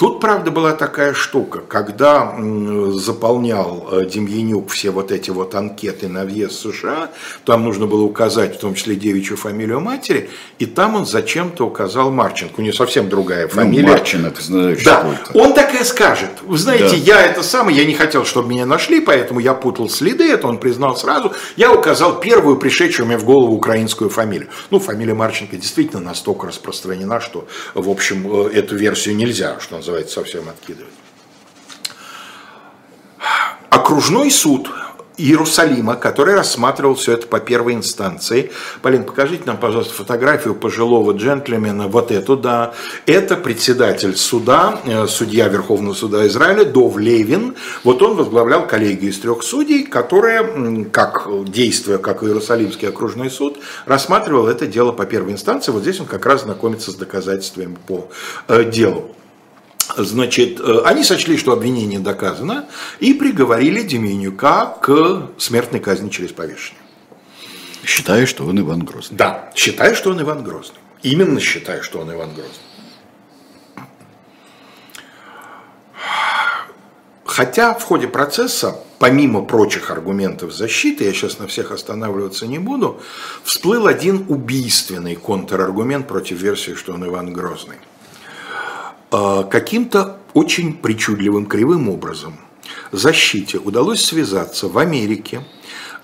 Тут, 0.00 0.18
правда, 0.18 0.50
была 0.50 0.72
такая 0.72 1.12
штука, 1.12 1.60
когда 1.60 2.34
заполнял 2.94 3.86
э, 3.92 4.06
Демьянюк 4.06 4.70
все 4.70 4.88
вот 4.88 5.12
эти 5.12 5.28
вот 5.28 5.54
анкеты 5.54 6.08
на 6.08 6.24
въезд 6.24 6.54
в 6.54 6.72
США, 6.72 7.10
там 7.44 7.64
нужно 7.64 7.86
было 7.86 8.04
указать 8.04 8.56
в 8.56 8.60
том 8.60 8.74
числе 8.74 8.96
девичью 8.96 9.36
фамилию 9.36 9.78
матери, 9.80 10.30
и 10.58 10.64
там 10.64 10.96
он 10.96 11.04
зачем-то 11.04 11.66
указал 11.66 12.10
Марченко, 12.10 12.60
у 12.60 12.62
него 12.62 12.72
совсем 12.72 13.10
другая 13.10 13.42
ну, 13.42 13.50
фамилия. 13.50 13.88
Ну, 13.88 13.92
Марченко, 13.92 14.40
знаешь, 14.40 14.82
да, 14.82 15.18
он 15.34 15.52
так 15.52 15.78
и 15.78 15.84
скажет. 15.84 16.30
Вы 16.44 16.56
знаете, 16.56 16.96
да. 16.96 17.18
я 17.18 17.22
это 17.26 17.42
самое, 17.42 17.76
я 17.76 17.84
не 17.84 17.92
хотел, 17.92 18.24
чтобы 18.24 18.48
меня 18.48 18.64
нашли, 18.64 19.00
поэтому 19.00 19.38
я 19.38 19.52
путал 19.52 19.90
следы, 19.90 20.32
это 20.32 20.46
он 20.46 20.56
признал 20.56 20.96
сразу. 20.96 21.34
Я 21.56 21.74
указал 21.74 22.20
первую 22.20 22.56
пришедшую 22.56 23.06
мне 23.06 23.18
в 23.18 23.24
голову 23.26 23.54
украинскую 23.54 24.08
фамилию. 24.08 24.48
Ну, 24.70 24.80
фамилия 24.80 25.12
Марченко 25.12 25.58
действительно 25.58 26.00
настолько 26.00 26.46
распространена, 26.46 27.20
что, 27.20 27.46
в 27.74 27.90
общем, 27.90 28.46
э, 28.46 28.52
эту 28.54 28.76
версию 28.76 29.16
нельзя, 29.16 29.60
что 29.60 29.76
называется 29.76 29.89
называется, 29.90 30.14
совсем 30.14 30.48
откидывать. 30.48 30.92
Окружной 33.70 34.30
суд 34.30 34.70
Иерусалима, 35.20 35.96
который 35.96 36.34
рассматривал 36.34 36.94
все 36.94 37.12
это 37.12 37.26
по 37.26 37.40
первой 37.40 37.74
инстанции. 37.74 38.50
Полин, 38.82 39.04
покажите 39.04 39.42
нам, 39.44 39.58
пожалуйста, 39.58 39.92
фотографию 39.92 40.54
пожилого 40.54 41.12
джентльмена, 41.12 41.88
вот 41.88 42.10
эту, 42.10 42.36
да. 42.36 42.72
Это 43.06 43.36
председатель 43.36 44.16
суда, 44.16 44.80
э, 44.84 45.06
судья 45.06 45.48
Верховного 45.48 45.94
суда 45.94 46.26
Израиля, 46.26 46.64
Дов 46.64 46.96
Левин. 46.96 47.54
Вот 47.84 48.02
он 48.02 48.16
возглавлял 48.16 48.66
коллегию 48.66 49.10
из 49.10 49.18
трех 49.18 49.42
судей, 49.42 49.84
которая, 49.84 50.84
как 50.90 51.28
действуя 51.44 51.98
как 51.98 52.22
Иерусалимский 52.22 52.88
окружной 52.88 53.30
суд, 53.30 53.58
рассматривал 53.84 54.46
это 54.48 54.66
дело 54.66 54.92
по 54.92 55.04
первой 55.04 55.32
инстанции. 55.32 55.70
Вот 55.70 55.82
здесь 55.82 56.00
он 56.00 56.06
как 56.06 56.24
раз 56.24 56.42
знакомится 56.42 56.90
с 56.90 56.94
доказательствами 56.94 57.76
по 57.86 58.08
э, 58.48 58.64
делу. 58.64 59.14
Значит, 59.96 60.60
э, 60.60 60.82
они 60.84 61.04
сочли, 61.04 61.36
что 61.36 61.52
обвинение 61.52 61.98
доказано, 61.98 62.66
и 63.00 63.14
приговорили 63.14 63.82
Деменюка 63.82 64.66
к 64.80 65.30
смертной 65.38 65.80
казни 65.80 66.08
через 66.10 66.32
повешение. 66.32 66.80
Считая, 67.84 68.26
что 68.26 68.44
он 68.44 68.60
Иван 68.60 68.84
Грозный. 68.84 69.16
Да, 69.16 69.50
считая, 69.54 69.94
что 69.94 70.10
он 70.10 70.20
Иван 70.20 70.44
Грозный. 70.44 70.78
Именно 71.02 71.40
считая, 71.40 71.82
что 71.82 72.00
он 72.00 72.12
Иван 72.12 72.34
Грозный. 72.34 72.54
Хотя 77.24 77.74
в 77.74 77.84
ходе 77.84 78.08
процесса, 78.08 78.76
помимо 78.98 79.42
прочих 79.42 79.90
аргументов 79.90 80.52
защиты, 80.52 81.04
я 81.04 81.12
сейчас 81.12 81.38
на 81.38 81.46
всех 81.46 81.70
останавливаться 81.70 82.46
не 82.46 82.58
буду, 82.58 83.00
всплыл 83.44 83.86
один 83.86 84.26
убийственный 84.28 85.14
контраргумент 85.14 86.06
против 86.08 86.38
версии, 86.38 86.74
что 86.74 86.92
он 86.92 87.06
Иван 87.06 87.32
Грозный. 87.32 87.76
А, 89.10 89.42
каким-то 89.44 90.18
очень 90.34 90.74
причудливым, 90.74 91.46
кривым 91.46 91.88
образом 91.88 92.38
защите 92.92 93.58
удалось 93.58 94.04
связаться 94.04 94.68
в 94.68 94.78
Америке 94.78 95.42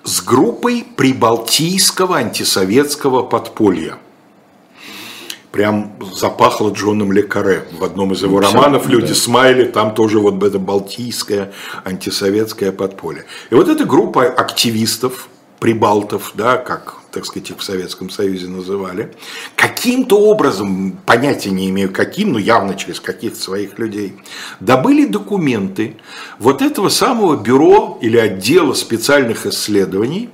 с 0.04 0.22
группой 0.22 0.84
прибалтийского 0.96 2.16
антисоветского 2.16 3.22
подполья. 3.22 3.98
Прям 5.52 5.96
запахло 6.12 6.70
Джоном 6.70 7.12
Лекаре. 7.12 7.66
В 7.72 7.82
одном 7.82 8.12
из 8.12 8.22
его 8.22 8.40
романов 8.40 8.88
«Люди 8.88 9.08
да. 9.08 9.14
смайли» 9.14 9.64
там 9.64 9.94
тоже 9.94 10.18
вот 10.18 10.42
это 10.42 10.58
балтийское 10.58 11.52
антисоветское 11.84 12.72
подполье. 12.72 13.24
И 13.50 13.54
вот 13.54 13.68
эта 13.68 13.84
группа 13.84 14.24
активистов, 14.24 15.28
прибалтов, 15.58 16.32
да, 16.34 16.56
как 16.58 16.95
так 17.16 17.24
сказать, 17.24 17.48
их 17.48 17.56
в 17.60 17.62
Советском 17.62 18.10
Союзе 18.10 18.46
называли, 18.46 19.10
каким-то 19.54 20.20
образом, 20.20 20.98
понятия 21.06 21.50
не 21.50 21.70
имею 21.70 21.90
каким, 21.90 22.32
но 22.32 22.38
явно 22.38 22.74
через 22.74 23.00
каких-то 23.00 23.40
своих 23.40 23.78
людей, 23.78 24.16
добыли 24.60 25.06
документы 25.06 25.96
вот 26.38 26.60
этого 26.60 26.90
самого 26.90 27.34
бюро 27.36 27.98
или 28.02 28.18
отдела 28.18 28.74
специальных 28.74 29.46
исследований, 29.46 30.28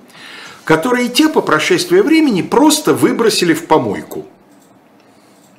которые 0.64 1.08
те 1.08 1.28
по 1.28 1.40
прошествии 1.40 2.00
времени 2.00 2.42
просто 2.42 2.94
выбросили 2.94 3.54
в 3.54 3.66
помойку. 3.66 4.26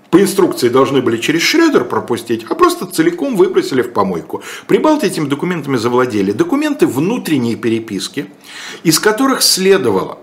По 0.09 0.21
инструкции 0.21 0.67
должны 0.67 1.01
были 1.01 1.15
через 1.15 1.41
Шредер 1.41 1.85
пропустить, 1.85 2.45
а 2.49 2.53
просто 2.53 2.85
целиком 2.85 3.37
выбросили 3.37 3.81
в 3.81 3.93
помойку. 3.93 4.43
Прибалты 4.67 5.07
этими 5.07 5.29
документами 5.29 5.77
завладели. 5.77 6.33
Документы 6.33 6.85
внутренней 6.85 7.55
переписки, 7.55 8.25
из 8.83 8.99
которых 8.99 9.41
следовало, 9.41 10.19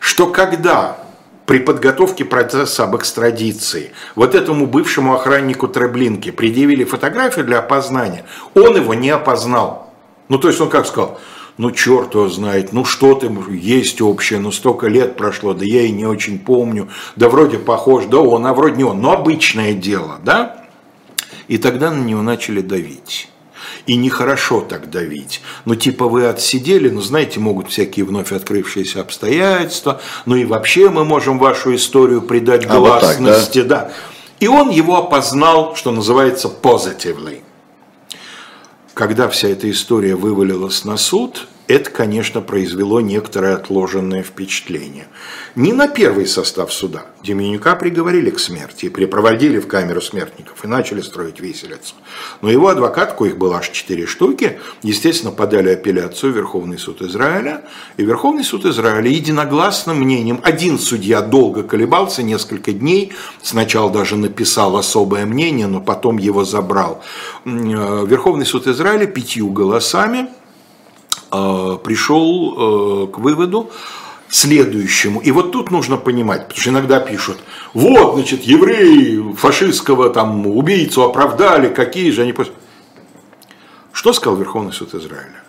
что 0.00 0.26
когда 0.26 0.98
при 1.46 1.58
подготовке 1.58 2.24
процесса 2.24 2.84
об 2.84 2.96
экстрадиции 2.96 3.92
вот 4.14 4.34
этому 4.34 4.66
бывшему 4.66 5.14
охраннику 5.14 5.68
Треблинки 5.68 6.30
предъявили 6.30 6.84
фотографию 6.84 7.44
для 7.44 7.58
опознания, 7.58 8.24
он 8.54 8.76
его 8.76 8.94
не 8.94 9.10
опознал. 9.10 9.92
Ну, 10.28 10.38
то 10.38 10.48
есть 10.48 10.60
он 10.60 10.70
как 10.70 10.86
сказал, 10.86 11.20
ну 11.58 11.70
черт 11.72 12.14
его 12.14 12.28
знает, 12.28 12.72
ну 12.72 12.84
что 12.84 13.14
ты, 13.14 13.30
есть 13.50 14.00
общее, 14.00 14.38
ну 14.38 14.52
столько 14.52 14.86
лет 14.86 15.16
прошло, 15.16 15.52
да 15.52 15.64
я 15.64 15.82
и 15.82 15.90
не 15.90 16.06
очень 16.06 16.38
помню, 16.38 16.88
да 17.16 17.28
вроде 17.28 17.58
похож, 17.58 18.06
да 18.06 18.18
он, 18.18 18.46
а 18.46 18.54
вроде 18.54 18.76
не 18.76 18.84
он, 18.84 19.00
но 19.00 19.12
обычное 19.12 19.74
дело, 19.74 20.18
да? 20.24 20.64
И 21.48 21.58
тогда 21.58 21.90
на 21.90 22.02
него 22.02 22.22
начали 22.22 22.60
давить. 22.60 23.28
И 23.86 23.96
нехорошо 23.96 24.60
так 24.60 24.90
давить. 24.90 25.40
Ну, 25.64 25.74
типа 25.74 26.06
вы 26.06 26.26
отсидели, 26.26 26.88
ну, 26.90 27.00
знаете, 27.00 27.40
могут 27.40 27.70
всякие 27.70 28.04
вновь 28.04 28.32
открывшиеся 28.32 29.00
обстоятельства, 29.00 30.00
ну 30.26 30.36
и 30.36 30.44
вообще 30.44 30.90
мы 30.90 31.04
можем 31.04 31.38
вашу 31.38 31.74
историю 31.74 32.22
придать 32.22 32.66
гласности, 32.66 33.58
а 33.58 33.62
вот 33.62 33.68
так, 33.68 33.68
да? 33.68 33.84
да. 33.84 33.92
И 34.40 34.48
он 34.48 34.70
его 34.70 34.96
опознал, 34.96 35.76
что 35.76 35.90
называется, 35.90 36.50
positively 36.62 37.42
когда 39.00 39.30
вся 39.30 39.48
эта 39.48 39.70
история 39.70 40.14
вывалилась 40.14 40.84
на 40.84 40.98
суд, 40.98 41.46
это, 41.70 41.90
конечно, 41.90 42.40
произвело 42.40 43.00
некоторое 43.00 43.54
отложенное 43.54 44.22
впечатление. 44.22 45.06
Не 45.54 45.72
на 45.72 45.86
первый 45.86 46.26
состав 46.26 46.72
суда. 46.72 47.06
Деменюка 47.22 47.76
приговорили 47.76 48.30
к 48.30 48.40
смерти, 48.40 48.88
припроводили 48.88 49.58
в 49.58 49.68
камеру 49.68 50.00
смертников 50.00 50.64
и 50.64 50.68
начали 50.68 51.00
строить 51.00 51.38
виселицу. 51.38 51.94
Но 52.42 52.50
его 52.50 52.68
адвокат, 52.68 53.14
коих 53.14 53.36
было 53.36 53.58
аж 53.58 53.68
четыре 53.68 54.06
штуки, 54.06 54.58
естественно, 54.82 55.30
подали 55.30 55.70
апелляцию 55.70 56.32
в 56.32 56.36
Верховный 56.36 56.78
суд 56.78 57.02
Израиля. 57.02 57.62
И 57.96 58.02
Верховный 58.02 58.42
суд 58.44 58.64
Израиля 58.64 59.08
единогласным 59.08 59.98
мнением, 59.98 60.40
один 60.42 60.78
судья 60.78 61.20
долго 61.20 61.62
колебался, 61.62 62.22
несколько 62.22 62.72
дней, 62.72 63.12
сначала 63.42 63.90
даже 63.90 64.16
написал 64.16 64.76
особое 64.76 65.24
мнение, 65.24 65.66
но 65.68 65.80
потом 65.80 66.18
его 66.18 66.44
забрал. 66.44 67.02
Э, 67.44 68.06
Верховный 68.06 68.46
суд 68.46 68.66
Израиля 68.66 69.06
пятью 69.06 69.50
голосами 69.50 70.28
пришел 71.30 73.06
э, 73.06 73.12
к 73.12 73.18
выводу 73.18 73.70
следующему. 74.28 75.20
И 75.20 75.30
вот 75.30 75.52
тут 75.52 75.70
нужно 75.70 75.96
понимать, 75.96 76.42
потому 76.42 76.60
что 76.60 76.70
иногда 76.70 77.00
пишут, 77.00 77.38
вот, 77.74 78.14
значит, 78.14 78.42
евреи 78.42 79.34
фашистского 79.34 80.10
там 80.10 80.46
убийцу 80.46 81.02
оправдали, 81.02 81.68
какие 81.68 82.10
же 82.10 82.22
они... 82.22 82.34
Что 83.92 84.12
сказал 84.12 84.38
Верховный 84.38 84.72
суд 84.72 84.94
Израиля? 84.94 85.42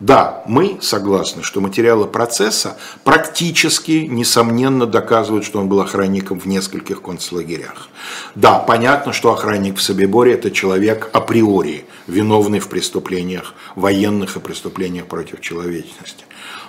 Да, 0.00 0.42
мы 0.46 0.78
согласны, 0.80 1.44
что 1.44 1.60
материалы 1.60 2.08
процесса 2.08 2.76
практически, 3.04 4.06
несомненно, 4.10 4.84
доказывают, 4.84 5.44
что 5.44 5.60
он 5.60 5.68
был 5.68 5.80
охранником 5.80 6.40
в 6.40 6.46
нескольких 6.46 7.02
концлагерях. 7.02 7.88
Да, 8.34 8.58
понятно, 8.58 9.12
что 9.12 9.32
охранник 9.32 9.78
в 9.78 9.82
Собиборе– 9.82 10.32
это 10.34 10.50
человек 10.50 11.08
априори, 11.12 11.84
виновный 12.06 12.58
в 12.58 12.68
преступлениях 12.68 13.54
военных 13.76 14.36
и 14.36 14.40
преступлениях 14.40 15.06
против 15.06 15.40
человечности. 15.40 16.24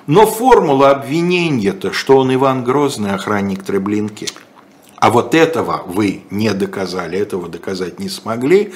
Но 0.07 0.25
формула 0.25 0.91
обвинения-то, 0.91 1.93
что 1.93 2.17
он 2.17 2.33
Иван 2.33 2.63
Грозный, 2.63 3.11
охранник 3.11 3.63
Треблинки, 3.63 4.27
а 4.97 5.09
вот 5.09 5.35
этого 5.35 5.83
вы 5.85 6.23
не 6.29 6.53
доказали, 6.53 7.17
этого 7.17 7.49
доказать 7.49 7.99
не 7.99 8.09
смогли, 8.09 8.73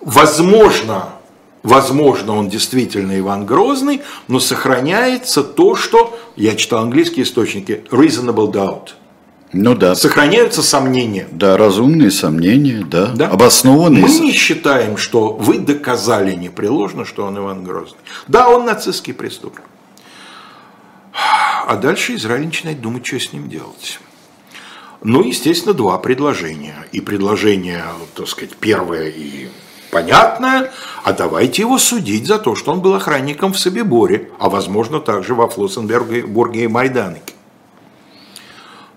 возможно, 0.00 1.14
Возможно, 1.62 2.36
он 2.36 2.48
действительно 2.48 3.16
Иван 3.18 3.46
Грозный, 3.46 4.02
но 4.26 4.40
сохраняется 4.40 5.44
то, 5.44 5.76
что, 5.76 6.18
я 6.34 6.56
читал 6.56 6.82
английские 6.82 7.24
источники, 7.24 7.84
reasonable 7.90 8.50
doubt. 8.50 8.88
Ну 9.52 9.74
да. 9.74 9.94
Сохраняются 9.94 10.62
сомнения. 10.62 11.28
Да, 11.30 11.56
разумные 11.56 12.10
сомнения, 12.10 12.84
да, 12.84 13.08
да? 13.08 13.28
обоснованные. 13.28 14.02
Мы 14.02 14.08
не 14.08 14.32
считаем, 14.32 14.96
что 14.96 15.34
вы 15.34 15.58
доказали 15.58 16.34
непреложно, 16.34 17.04
что 17.04 17.26
он 17.26 17.38
Иван 17.38 17.62
Грозный. 17.62 17.98
Да, 18.28 18.48
он 18.48 18.64
нацистский 18.64 19.12
преступник. 19.12 19.64
А 21.66 21.76
дальше 21.76 22.14
Израиль 22.14 22.46
начинает 22.46 22.80
думать, 22.80 23.06
что 23.06 23.20
с 23.20 23.32
ним 23.32 23.48
делать. 23.48 24.00
Ну, 25.02 25.22
естественно, 25.22 25.74
два 25.74 25.98
предложения. 25.98 26.86
И 26.92 27.00
предложение, 27.00 27.84
так 28.14 28.28
сказать, 28.28 28.56
первое 28.56 29.08
и 29.08 29.48
понятное, 29.90 30.72
а 31.04 31.12
давайте 31.12 31.62
его 31.62 31.78
судить 31.78 32.26
за 32.26 32.38
то, 32.38 32.56
что 32.56 32.72
он 32.72 32.80
был 32.80 32.94
охранником 32.94 33.52
в 33.52 33.58
Собиборе, 33.58 34.30
а 34.38 34.48
возможно 34.48 35.00
также 35.00 35.34
во 35.34 35.48
Флоссенбурге 35.48 36.64
и 36.64 36.68
Майданике. 36.68 37.34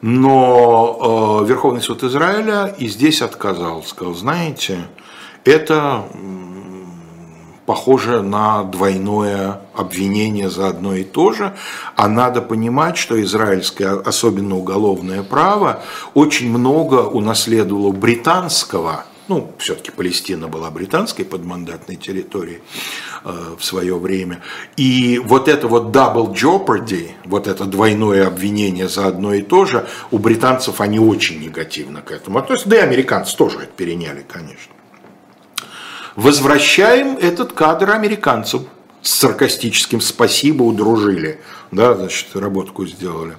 Но 0.07 1.41
э, 1.41 1.47
Верховный 1.47 1.81
суд 1.81 2.03
Израиля 2.03 2.75
и 2.77 2.87
здесь 2.87 3.23
отказал, 3.23 3.81
сказал, 3.81 4.13
знаете, 4.13 4.87
это 5.43 6.03
похоже 7.65 8.21
на 8.21 8.65
двойное 8.65 9.61
обвинение 9.73 10.51
за 10.51 10.67
одно 10.67 10.93
и 10.93 11.03
то 11.03 11.31
же, 11.31 11.55
а 11.95 12.07
надо 12.07 12.43
понимать, 12.43 12.97
что 12.97 13.19
израильское, 13.19 13.93
особенно 13.93 14.57
уголовное 14.57 15.23
право, 15.23 15.81
очень 16.13 16.51
много 16.51 16.97
унаследовало 16.97 17.91
британского 17.91 19.05
ну, 19.27 19.51
все-таки 19.57 19.91
Палестина 19.91 20.47
была 20.47 20.69
британской 20.69 21.25
подмандатной 21.25 21.95
территорией 21.95 22.61
в 23.25 23.63
свое 23.63 23.97
время. 23.97 24.41
И 24.77 25.19
вот 25.19 25.47
это 25.47 25.67
вот 25.67 25.95
double 25.95 26.33
jeopardy, 26.33 27.09
вот 27.25 27.47
это 27.47 27.65
двойное 27.65 28.27
обвинение 28.27 28.87
за 28.87 29.07
одно 29.07 29.33
и 29.33 29.41
то 29.41 29.65
же, 29.65 29.87
у 30.11 30.19
британцев 30.19 30.79
они 30.79 30.99
очень 30.99 31.41
негативно 31.41 32.01
к 32.01 32.11
этому 32.11 32.37
относятся, 32.37 32.69
да 32.69 32.77
и 32.77 32.81
американцы 32.81 33.35
тоже 33.35 33.57
это 33.59 33.71
переняли, 33.75 34.23
конечно. 34.27 34.73
Возвращаем 36.15 37.17
этот 37.17 37.53
кадр 37.53 37.91
американцам 37.91 38.67
с 39.01 39.11
саркастическим 39.11 40.01
«спасибо, 40.01 40.63
удружили», 40.63 41.39
да, 41.71 41.93
значит, 41.95 42.27
работку 42.35 42.85
сделали. 42.85 43.37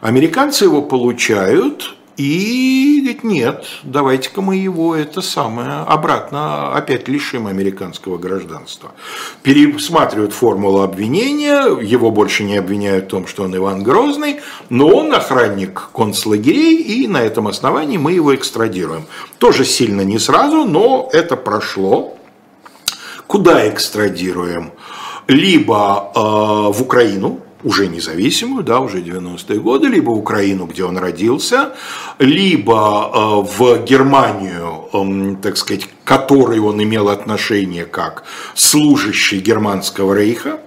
Американцы 0.00 0.64
его 0.64 0.82
получают, 0.82 1.94
и 2.20 3.00
говорит, 3.00 3.24
нет, 3.24 3.64
давайте-ка 3.82 4.40
мы 4.40 4.56
его 4.56 4.94
это 4.94 5.22
самое 5.22 5.84
обратно 5.86 6.72
опять 6.74 7.08
лишим 7.08 7.46
американского 7.46 8.18
гражданства. 8.18 8.92
Пересматривают 9.42 10.32
формулу 10.32 10.82
обвинения, 10.82 11.80
его 11.80 12.10
больше 12.10 12.44
не 12.44 12.56
обвиняют 12.56 13.06
в 13.06 13.08
том, 13.08 13.26
что 13.26 13.44
он 13.44 13.56
Иван 13.56 13.82
Грозный, 13.82 14.40
но 14.68 14.88
он 14.88 15.14
охранник 15.14 15.88
концлагерей, 15.94 16.76
и 16.76 17.06
на 17.06 17.22
этом 17.22 17.48
основании 17.48 17.98
мы 17.98 18.12
его 18.12 18.34
экстрадируем. 18.34 19.06
Тоже 19.38 19.64
сильно 19.64 20.02
не 20.02 20.18
сразу, 20.18 20.64
но 20.64 21.08
это 21.12 21.36
прошло. 21.36 22.16
Куда 23.26 23.68
экстрадируем? 23.68 24.72
Либо 25.26 26.10
э, 26.14 26.18
в 26.18 26.82
Украину, 26.82 27.40
уже 27.62 27.88
независимую, 27.88 28.64
да, 28.64 28.80
уже 28.80 29.00
90-е 29.00 29.60
годы, 29.60 29.88
либо 29.88 30.10
Украину, 30.10 30.66
где 30.66 30.84
он 30.84 30.98
родился, 30.98 31.74
либо 32.18 32.74
э, 32.74 33.56
в 33.58 33.84
Германию, 33.84 34.88
э, 34.92 35.36
так 35.42 35.56
сказать, 35.56 35.86
к 35.86 36.08
которой 36.08 36.58
он 36.58 36.82
имел 36.82 37.08
отношение 37.08 37.84
как 37.84 38.24
служащий 38.54 39.40
германского 39.40 40.14
рейха, 40.14 40.60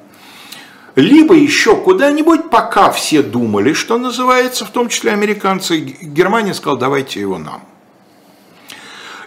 либо 0.95 1.35
еще 1.35 1.75
куда-нибудь, 1.75 2.49
пока 2.51 2.91
все 2.91 3.23
думали, 3.23 3.73
что 3.73 3.97
называется, 3.97 4.65
в 4.65 4.69
том 4.69 4.89
числе 4.89 5.11
американцы, 5.11 5.77
Германия 5.79 6.53
сказала, 6.53 6.79
давайте 6.79 7.19
его 7.19 7.39
нам. 7.39 7.63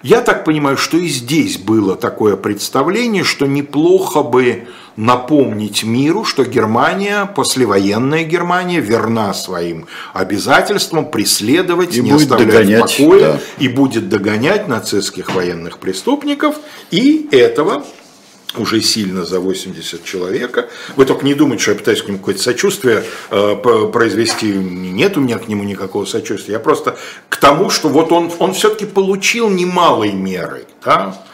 Я 0.02 0.20
так 0.20 0.44
понимаю, 0.44 0.76
что 0.76 0.96
и 0.98 1.08
здесь 1.08 1.58
было 1.58 1.96
такое 1.96 2.36
представление, 2.36 3.24
что 3.24 3.46
неплохо 3.46 4.22
бы 4.22 4.68
напомнить 4.96 5.84
миру, 5.84 6.24
что 6.24 6.44
Германия, 6.44 7.26
послевоенная 7.26 8.24
Германия, 8.24 8.80
верна 8.80 9.34
своим 9.34 9.86
обязательствам 10.12 11.10
преследовать, 11.10 11.96
и 11.96 12.00
не 12.00 12.12
оставлять 12.12 12.48
догонять, 12.48 12.94
в 12.94 12.96
покое 12.98 13.20
да. 13.20 13.40
и 13.58 13.68
будет 13.68 14.08
догонять 14.08 14.68
нацистских 14.68 15.34
военных 15.34 15.78
преступников. 15.78 16.56
И 16.90 17.28
этого 17.30 17.84
уже 18.58 18.80
сильно 18.80 19.24
за 19.24 19.40
80 19.40 20.04
человека. 20.04 20.68
Вы 20.96 21.04
только 21.04 21.24
не 21.24 21.34
думайте, 21.34 21.62
что 21.62 21.72
я 21.72 21.78
пытаюсь 21.78 22.02
к 22.02 22.08
нему 22.08 22.18
какое-то 22.18 22.42
сочувствие 22.42 23.04
э, 23.30 23.56
произвести. 23.92 24.52
Нет 24.52 25.16
у 25.16 25.20
меня 25.20 25.38
к 25.38 25.48
нему 25.48 25.64
никакого 25.64 26.04
сочувствия. 26.04 26.54
Я 26.54 26.60
просто 26.60 26.96
к 27.28 27.36
тому, 27.36 27.70
что 27.70 27.88
вот 27.88 28.12
он, 28.12 28.32
он 28.38 28.54
все-таки 28.54 28.86
получил 28.86 29.50
немалой 29.50 30.12
меры. 30.12 30.64
Да? 30.84 31.25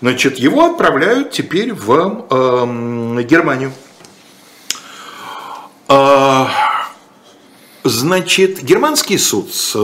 Значит, 0.00 0.38
его 0.38 0.66
отправляют 0.66 1.32
теперь 1.32 1.72
в 1.74 1.90
э, 2.30 3.22
Германию. 3.24 3.72
Э, 5.88 6.46
значит, 7.84 8.62
германский 8.62 9.18
суд 9.18 9.52
с 9.52 9.76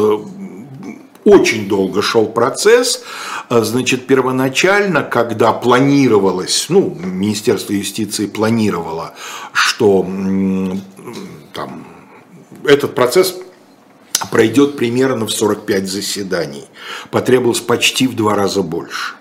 очень 1.24 1.68
долго 1.68 2.02
шел 2.02 2.26
процесс. 2.26 3.02
А, 3.48 3.62
значит, 3.62 4.06
первоначально, 4.06 5.02
когда 5.02 5.52
планировалось, 5.52 6.66
ну, 6.68 6.96
Министерство 7.00 7.72
юстиции 7.72 8.26
планировало, 8.26 9.14
что 9.52 10.02
там, 11.54 11.86
этот 12.64 12.94
процесс 12.94 13.36
пройдет 14.30 14.76
примерно 14.76 15.26
в 15.26 15.32
45 15.32 15.88
заседаний. 15.88 16.64
Потребовалось 17.10 17.60
почти 17.60 18.06
в 18.06 18.14
два 18.14 18.34
раза 18.34 18.62
больше. 18.62 19.14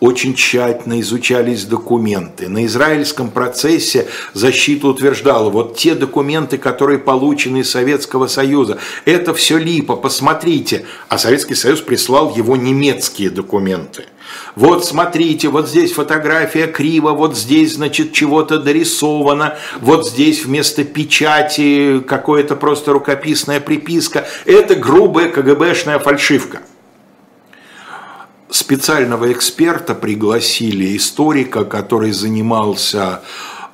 Очень 0.00 0.34
тщательно 0.34 1.00
изучались 1.00 1.64
документы. 1.64 2.48
На 2.48 2.64
израильском 2.66 3.30
процессе 3.30 4.06
защита 4.32 4.88
утверждала, 4.88 5.50
вот 5.50 5.76
те 5.76 5.94
документы, 5.94 6.58
которые 6.58 6.98
получены 6.98 7.58
из 7.58 7.70
Советского 7.70 8.26
Союза, 8.26 8.78
это 9.04 9.34
все 9.34 9.58
липо, 9.58 9.96
посмотрите. 9.96 10.84
А 11.08 11.18
Советский 11.18 11.54
Союз 11.54 11.80
прислал 11.80 12.34
его 12.34 12.56
немецкие 12.56 13.30
документы. 13.30 14.04
Вот 14.56 14.84
смотрите, 14.84 15.48
вот 15.48 15.68
здесь 15.68 15.92
фотография 15.92 16.66
криво, 16.66 17.10
вот 17.10 17.36
здесь, 17.36 17.74
значит, 17.74 18.12
чего-то 18.12 18.58
дорисовано, 18.58 19.56
вот 19.80 20.08
здесь 20.08 20.44
вместо 20.44 20.84
печати 20.84 22.00
какое-то 22.00 22.56
просто 22.56 22.92
рукописная 22.92 23.60
приписка. 23.60 24.26
Это 24.44 24.74
грубая 24.74 25.28
КГБшная 25.28 25.98
фальшивка. 25.98 26.60
Специального 28.50 29.32
эксперта 29.32 29.94
пригласили, 29.94 30.96
историка, 30.96 31.64
который 31.64 32.12
занимался 32.12 33.22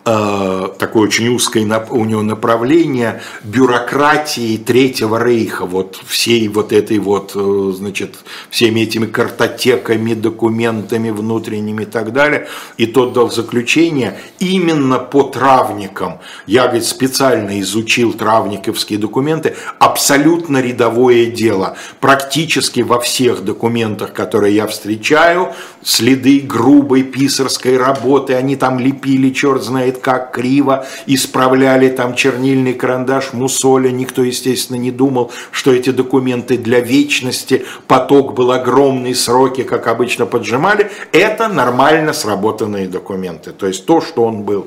такое 0.05 1.03
очень 1.03 1.29
узкое 1.29 1.61
у 1.91 2.05
него 2.05 2.23
направление 2.23 3.21
бюрократии 3.45 4.57
Третьего 4.57 5.23
Рейха, 5.23 5.67
вот 5.67 6.01
всей 6.07 6.49
вот 6.49 6.73
этой 6.73 6.99
вот, 6.99 7.33
э, 7.35 7.73
значит, 7.77 8.17
всеми 8.49 8.81
этими 8.81 9.07
картотеками, 9.07 10.15
документами 10.15 11.11
внутренними 11.11 11.83
и 11.83 11.87
так 11.87 12.13
далее. 12.13 12.49
И 12.79 12.87
тот 12.87 13.13
дал 13.13 13.31
заключение 13.31 14.19
именно 14.39 14.99
по 14.99 15.25
травникам. 15.25 16.21
Я, 16.47 16.65
говорит, 16.65 16.87
специально 16.87 17.61
изучил 17.61 18.15
травниковские 18.15 18.99
документы. 18.99 19.55
Абсолютно 19.79 20.63
рядовое 20.63 21.27
дело. 21.27 21.77
Практически 22.01 22.81
во 22.81 23.01
всех 23.01 23.45
документах, 23.45 24.15
которые 24.15 24.55
я 24.55 24.67
встречаю, 24.67 25.53
следы 25.83 26.41
грубой 26.41 27.03
писарской 27.03 27.77
работы, 27.77 28.35
они 28.35 28.57
там 28.57 28.79
лепили, 28.79 29.31
черт 29.31 29.63
знает 29.63 29.90
как 29.99 30.33
криво, 30.33 30.87
исправляли 31.07 31.89
там 31.89 32.15
чернильный 32.15 32.75
карандаш 32.75 33.33
Мусоля, 33.33 33.91
никто, 33.91 34.23
естественно, 34.23 34.77
не 34.77 34.91
думал, 34.91 35.33
что 35.51 35.73
эти 35.73 35.91
документы 35.91 36.59
для 36.59 36.81
вечности, 36.81 37.65
поток 37.87 38.35
был 38.35 38.53
огромный, 38.53 39.15
сроки, 39.15 39.63
как 39.63 39.87
обычно, 39.87 40.27
поджимали, 40.27 40.91
это 41.13 41.49
нормально 41.49 42.13
сработанные 42.13 42.89
документы, 42.89 43.53
то 43.53 43.67
есть 43.67 43.87
то, 43.87 44.01
что 44.01 44.25
он 44.25 44.43
был 44.43 44.67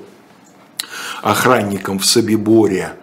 охранником 1.22 2.00
в 2.00 2.06
Собиборе 2.06 2.94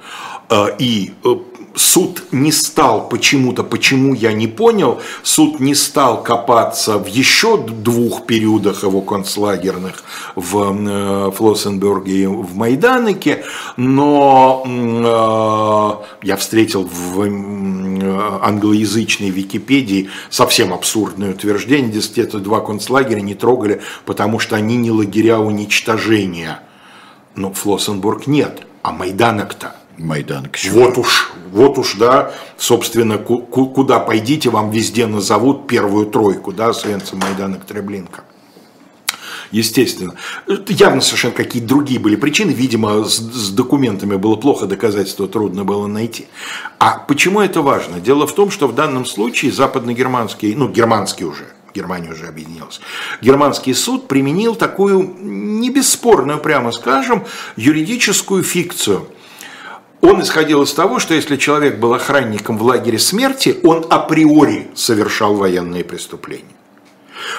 э, 0.49 0.67
и 0.79 1.15
э, 1.25 1.35
суд 1.75 2.25
не 2.33 2.53
стал 2.53 3.09
почему-то, 3.09 3.63
почему 3.63 4.15
я 4.15 4.33
не 4.33 4.47
понял, 4.47 5.01
суд 5.23 5.61
не 5.61 5.75
стал 5.75 6.23
копаться 6.23 6.99
в 6.99 7.07
еще 7.07 7.57
двух 7.59 8.27
периодах 8.27 8.83
его 8.83 9.01
концлагерных 9.01 10.03
в 10.35 10.59
э, 10.59 11.31
Флоссенберге 11.33 12.23
и 12.23 12.27
в 12.27 12.57
Майданике, 12.57 13.45
но 13.77 14.65
э, 14.67 16.27
я 16.27 16.37
встретил 16.37 16.85
в 16.85 17.23
э, 17.23 18.39
англоязычной 18.43 19.31
Википедии 19.31 20.11
совсем 20.29 20.73
абсурдное 20.73 21.31
утверждение, 21.31 21.91
дескать, 21.91 22.19
это 22.19 22.39
два 22.39 22.61
концлагеря 22.61 23.21
не 23.21 23.35
трогали, 23.35 23.81
потому 24.05 24.39
что 24.39 24.57
они 24.57 24.77
не 24.77 24.91
лагеря 24.91 25.39
уничтожения. 25.39 26.61
Но 27.37 27.53
Флоссенбург 27.53 28.27
нет, 28.27 28.63
а 28.83 28.93
Майданок-то. 28.93 29.80
Майдан. 30.01 30.49
Вот 30.71 30.99
уж, 30.99 31.31
вот 31.53 31.79
уж, 31.79 31.95
да, 31.95 32.33
собственно, 32.57 33.19
куда 33.19 34.01
пойдите, 34.01 34.51
вам 34.51 34.71
везде 34.71 35.07
назовут 35.07 35.67
первую 35.67 36.07
тройку, 36.07 36.53
да, 36.53 36.73
Свенца, 36.73 37.17
Майдан 37.17 37.55
и 37.55 37.59
Треблинка. 37.59 38.25
Естественно. 39.51 40.15
Явно 40.69 41.01
совершенно 41.01 41.35
какие-то 41.35 41.69
другие 41.69 41.99
были 41.99 42.15
причины. 42.15 42.53
Видимо, 42.53 43.05
с, 43.05 43.19
с 43.19 43.51
документами 43.51 44.15
было 44.15 44.37
плохо, 44.37 44.67
доказательства 44.67 45.27
трудно 45.27 45.65
было 45.65 45.89
найти. 45.89 46.29
А 46.79 46.99
почему 46.99 47.41
это 47.41 47.61
важно? 47.61 47.99
Дело 47.99 48.29
в 48.29 48.35
том, 48.35 48.51
что 48.53 48.69
в 48.69 48.75
данном 48.77 49.05
случае 49.05 49.51
западногерманский, 49.51 50.55
ну, 50.55 50.69
германский 50.69 51.25
уже, 51.25 51.47
Германия 51.75 52.11
уже 52.11 52.27
объединилась. 52.27 52.81
Германский 53.21 53.75
суд 53.75 54.09
применил 54.09 54.55
такую, 54.55 55.17
не 55.21 55.71
бесспорную, 55.71 56.39
прямо 56.39 56.71
скажем, 56.73 57.25
юридическую 57.57 58.43
фикцию– 58.45 59.09
он 60.01 60.23
исходил 60.23 60.63
из 60.63 60.73
того, 60.73 60.99
что 60.99 61.15
если 61.15 61.37
человек 61.37 61.79
был 61.79 61.95
охранником 61.95 62.59
в 62.59 62.63
лагере 62.63 62.99
смерти, 62.99 63.59
он 63.63 63.87
априори 63.91 64.69
совершал 64.75 65.35
военные 65.35 65.85
преступления. 65.85 66.61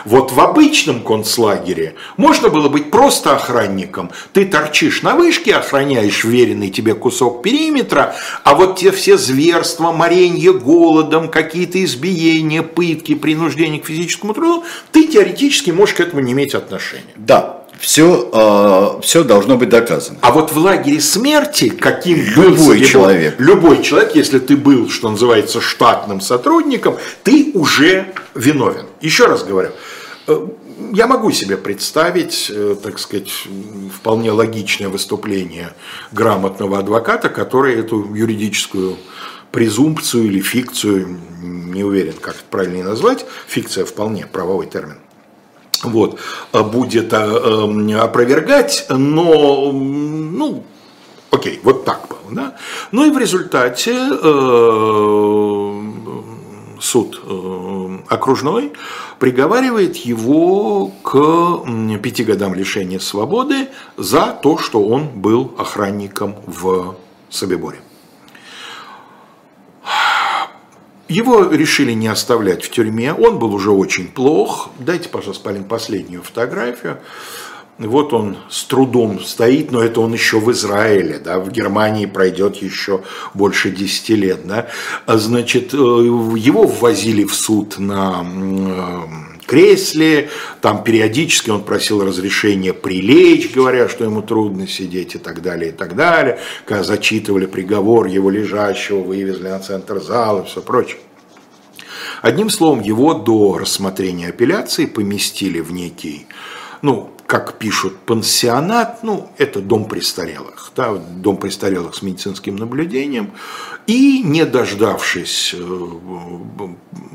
Вот 0.05 0.31
в 0.31 0.39
обычном 0.39 1.01
концлагере 1.01 1.95
можно 2.17 2.49
было 2.49 2.69
быть 2.69 2.91
просто 2.91 3.35
охранником. 3.35 4.11
Ты 4.33 4.45
торчишь 4.45 5.01
на 5.01 5.15
вышке, 5.15 5.55
охраняешь 5.55 6.23
веренный 6.23 6.69
тебе 6.69 6.93
кусок 6.93 7.41
периметра, 7.41 8.15
а 8.43 8.55
вот 8.55 8.77
те 8.77 8.91
все 8.91 9.17
зверства, 9.17 9.91
моренье 9.91 10.53
голодом, 10.53 11.29
какие-то 11.29 11.83
избиения, 11.83 12.61
пытки, 12.61 13.15
принуждение 13.15 13.81
к 13.81 13.85
физическому 13.85 14.33
труду, 14.33 14.63
ты 14.91 15.07
теоретически 15.07 15.71
можешь 15.71 15.95
к 15.95 15.99
этому 15.99 16.21
не 16.21 16.33
иметь 16.33 16.55
отношения. 16.55 17.13
Да, 17.15 17.60
все, 17.81 18.29
э, 18.31 19.01
все 19.01 19.23
должно 19.23 19.57
быть 19.57 19.69
доказано. 19.69 20.19
А 20.21 20.31
вот 20.31 20.51
в 20.51 20.57
лагере 20.57 21.01
смерти, 21.01 21.69
каким 21.69 22.21
любой 22.21 22.77
был 22.77 22.85
человек, 22.85 23.35
любой 23.39 23.81
человек, 23.81 24.15
если 24.15 24.37
ты 24.37 24.55
был, 24.55 24.87
что 24.87 25.09
называется, 25.09 25.59
штатным 25.59 26.21
сотрудником, 26.21 26.97
ты 27.23 27.51
уже 27.55 28.13
виновен. 28.35 28.85
Еще 29.01 29.25
раз 29.25 29.43
говорю, 29.43 29.71
э, 30.27 30.47
я 30.93 31.07
могу 31.07 31.31
себе 31.31 31.57
представить, 31.57 32.51
э, 32.53 32.75
так 32.81 32.99
сказать, 32.99 33.31
вполне 33.95 34.31
логичное 34.31 34.89
выступление 34.89 35.73
грамотного 36.11 36.77
адвоката, 36.77 37.29
который 37.29 37.79
эту 37.79 38.13
юридическую 38.13 38.97
презумпцию 39.51 40.25
или 40.25 40.39
фикцию, 40.39 41.17
не 41.41 41.83
уверен, 41.83 42.13
как 42.21 42.35
это 42.35 42.43
правильно 42.51 42.83
назвать, 42.83 43.25
фикция 43.47 43.85
вполне 43.85 44.27
правовой 44.27 44.67
термин, 44.67 44.97
вот, 45.83 46.19
э, 46.53 46.63
будет 46.63 47.13
э, 47.13 47.17
эм, 47.17 47.99
опровергать, 47.99 48.85
но, 48.89 49.71
ну, 49.71 50.63
окей, 51.31 51.59
вот 51.63 51.85
так 51.85 52.07
было, 52.09 52.19
да. 52.31 52.55
Ну 52.91 53.05
и 53.05 53.11
в 53.11 53.17
результате 53.17 53.93
э, 53.95 55.81
суд 56.79 57.21
окружной 58.07 58.73
приговаривает 59.19 59.97
его 59.97 60.87
к 61.03 61.99
пяти 62.01 62.23
годам 62.23 62.55
лишения 62.55 62.97
свободы 62.97 63.67
за 63.97 64.35
то, 64.41 64.57
что 64.57 64.83
он 64.83 65.07
был 65.07 65.53
охранником 65.59 66.35
в 66.47 66.95
Собиборе. 67.29 67.77
Его 71.11 71.49
решили 71.49 71.91
не 71.91 72.07
оставлять 72.07 72.63
в 72.63 72.71
тюрьме, 72.71 73.13
он 73.13 73.37
был 73.37 73.53
уже 73.53 73.69
очень 73.69 74.07
плох. 74.07 74.69
Дайте, 74.79 75.09
пожалуйста, 75.09 75.43
Полин, 75.43 75.65
последнюю 75.65 76.23
фотографию. 76.23 76.99
Вот 77.77 78.13
он 78.13 78.37
с 78.49 78.63
трудом 78.63 79.19
стоит, 79.19 79.73
но 79.73 79.83
это 79.83 79.99
он 79.99 80.13
еще 80.13 80.39
в 80.39 80.49
Израиле, 80.53 81.19
да, 81.19 81.39
в 81.39 81.51
Германии 81.51 82.05
пройдет 82.05 82.55
еще 82.57 83.01
больше 83.33 83.71
10 83.71 84.09
лет, 84.11 84.47
да. 84.47 84.67
Значит, 85.05 85.73
э, 85.73 85.77
его 85.77 86.63
ввозили 86.63 87.25
в 87.25 87.33
суд 87.35 87.77
на 87.77 88.23
э, 88.23 89.30
кресле, 89.51 90.29
там 90.61 90.81
периодически 90.81 91.49
он 91.49 91.63
просил 91.63 92.01
разрешения 92.05 92.71
прилечь, 92.71 93.51
говоря, 93.53 93.89
что 93.89 94.05
ему 94.05 94.21
трудно 94.21 94.65
сидеть 94.65 95.15
и 95.15 95.17
так 95.17 95.41
далее, 95.41 95.71
и 95.71 95.73
так 95.73 95.97
далее. 95.97 96.39
Когда 96.65 96.83
зачитывали 96.83 97.47
приговор 97.47 98.05
его 98.05 98.29
лежащего, 98.29 98.99
вывезли 98.99 99.49
на 99.49 99.59
центр 99.59 99.99
зала 99.99 100.43
и 100.43 100.45
все 100.45 100.61
прочее. 100.61 100.99
Одним 102.21 102.49
словом, 102.49 102.81
его 102.81 103.13
до 103.13 103.57
рассмотрения 103.57 104.29
апелляции 104.29 104.85
поместили 104.85 105.59
в 105.59 105.73
некий, 105.73 106.27
ну, 106.81 107.09
как 107.31 107.59
пишут, 107.59 107.97
пансионат, 107.99 109.03
ну, 109.03 109.31
это 109.37 109.61
дом 109.61 109.85
престарелых, 109.85 110.73
да, 110.75 110.95
дом 110.95 111.37
престарелых 111.37 111.95
с 111.95 112.01
медицинским 112.01 112.57
наблюдением, 112.57 113.31
и, 113.87 114.21
не 114.21 114.45
дождавшись 114.45 115.55
э, 115.57 115.87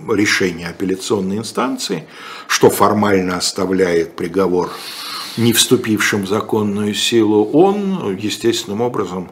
решения 0.09 0.69
апелляционной 0.69 1.37
инстанции, 1.37 2.09
что 2.49 2.71
формально 2.71 3.37
оставляет 3.37 4.17
приговор 4.17 4.71
не 5.37 5.53
вступившим 5.53 6.23
в 6.23 6.29
законную 6.29 6.95
силу, 6.95 7.51
он 7.53 8.17
естественным 8.17 8.81
образом 8.81 9.31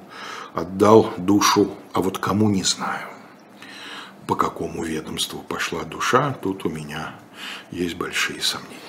отдал 0.52 1.14
душу, 1.16 1.70
а 1.94 2.02
вот 2.02 2.18
кому 2.18 2.50
не 2.50 2.62
знаю. 2.62 3.08
По 4.26 4.34
какому 4.34 4.84
ведомству 4.84 5.38
пошла 5.48 5.84
душа, 5.84 6.36
тут 6.42 6.66
у 6.66 6.68
меня 6.68 7.14
есть 7.70 7.94
большие 7.96 8.40
сомнения. 8.40 8.80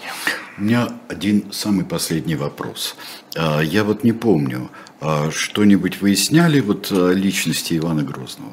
У 0.57 0.61
меня 0.61 0.89
один 1.07 1.51
самый 1.51 1.85
последний 1.85 2.35
вопрос. 2.35 2.95
А, 3.35 3.61
я 3.61 3.83
вот 3.83 4.03
не 4.03 4.13
помню, 4.13 4.69
а, 5.01 5.29
что-нибудь 5.31 6.01
выясняли 6.01 6.59
вот 6.61 6.91
личности 6.91 7.77
Ивана 7.77 8.03
Грозного? 8.03 8.51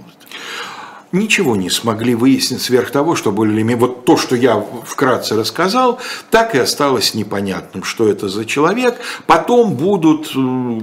Ничего 1.13 1.57
не 1.57 1.71
смогли 1.71 2.15
выяснить 2.15 2.63
сверх 2.63 2.91
того, 2.91 3.15
что 3.15 3.31
более 3.31 3.77
вот 3.77 4.05
то, 4.05 4.17
что 4.17 4.35
я 4.35 4.63
вкратце 4.85 5.37
рассказал, 5.37 6.01
так 6.31 6.55
и 6.55 6.59
осталось 6.59 7.15
непонятным, 7.15 7.85
что 7.85 8.09
это 8.09 8.29
за 8.29 8.45
человек. 8.45 8.97
Потом 9.27 9.75
будут, 9.75 10.33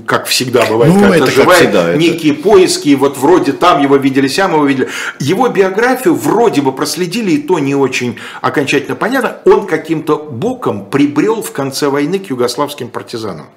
как 0.06 0.28
всегда 0.28 0.66
бывает, 0.66 0.94
ну, 0.94 1.12
это 1.12 1.30
живая, 1.30 1.64
всегда, 1.64 1.96
некие 1.96 2.34
это... 2.34 2.44
поиски, 2.44 2.96
вот 2.96 3.18
вроде 3.18 3.52
там 3.52 3.82
его 3.82 3.98
видели, 3.98 4.28
сям 4.28 4.54
его 4.54 4.66
видели. 4.66 4.88
Его 5.20 5.50
биографию 5.50 6.16
вроде 6.16 6.62
бы 6.62 6.72
проследили, 6.72 7.32
и 7.32 7.38
то 7.42 7.60
не 7.60 7.76
очень 7.76 8.18
окончательно 8.42 8.96
понятно. 8.96 9.38
Он 9.46 9.66
каким-то 9.66 10.18
боком 10.18 10.86
прибрел 10.86 11.42
в 11.42 11.52
конце 11.52 11.90
войны 11.90 12.20
к 12.20 12.30
югославским 12.30 12.90
партизанам 12.90 13.48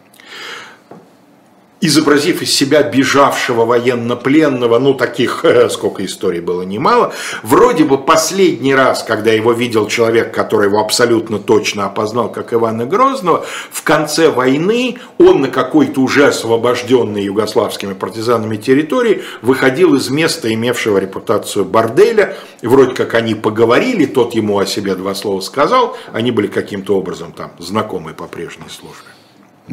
изобразив 1.82 2.42
из 2.42 2.54
себя 2.54 2.82
бежавшего 2.84 3.64
военнопленного, 3.66 4.78
ну 4.78 4.94
таких, 4.94 5.44
сколько 5.70 6.04
историй 6.06 6.40
было 6.40 6.62
немало, 6.62 7.12
вроде 7.42 7.84
бы 7.84 7.98
последний 7.98 8.74
раз, 8.74 9.02
когда 9.02 9.32
его 9.32 9.52
видел 9.52 9.88
человек, 9.88 10.32
который 10.32 10.68
его 10.68 10.80
абсолютно 10.80 11.38
точно 11.38 11.86
опознал, 11.86 12.30
как 12.30 12.54
Ивана 12.54 12.86
Грозного, 12.86 13.44
в 13.70 13.82
конце 13.82 14.30
войны 14.30 14.98
он 15.18 15.42
на 15.42 15.48
какой-то 15.48 16.00
уже 16.00 16.28
освобожденной 16.28 17.24
югославскими 17.24 17.94
партизанами 17.94 18.56
территории 18.56 19.22
выходил 19.42 19.96
из 19.96 20.08
места, 20.08 20.52
имевшего 20.54 20.98
репутацию 20.98 21.64
борделя, 21.64 22.36
вроде 22.62 22.94
как 22.94 23.14
они 23.14 23.34
поговорили, 23.34 24.06
тот 24.06 24.34
ему 24.34 24.58
о 24.58 24.66
себе 24.66 24.94
два 24.94 25.16
слова 25.16 25.40
сказал, 25.40 25.96
они 26.12 26.30
были 26.30 26.46
каким-то 26.46 26.96
образом 26.96 27.32
там 27.32 27.50
знакомы 27.58 28.14
по 28.14 28.28
прежней 28.28 28.70
службе. 28.70 29.11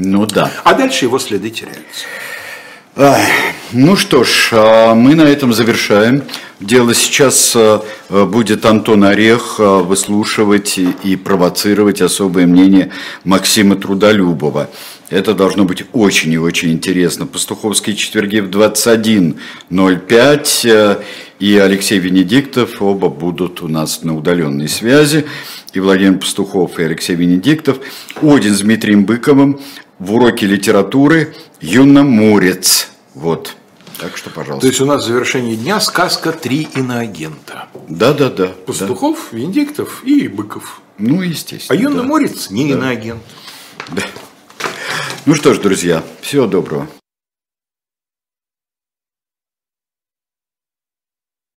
Ну 0.02 0.26
да. 0.26 0.50
А 0.64 0.76
дальше 0.76 1.04
его 1.06 1.20
следы 1.20 1.50
теряются. 1.50 2.06
Ну 3.72 3.96
что 3.98 4.24
ж, 4.24 4.50
а, 4.54 4.96
мы 4.96 5.14
на 5.14 5.22
этом 5.24 5.52
завершаем. 5.54 6.24
Дело 6.60 6.96
сейчас 6.96 7.54
а, 7.56 7.84
будет 8.10 8.66
Антон 8.66 9.04
Орех 9.04 9.58
а, 9.60 9.80
выслушивать 9.80 10.78
и 10.78 11.16
провоцировать 11.18 12.02
особое 12.02 12.48
мнение 12.48 12.92
Максима 13.26 13.76
Трудолюбова. 13.76 14.70
Это 15.10 15.34
должно 15.34 15.66
быть 15.66 15.84
очень 15.92 16.32
и 16.34 16.38
очень 16.38 16.72
интересно. 16.72 17.28
Пастуховские 17.28 17.96
четверги 17.96 18.40
в 18.40 18.50
21.05 18.50 21.04
и 21.40 21.58
Алексей 21.58 22.00
Венедиктов 22.00 22.82
оба 22.82 23.10
будут 23.10 23.62
у 23.62 23.68
нас 23.68 24.04
на 24.04 24.16
удаленной 24.16 24.68
связи. 24.68 25.26
И 25.74 25.80
Владимир 25.80 26.20
Пастухов, 26.20 26.80
и 26.80 26.84
Алексей 26.84 27.16
Венедиктов. 27.16 27.80
Один 28.22 28.54
с 28.54 28.62
Дмитрием 28.62 29.06
Быковым 29.06 29.60
в 30.00 30.14
уроке 30.14 30.48
литературы 30.48 31.36
«Юноморец». 31.62 32.90
Вот. 33.14 33.56
Так 34.00 34.16
что, 34.16 34.30
пожалуйста. 34.30 34.62
То 34.62 34.68
есть 34.68 34.80
у 34.80 34.86
нас 34.86 35.04
в 35.04 35.08
завершении 35.08 35.56
дня 35.56 35.80
сказка 35.82 36.32
«Три 36.32 36.70
иноагента». 36.74 37.68
Да, 37.90 38.14
да, 38.14 38.30
да. 38.30 38.48
Пастухов, 38.66 39.30
да. 39.32 39.38
Венедиктов 39.38 40.04
и 40.06 40.28
Быков. 40.28 40.82
Ну, 40.98 41.22
естественно. 41.22 41.78
А 41.78 41.82
Юноморец 41.82 42.48
да. 42.48 42.56
не 42.56 42.70
да. 42.70 42.78
иноагент. 42.78 43.22
Да. 43.90 44.04
Ну 45.26 45.36
что 45.36 45.54
ж, 45.54 45.60
друзья, 45.60 46.04
всего 46.22 46.48
доброго. 46.48 46.88